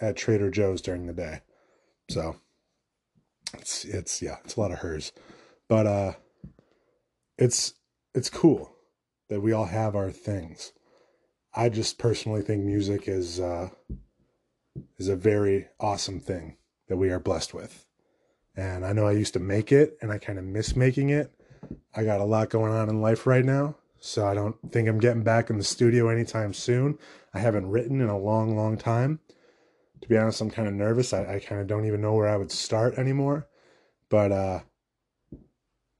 at 0.00 0.16
Trader 0.16 0.50
Joe's 0.50 0.82
during 0.82 1.06
the 1.06 1.14
day. 1.14 1.40
So 2.10 2.36
it's 3.54 3.84
it's 3.84 4.22
yeah, 4.22 4.36
it's 4.44 4.56
a 4.56 4.60
lot 4.60 4.72
of 4.72 4.78
hers. 4.78 5.12
But 5.68 5.86
uh 5.86 6.12
it's 7.36 7.74
it's 8.14 8.30
cool 8.30 8.72
that 9.28 9.40
we 9.40 9.52
all 9.52 9.66
have 9.66 9.94
our 9.94 10.10
things. 10.10 10.72
I 11.54 11.68
just 11.68 11.98
personally 11.98 12.42
think 12.42 12.64
music 12.64 13.08
is 13.08 13.40
uh 13.40 13.70
is 14.98 15.08
a 15.08 15.16
very 15.16 15.68
awesome 15.80 16.20
thing 16.20 16.56
that 16.88 16.96
we 16.96 17.10
are 17.10 17.20
blessed 17.20 17.54
with. 17.54 17.86
And 18.56 18.84
I 18.84 18.92
know 18.92 19.06
I 19.06 19.12
used 19.12 19.34
to 19.34 19.40
make 19.40 19.70
it 19.72 19.96
and 20.02 20.10
I 20.10 20.18
kind 20.18 20.38
of 20.38 20.44
miss 20.44 20.74
making 20.74 21.10
it. 21.10 21.32
I 21.94 22.04
got 22.04 22.20
a 22.20 22.24
lot 22.24 22.50
going 22.50 22.72
on 22.72 22.88
in 22.88 23.00
life 23.00 23.26
right 23.26 23.44
now, 23.44 23.76
so 24.00 24.26
I 24.26 24.34
don't 24.34 24.56
think 24.70 24.88
I'm 24.88 24.98
getting 24.98 25.22
back 25.22 25.50
in 25.50 25.58
the 25.58 25.64
studio 25.64 26.08
anytime 26.08 26.54
soon. 26.54 26.98
I 27.34 27.40
haven't 27.40 27.70
written 27.70 28.00
in 28.00 28.08
a 28.08 28.18
long, 28.18 28.56
long 28.56 28.76
time. 28.76 29.20
To 30.00 30.08
be 30.08 30.16
honest, 30.16 30.40
I'm 30.40 30.50
kind 30.50 30.68
of 30.68 30.74
nervous. 30.74 31.12
I, 31.12 31.34
I 31.34 31.38
kind 31.40 31.60
of 31.60 31.66
don't 31.66 31.86
even 31.86 32.00
know 32.00 32.14
where 32.14 32.28
I 32.28 32.36
would 32.36 32.52
start 32.52 32.98
anymore. 32.98 33.48
But 34.08 34.32
uh, 34.32 34.60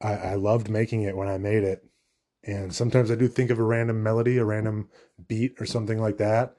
I, 0.01 0.12
I 0.12 0.34
loved 0.34 0.70
making 0.70 1.03
it 1.03 1.16
when 1.16 1.28
I 1.28 1.38
made 1.38 1.64
it. 1.64 1.84
And 2.44 2.74
sometimes 2.74 3.11
I 3.11 3.16
do 3.16 3.28
think 3.28 3.51
of 3.51 3.59
a 3.59 3.64
random 3.64 4.03
melody, 4.03 4.38
a 4.38 4.44
random 4.44 4.88
beat, 5.26 5.57
or 5.61 5.66
something 5.66 6.01
like 6.01 6.18
that. 6.18 6.57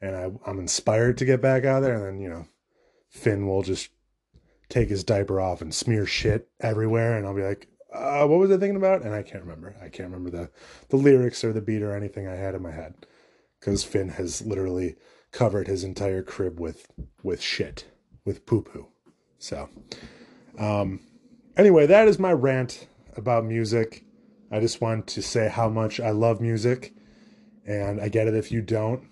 And 0.00 0.14
I, 0.14 0.30
I'm 0.46 0.58
inspired 0.58 1.18
to 1.18 1.24
get 1.24 1.40
back 1.40 1.64
out 1.64 1.80
there. 1.80 1.94
And 1.94 2.04
then, 2.04 2.20
you 2.20 2.28
know, 2.28 2.46
Finn 3.08 3.46
will 3.46 3.62
just 3.62 3.90
take 4.68 4.88
his 4.88 5.04
diaper 5.04 5.40
off 5.40 5.60
and 5.60 5.74
smear 5.74 6.06
shit 6.06 6.48
everywhere. 6.60 7.16
And 7.16 7.26
I'll 7.26 7.34
be 7.34 7.42
like, 7.42 7.68
uh, 7.92 8.26
what 8.26 8.38
was 8.38 8.50
I 8.50 8.56
thinking 8.56 8.76
about? 8.76 9.02
And 9.02 9.14
I 9.14 9.22
can't 9.22 9.42
remember. 9.42 9.76
I 9.80 9.88
can't 9.88 10.10
remember 10.10 10.30
the, 10.30 10.50
the 10.88 10.96
lyrics 10.96 11.44
or 11.44 11.52
the 11.52 11.60
beat 11.60 11.82
or 11.82 11.94
anything 11.96 12.26
I 12.26 12.36
had 12.36 12.54
in 12.54 12.62
my 12.62 12.72
head. 12.72 13.06
Because 13.58 13.84
Finn 13.84 14.10
has 14.10 14.42
literally 14.42 14.96
covered 15.32 15.66
his 15.66 15.82
entire 15.82 16.22
crib 16.22 16.60
with 16.60 16.86
with 17.22 17.40
shit, 17.40 17.86
with 18.24 18.46
poo 18.46 18.62
poo. 18.62 18.88
So, 19.38 19.68
um, 20.58 21.00
anyway, 21.56 21.86
that 21.86 22.06
is 22.06 22.18
my 22.18 22.32
rant 22.32 22.86
about 23.16 23.44
music. 23.44 24.04
I 24.50 24.60
just 24.60 24.80
want 24.80 25.06
to 25.08 25.22
say 25.22 25.48
how 25.48 25.68
much 25.68 25.98
I 25.98 26.10
love 26.10 26.40
music, 26.40 26.94
and 27.66 28.00
I 28.00 28.08
get 28.08 28.28
it 28.28 28.34
if 28.34 28.52
you 28.52 28.60
don't, 28.60 29.02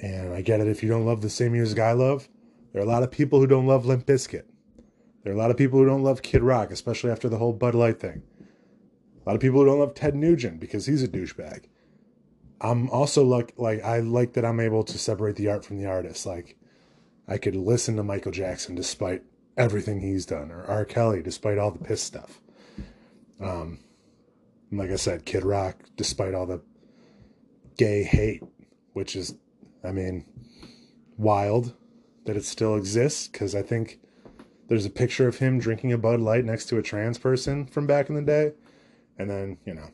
and 0.00 0.32
I 0.32 0.40
get 0.40 0.60
it 0.60 0.68
if 0.68 0.82
you 0.82 0.88
don't 0.88 1.04
love 1.04 1.20
the 1.20 1.30
same 1.30 1.52
music 1.52 1.78
I 1.78 1.92
love. 1.92 2.28
There 2.72 2.80
are 2.80 2.86
a 2.86 2.88
lot 2.88 3.02
of 3.02 3.10
people 3.10 3.40
who 3.40 3.46
don't 3.46 3.66
love 3.66 3.84
Limp 3.84 4.06
Bizkit. 4.06 4.44
There 5.22 5.32
are 5.32 5.36
a 5.36 5.38
lot 5.38 5.50
of 5.50 5.56
people 5.56 5.78
who 5.78 5.86
don't 5.86 6.02
love 6.02 6.22
Kid 6.22 6.42
Rock, 6.42 6.70
especially 6.70 7.10
after 7.10 7.28
the 7.28 7.38
whole 7.38 7.52
Bud 7.52 7.74
Light 7.74 8.00
thing. 8.00 8.22
A 9.24 9.28
lot 9.28 9.34
of 9.34 9.40
people 9.40 9.60
who 9.60 9.66
don't 9.66 9.78
love 9.78 9.94
Ted 9.94 10.14
Nugent 10.14 10.58
because 10.58 10.86
he's 10.86 11.02
a 11.02 11.08
douchebag. 11.08 11.64
I'm 12.62 12.88
also 12.90 13.24
like 13.24 13.54
like 13.56 13.82
I 13.82 13.98
like 13.98 14.34
that 14.34 14.44
I'm 14.44 14.60
able 14.60 14.84
to 14.84 14.98
separate 14.98 15.34
the 15.36 15.48
art 15.48 15.64
from 15.64 15.78
the 15.78 15.86
artist. 15.86 16.24
Like 16.24 16.56
I 17.26 17.36
could 17.36 17.56
listen 17.56 17.96
to 17.96 18.04
Michael 18.04 18.30
Jackson 18.30 18.76
despite 18.76 19.24
everything 19.56 20.00
he's 20.00 20.24
done, 20.24 20.50
or 20.50 20.64
R. 20.64 20.84
Kelly 20.84 21.22
despite 21.22 21.58
all 21.58 21.72
the 21.72 21.84
piss 21.84 22.02
stuff. 22.02 22.40
Um, 23.40 23.80
like 24.70 24.90
I 24.90 24.96
said, 24.96 25.26
Kid 25.26 25.44
Rock 25.44 25.76
despite 25.96 26.34
all 26.34 26.46
the 26.46 26.62
gay 27.76 28.04
hate, 28.04 28.42
which 28.92 29.16
is, 29.16 29.34
I 29.82 29.90
mean, 29.90 30.24
wild 31.16 31.74
that 32.26 32.36
it 32.36 32.44
still 32.44 32.76
exists. 32.76 33.26
Because 33.26 33.56
I 33.56 33.62
think 33.62 33.98
there's 34.68 34.86
a 34.86 34.90
picture 34.90 35.26
of 35.26 35.38
him 35.38 35.58
drinking 35.58 35.92
a 35.92 35.98
Bud 35.98 36.20
Light 36.20 36.44
next 36.44 36.66
to 36.66 36.78
a 36.78 36.82
trans 36.82 37.18
person 37.18 37.66
from 37.66 37.88
back 37.88 38.08
in 38.08 38.14
the 38.14 38.22
day, 38.22 38.52
and 39.18 39.28
then 39.28 39.58
you 39.66 39.74
know 39.74 39.90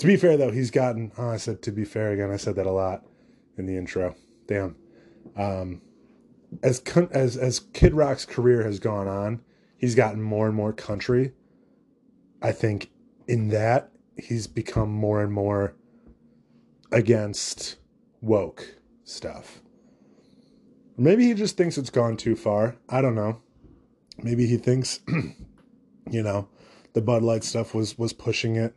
to 0.00 0.06
be 0.06 0.16
fair, 0.16 0.38
though, 0.38 0.50
he's 0.50 0.70
gotten. 0.70 1.12
Oh, 1.18 1.28
I 1.28 1.36
said 1.36 1.60
to 1.62 1.70
be 1.70 1.84
fair 1.84 2.12
again. 2.12 2.30
I 2.30 2.38
said 2.38 2.56
that 2.56 2.66
a 2.66 2.72
lot 2.72 3.04
in 3.58 3.66
the 3.66 3.76
intro. 3.76 4.16
Damn. 4.46 4.74
Um, 5.36 5.82
as 6.62 6.80
as 7.12 7.36
as 7.36 7.60
Kid 7.60 7.92
Rock's 7.92 8.24
career 8.24 8.64
has 8.64 8.78
gone 8.78 9.06
on, 9.06 9.42
he's 9.76 9.94
gotten 9.94 10.22
more 10.22 10.46
and 10.46 10.56
more 10.56 10.72
country. 10.72 11.34
I 12.40 12.52
think 12.52 12.90
in 13.28 13.48
that 13.48 13.92
he's 14.16 14.46
become 14.46 14.90
more 14.90 15.22
and 15.22 15.34
more 15.34 15.76
against 16.90 17.76
woke 18.22 18.76
stuff. 19.04 19.60
Maybe 20.96 21.26
he 21.26 21.34
just 21.34 21.58
thinks 21.58 21.76
it's 21.76 21.90
gone 21.90 22.16
too 22.16 22.36
far. 22.36 22.76
I 22.88 23.02
don't 23.02 23.14
know. 23.14 23.42
Maybe 24.16 24.46
he 24.46 24.56
thinks, 24.56 25.00
you 26.10 26.22
know, 26.22 26.48
the 26.94 27.02
Bud 27.02 27.22
Light 27.22 27.44
stuff 27.44 27.74
was 27.74 27.98
was 27.98 28.14
pushing 28.14 28.56
it 28.56 28.74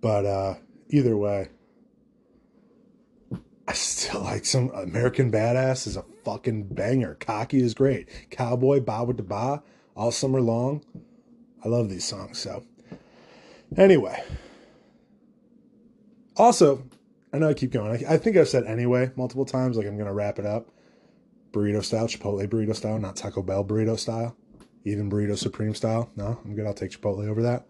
but 0.00 0.26
uh, 0.26 0.54
either 0.90 1.16
way, 1.16 1.48
I 3.68 3.72
still 3.72 4.22
like 4.22 4.44
some 4.44 4.70
American 4.70 5.30
Badass 5.30 5.86
is 5.86 5.96
a 5.96 6.04
fucking 6.24 6.68
banger. 6.68 7.14
Cocky 7.14 7.60
is 7.60 7.74
great. 7.74 8.08
Cowboy, 8.30 8.80
Ba 8.80 9.04
with 9.04 9.16
the 9.16 9.22
Ba, 9.22 9.62
all 9.96 10.10
summer 10.10 10.40
long. 10.40 10.84
I 11.64 11.68
love 11.68 11.88
these 11.88 12.04
songs. 12.04 12.38
So, 12.38 12.64
anyway, 13.76 14.22
also, 16.36 16.84
I 17.32 17.38
know 17.38 17.48
I 17.48 17.54
keep 17.54 17.72
going. 17.72 18.06
I, 18.06 18.14
I 18.14 18.18
think 18.18 18.36
I've 18.36 18.48
said 18.48 18.64
anyway 18.64 19.10
multiple 19.16 19.44
times. 19.44 19.76
Like 19.76 19.86
I'm 19.86 19.98
gonna 19.98 20.14
wrap 20.14 20.38
it 20.38 20.46
up. 20.46 20.68
Burrito 21.52 21.82
style, 21.82 22.06
Chipotle 22.06 22.46
burrito 22.46 22.76
style, 22.76 22.98
not 22.98 23.16
Taco 23.16 23.42
Bell 23.42 23.64
burrito 23.64 23.98
style, 23.98 24.36
even 24.84 25.10
burrito 25.10 25.36
supreme 25.36 25.74
style. 25.74 26.10
No, 26.14 26.38
I'm 26.44 26.54
good. 26.54 26.66
I'll 26.66 26.74
take 26.74 26.90
Chipotle 26.90 27.28
over 27.28 27.42
that. 27.42 27.66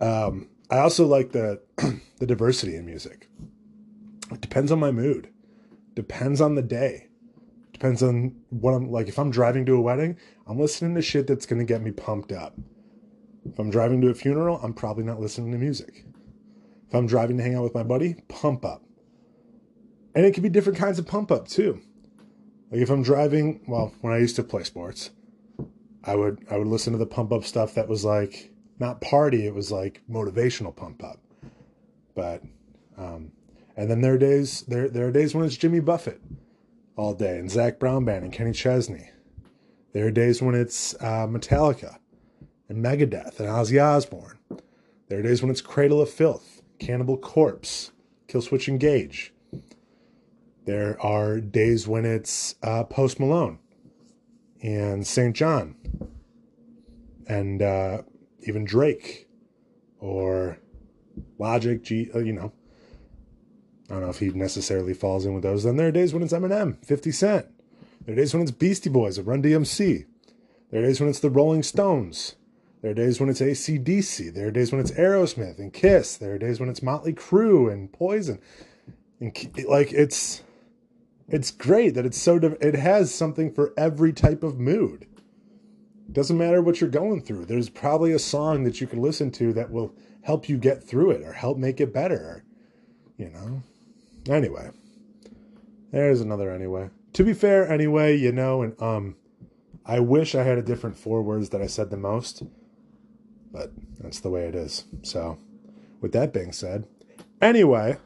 Um, 0.00 0.48
I 0.70 0.78
also 0.78 1.06
like 1.06 1.32
the 1.32 1.60
the 2.18 2.26
diversity 2.26 2.76
in 2.76 2.86
music. 2.86 3.28
It 4.32 4.40
depends 4.40 4.72
on 4.72 4.80
my 4.80 4.90
mood. 4.90 5.28
Depends 5.94 6.40
on 6.40 6.54
the 6.54 6.62
day. 6.62 7.08
Depends 7.72 8.02
on 8.02 8.34
what 8.50 8.72
I'm 8.72 8.90
like. 8.90 9.08
If 9.08 9.18
I'm 9.18 9.30
driving 9.30 9.64
to 9.66 9.76
a 9.76 9.80
wedding, 9.80 10.16
I'm 10.46 10.58
listening 10.58 10.94
to 10.94 11.02
shit 11.02 11.26
that's 11.26 11.46
gonna 11.46 11.64
get 11.64 11.82
me 11.82 11.92
pumped 11.92 12.32
up. 12.32 12.54
If 13.44 13.58
I'm 13.58 13.70
driving 13.70 14.00
to 14.00 14.08
a 14.08 14.14
funeral, 14.14 14.60
I'm 14.62 14.72
probably 14.72 15.04
not 15.04 15.20
listening 15.20 15.52
to 15.52 15.58
music. 15.58 16.04
If 16.88 16.94
I'm 16.94 17.06
driving 17.06 17.36
to 17.36 17.42
hang 17.42 17.54
out 17.54 17.64
with 17.64 17.74
my 17.74 17.82
buddy, 17.82 18.14
pump 18.28 18.64
up. 18.64 18.82
And 20.14 20.24
it 20.24 20.34
can 20.34 20.42
be 20.42 20.48
different 20.48 20.78
kinds 20.78 20.98
of 20.98 21.06
pump 21.06 21.30
up 21.30 21.46
too. 21.46 21.80
Like 22.70 22.80
if 22.80 22.90
I'm 22.90 23.02
driving, 23.02 23.60
well, 23.68 23.94
when 24.00 24.12
I 24.12 24.18
used 24.18 24.36
to 24.36 24.42
play 24.42 24.64
sports, 24.64 25.10
I 26.02 26.16
would 26.16 26.44
I 26.50 26.56
would 26.56 26.66
listen 26.66 26.92
to 26.92 26.98
the 26.98 27.06
pump 27.06 27.32
up 27.32 27.44
stuff 27.44 27.74
that 27.74 27.88
was 27.88 28.04
like 28.04 28.50
not 28.78 29.00
party. 29.00 29.46
It 29.46 29.54
was 29.54 29.70
like 29.70 30.02
motivational 30.10 30.74
pump 30.74 31.02
up. 31.02 31.18
But, 32.14 32.42
um, 32.96 33.32
and 33.76 33.90
then 33.90 34.00
there 34.00 34.14
are 34.14 34.18
days 34.18 34.62
there 34.62 34.88
there 34.88 35.06
are 35.06 35.12
days 35.12 35.34
when 35.34 35.44
it's 35.44 35.56
Jimmy 35.56 35.80
Buffett 35.80 36.20
all 36.96 37.14
day 37.14 37.38
and 37.38 37.50
Zac 37.50 37.78
Brown 37.78 38.04
Band 38.04 38.24
and 38.24 38.32
Kenny 38.32 38.52
Chesney. 38.52 39.10
There 39.92 40.06
are 40.06 40.10
days 40.10 40.40
when 40.42 40.54
it's 40.54 40.94
uh, 40.94 41.26
Metallica 41.26 41.98
and 42.68 42.84
Megadeth 42.84 43.38
and 43.38 43.48
Ozzy 43.48 43.82
Osbourne. 43.82 44.38
There 45.08 45.20
are 45.20 45.22
days 45.22 45.42
when 45.42 45.50
it's 45.50 45.60
Cradle 45.60 46.00
of 46.00 46.10
Filth, 46.10 46.62
Cannibal 46.78 47.16
Corpse, 47.16 47.92
Killswitch 48.28 48.68
Engage. 48.68 49.32
There 50.64 51.00
are 51.00 51.38
days 51.38 51.86
when 51.86 52.04
it's 52.04 52.56
uh, 52.62 52.84
Post 52.84 53.20
Malone 53.20 53.58
and 54.62 55.06
St. 55.06 55.34
John 55.36 55.76
and 57.28 57.62
uh, 57.62 58.02
even 58.48 58.64
Drake 58.64 59.28
or 60.00 60.58
Logic, 61.38 61.82
G, 61.82 62.10
uh, 62.14 62.18
you 62.18 62.32
know. 62.32 62.52
I 63.88 63.94
don't 63.94 64.02
know 64.02 64.10
if 64.10 64.18
he 64.18 64.30
necessarily 64.30 64.94
falls 64.94 65.26
in 65.26 65.34
with 65.34 65.44
those. 65.44 65.64
Then 65.64 65.76
there 65.76 65.88
are 65.88 65.92
days 65.92 66.12
when 66.12 66.22
it's 66.22 66.32
Eminem, 66.32 66.84
50 66.84 67.12
Cent. 67.12 67.46
There 68.04 68.12
are 68.12 68.16
days 68.16 68.34
when 68.34 68.42
it's 68.42 68.50
Beastie 68.50 68.90
Boys, 68.90 69.18
Run 69.20 69.42
DMC. 69.42 70.06
There 70.70 70.80
are 70.80 70.86
days 70.86 71.00
when 71.00 71.08
it's 71.08 71.20
the 71.20 71.30
Rolling 71.30 71.62
Stones. 71.62 72.34
There 72.82 72.90
are 72.90 72.94
days 72.94 73.20
when 73.20 73.28
it's 73.28 73.40
ACDC. 73.40 74.34
There 74.34 74.48
are 74.48 74.52
days 74.52 74.72
when 74.72 74.80
it's 74.80 74.90
Aerosmith 74.92 75.58
and 75.58 75.72
Kiss. 75.72 76.16
There 76.16 76.34
are 76.34 76.38
days 76.38 76.60
when 76.60 76.68
it's 76.68 76.82
Motley 76.82 77.12
Crue 77.12 77.72
and 77.72 77.92
Poison. 77.92 78.40
And 79.20 79.34
like 79.66 79.92
it's 79.92 80.42
it's 81.28 81.50
great 81.50 81.94
that 81.94 82.06
it's 82.06 82.20
so 82.20 82.36
it 82.60 82.74
has 82.74 83.14
something 83.14 83.52
for 83.52 83.72
every 83.76 84.12
type 84.12 84.42
of 84.42 84.58
mood. 84.58 85.06
Doesn't 86.12 86.38
matter 86.38 86.62
what 86.62 86.80
you're 86.80 86.90
going 86.90 87.20
through. 87.22 87.46
There's 87.46 87.68
probably 87.68 88.12
a 88.12 88.18
song 88.18 88.64
that 88.64 88.80
you 88.80 88.86
can 88.86 89.02
listen 89.02 89.30
to 89.32 89.52
that 89.54 89.70
will 89.70 89.94
help 90.22 90.48
you 90.48 90.56
get 90.56 90.82
through 90.82 91.10
it 91.10 91.22
or 91.22 91.32
help 91.32 91.58
make 91.58 91.80
it 91.80 91.92
better. 91.92 92.44
You 93.16 93.30
know? 93.30 93.62
Anyway. 94.28 94.70
There's 95.92 96.20
another 96.20 96.50
anyway. 96.50 96.90
To 97.14 97.24
be 97.24 97.32
fair, 97.32 97.70
anyway, 97.70 98.16
you 98.16 98.32
know, 98.32 98.62
and 98.62 98.80
um 98.82 99.16
I 99.88 100.00
wish 100.00 100.34
I 100.34 100.42
had 100.42 100.58
a 100.58 100.62
different 100.62 100.98
four 100.98 101.22
words 101.22 101.50
that 101.50 101.62
I 101.62 101.68
said 101.68 101.90
the 101.90 101.96
most, 101.96 102.42
but 103.52 103.70
that's 104.00 104.18
the 104.18 104.30
way 104.30 104.46
it 104.46 104.54
is. 104.54 104.84
So, 105.02 105.38
with 106.00 106.12
that 106.12 106.32
being 106.32 106.52
said, 106.52 106.86
anyway, 107.40 107.96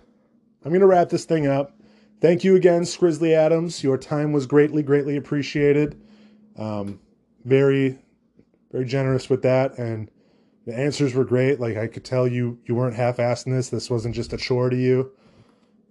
I'm 0.62 0.70
going 0.70 0.82
to 0.82 0.86
wrap 0.86 1.08
this 1.08 1.24
thing 1.24 1.46
up. 1.46 1.74
Thank 2.20 2.44
you 2.44 2.54
again, 2.54 2.82
Skrizzly 2.82 3.32
Adams. 3.32 3.82
Your 3.82 3.96
time 3.96 4.32
was 4.32 4.46
greatly, 4.46 4.82
greatly 4.82 5.16
appreciated. 5.16 5.98
Um, 6.58 7.00
very, 7.44 7.98
very 8.72 8.84
generous 8.84 9.28
with 9.30 9.42
that, 9.42 9.78
and 9.78 10.10
the 10.66 10.76
answers 10.76 11.14
were 11.14 11.24
great. 11.24 11.60
Like 11.60 11.76
I 11.76 11.86
could 11.86 12.04
tell 12.04 12.26
you, 12.28 12.58
you 12.66 12.74
weren't 12.74 12.96
half-assing 12.96 13.52
this. 13.52 13.68
This 13.68 13.90
wasn't 13.90 14.14
just 14.14 14.32
a 14.32 14.36
chore 14.36 14.70
to 14.70 14.76
you, 14.76 15.12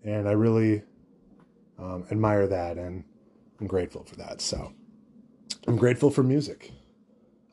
and 0.04 0.28
I 0.28 0.32
really 0.34 0.84
um, 1.78 2.06
admire 2.12 2.48
that, 2.48 2.78
and 2.78 3.04
I'm 3.60 3.68
grateful 3.68 4.04
for 4.04 4.16
that. 4.18 4.42
So. 4.42 4.74
I'm 5.68 5.78
grateful 5.78 6.10
for 6.10 6.24
music. 6.24 6.72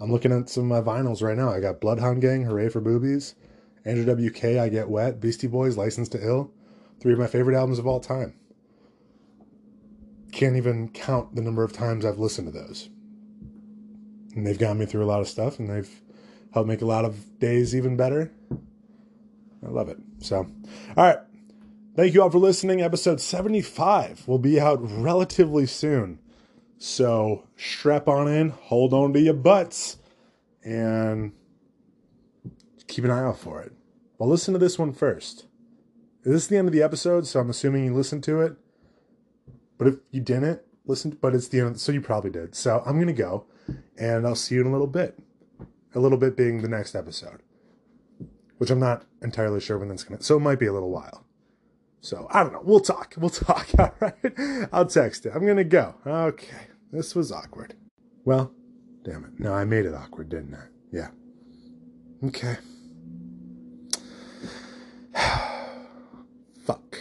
I'm 0.01 0.11
looking 0.11 0.33
at 0.33 0.49
some 0.49 0.71
of 0.71 0.87
my 0.87 0.93
vinyls 0.93 1.23
right 1.23 1.37
now. 1.37 1.51
I 1.51 1.61
got 1.61 1.81
Bloodhound 1.81 2.23
Gang, 2.23 2.45
Hooray 2.45 2.69
for 2.69 2.81
Boobies, 2.81 3.35
Andrew 3.85 4.31
WK, 4.31 4.45
I 4.45 4.69
Get 4.69 4.89
Wet, 4.89 5.21
Beastie 5.21 5.47
Boys, 5.47 5.77
License 5.77 6.09
to 6.11 6.25
Ill. 6.25 6.51
Three 7.01 7.13
of 7.13 7.19
my 7.19 7.27
favorite 7.27 7.57
albums 7.57 7.79
of 7.79 7.87
all 7.87 8.01
time. 8.01 8.35
Can't 10.33 10.57
even 10.57 10.89
count 10.89 11.35
the 11.35 11.43
number 11.43 11.63
of 11.63 11.73
times 11.73 12.05
I've 12.05 12.19
listened 12.19 12.51
to 12.51 12.59
those. 12.59 12.89
And 14.37 14.47
they've 14.47 14.59
got 14.59 14.77
me 14.77 14.87
through 14.87 15.03
a 15.03 15.07
lot 15.07 15.21
of 15.21 15.29
stuff 15.29 15.59
and 15.59 15.69
they've 15.69 15.91
helped 16.53 16.69
make 16.69 16.83
a 16.83 16.87
lot 16.87 17.05
of 17.05 17.39
days 17.41 17.75
even 17.75 17.97
better. 17.97 18.31
I 19.67 19.71
love 19.71 19.89
it. 19.89 19.99
So, 20.21 20.47
all 20.97 21.05
right. 21.05 21.19
Thank 21.97 22.13
you 22.13 22.23
all 22.23 22.31
for 22.31 22.39
listening. 22.39 22.83
Episode 22.83 23.21
75 23.21 24.29
will 24.29 24.39
be 24.39 24.61
out 24.61 24.79
relatively 24.83 25.65
soon. 25.67 26.19
So 26.77 27.45
strap 27.57 28.07
on 28.07 28.29
in, 28.29 28.51
hold 28.51 28.93
on 28.93 29.15
to 29.15 29.21
your 29.21 29.33
butts, 29.33 29.97
and 30.63 31.33
keep 32.87 33.05
an 33.05 33.11
eye 33.11 33.25
out 33.25 33.39
for 33.39 33.63
it. 33.63 33.73
Well, 34.19 34.29
listen 34.29 34.53
to 34.53 34.59
this 34.59 34.79
one 34.79 34.93
first. 34.93 35.47
This 36.23 36.43
is 36.43 36.49
the 36.49 36.59
end 36.59 36.69
of 36.69 36.75
the 36.75 36.83
episode, 36.83 37.27
so 37.27 37.41
I'm 37.41 37.49
assuming 37.49 37.87
you 37.87 37.95
listened 37.95 38.25
to 38.25 38.43
it. 38.43 38.57
But 39.79 39.89
if 39.89 39.95
you 40.11 40.21
didn't 40.21 40.61
listen, 40.85 41.17
but 41.21 41.35
it's 41.35 41.49
the 41.49 41.61
end, 41.61 41.81
so 41.81 41.93
you 41.93 42.03
probably 42.03 42.31
did. 42.31 42.55
So 42.55 42.83
I'm 42.85 42.99
gonna 42.99 43.15
go, 43.15 43.47
and 43.99 44.27
I'll 44.27 44.35
see 44.35 44.55
you 44.57 44.61
in 44.63 44.67
a 44.67 44.73
little 44.73 44.87
bit. 44.87 45.19
A 45.95 46.01
little 46.01 46.19
bit 46.19 46.37
being 46.37 46.61
the 46.61 46.69
next 46.69 46.95
episode, 46.95 47.43
which 48.59 48.71
I'm 48.71 48.81
not 48.81 49.07
entirely 49.23 49.61
sure 49.61 49.79
when 49.79 49.89
that's 49.89 50.05
gonna. 50.05 50.23
So 50.23 50.37
it 50.37 50.41
might 50.41 50.59
be 50.59 50.67
a 50.67 50.73
little 50.73 50.91
while. 50.91 51.27
So 52.07 52.29
I 52.31 52.43
don't 52.45 52.53
know. 52.53 52.63
We'll 52.63 52.81
talk. 52.81 53.15
We'll 53.17 53.31
talk. 53.31 53.67
All 53.79 53.93
right. 54.01 54.15
I'll 54.73 54.87
text 54.87 55.27
it. 55.27 55.33
I'm 55.35 55.45
going 55.45 55.57
to 55.57 55.65
go. 55.65 55.95
Okay. 56.07 56.69
This 56.93 57.17
was 57.17 57.33
awkward. 57.33 57.75
Well, 58.25 58.53
damn 59.03 59.25
it. 59.25 59.41
No, 59.41 59.53
I 59.53 59.65
made 59.65 59.87
it 59.87 59.95
awkward, 59.95 60.29
didn't 60.29 60.55
I? 60.55 60.67
Yeah. 60.93 61.09
Okay. 62.25 62.59
Fuck. 66.65 66.99